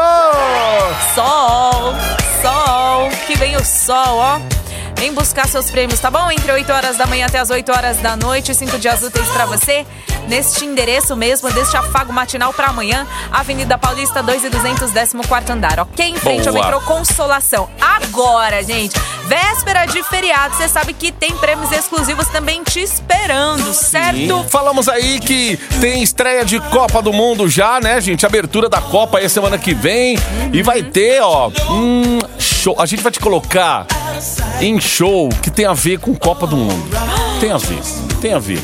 Sol, 1.15 1.95
sol, 2.41 3.09
que 3.25 3.35
vem 3.37 3.55
o 3.55 3.63
sol, 3.65 4.17
ó. 4.17 4.39
Vem 4.97 5.13
buscar 5.13 5.47
seus 5.47 5.69
prêmios, 5.69 5.99
tá 5.99 6.09
bom? 6.09 6.31
Entre 6.31 6.51
8 6.51 6.73
horas 6.73 6.97
da 6.97 7.05
manhã 7.05 7.27
até 7.27 7.37
as 7.37 7.51
8 7.51 7.71
horas 7.71 7.97
da 7.97 8.15
noite, 8.15 8.53
cinco 8.55 8.79
dias 8.79 9.03
úteis 9.03 9.27
pra 9.27 9.45
você. 9.45 9.85
Neste 10.27 10.65
endereço 10.65 11.15
mesmo, 11.15 11.49
deste 11.51 11.77
afago 11.77 12.11
matinal 12.11 12.51
pra 12.51 12.67
amanhã, 12.67 13.07
Avenida 13.31 13.77
Paulista 13.77 14.21
2 14.21 14.45
e 14.45 14.49
200, 14.49 14.91
14 14.91 15.51
andar, 15.51 15.79
ok? 15.79 16.05
Em 16.05 16.15
frente 16.15 16.47
ao 16.47 16.53
metrô 16.53 16.81
Consolação. 16.81 17.69
Agora, 17.79 18.61
gente, 18.63 18.99
véspera 19.25 19.85
de 19.85 20.01
feriado, 20.03 20.55
você 20.55 20.67
sabe 20.67 20.93
que 20.93 21.11
tem 21.11 21.31
prêmios 21.37 21.71
exclusivos 21.71 22.27
também 22.27 22.63
te 22.63 22.81
esperando, 22.81 23.73
certo? 23.73 24.17
Sim. 24.17 24.45
Falamos 24.49 24.89
aí 24.89 25.19
que 25.19 25.57
tem 25.79 26.01
estreia 26.03 26.43
de 26.43 26.59
Copa 26.59 27.01
do 27.01 27.13
Mundo 27.13 27.47
já, 27.47 27.79
né, 27.79 28.01
gente? 28.01 28.25
Abertura 28.25 28.67
da 28.67 28.81
Copa 28.81 29.19
aí 29.19 29.29
semana 29.29 29.57
que 29.57 29.73
vem. 29.73 30.17
E 30.51 30.61
vai 30.61 30.83
ter, 30.83 31.21
ó, 31.21 31.51
um 31.69 32.19
show. 32.67 32.75
A 32.79 32.85
gente 32.85 33.01
vai 33.01 33.11
te 33.11 33.19
colocar 33.19 33.85
em 34.59 34.79
show 34.79 35.29
que 35.41 35.49
tem 35.49 35.65
a 35.65 35.73
ver 35.73 35.99
com 35.99 36.13
Copa 36.15 36.45
do 36.45 36.57
Mundo. 36.57 36.89
Tem 37.39 37.51
a 37.51 37.57
ver, 37.57 37.81
tem 38.19 38.33
a 38.33 38.39
ver. 38.39 38.59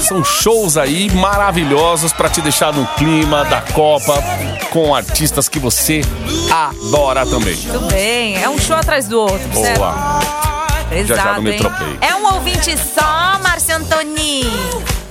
São 0.00 0.24
shows 0.24 0.76
aí 0.76 1.10
maravilhosos 1.10 2.12
pra 2.12 2.28
te 2.28 2.40
deixar 2.40 2.72
no 2.72 2.86
clima 2.94 3.44
da 3.44 3.60
Copa 3.60 4.22
com 4.70 4.94
artistas 4.94 5.48
que 5.48 5.58
você 5.58 6.02
adora 6.50 7.26
também. 7.26 7.56
Tudo 7.56 7.86
bem, 7.86 8.40
é 8.40 8.48
um 8.48 8.58
show 8.58 8.76
atrás 8.76 9.08
do 9.08 9.20
outro, 9.20 9.52
certo? 9.54 9.78
Boa. 9.78 10.20
Exato, 10.92 11.20
já 11.20 11.34
no? 11.36 11.42
Metroplay. 11.42 11.98
É 12.00 12.14
um 12.14 12.34
ouvinte 12.34 12.76
só, 12.76 13.38
Márcio 13.42 13.76
Antoni. 13.76 14.42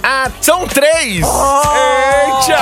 Ah, 0.01 0.29
são 0.41 0.67
três! 0.67 1.25
Eita! 2.47 2.59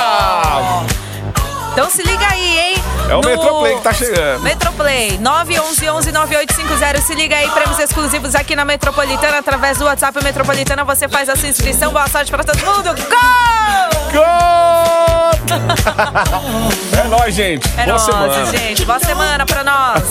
Então 1.72 1.88
se 1.90 2.02
liga 2.02 2.26
aí, 2.26 2.58
hein? 2.58 2.87
É 3.08 3.14
o 3.16 3.20
No- 3.22 3.28
Metroplay 3.28 3.76
que 3.76 3.82
tá 3.82 3.92
chegando. 3.94 4.42
Metroplay, 4.42 5.18
911-9850. 5.18 7.00
Se 7.00 7.14
liga 7.14 7.36
aí, 7.36 7.48
prêmios 7.50 7.78
exclusivos 7.78 8.34
aqui 8.34 8.54
na 8.54 8.64
Metropolitana. 8.64 9.38
Através 9.38 9.78
do 9.78 9.84
WhatsApp 9.86 10.22
Metropolitana, 10.22 10.84
você 10.84 11.08
faz 11.08 11.28
a 11.28 11.36
sua 11.36 11.48
inscrição. 11.48 11.90
Boa 11.92 12.06
sorte 12.08 12.30
pra 12.30 12.44
todo 12.44 12.58
mundo. 12.58 12.94
Gol! 13.08 14.12
Gol! 14.12 15.38
é 17.00 17.08
nóis, 17.08 17.34
gente. 17.34 17.66
É 17.78 17.84
Boa 17.86 17.96
nóis, 17.98 18.02
semana. 18.02 18.46
gente. 18.58 18.84
Boa 18.84 19.00
semana 19.00 19.46
pra 19.46 19.64
nós. 19.64 20.02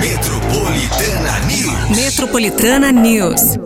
Metropolitana 0.00 1.40
News. 1.46 1.96
Metropolitana 1.96 2.92
News. 2.92 3.65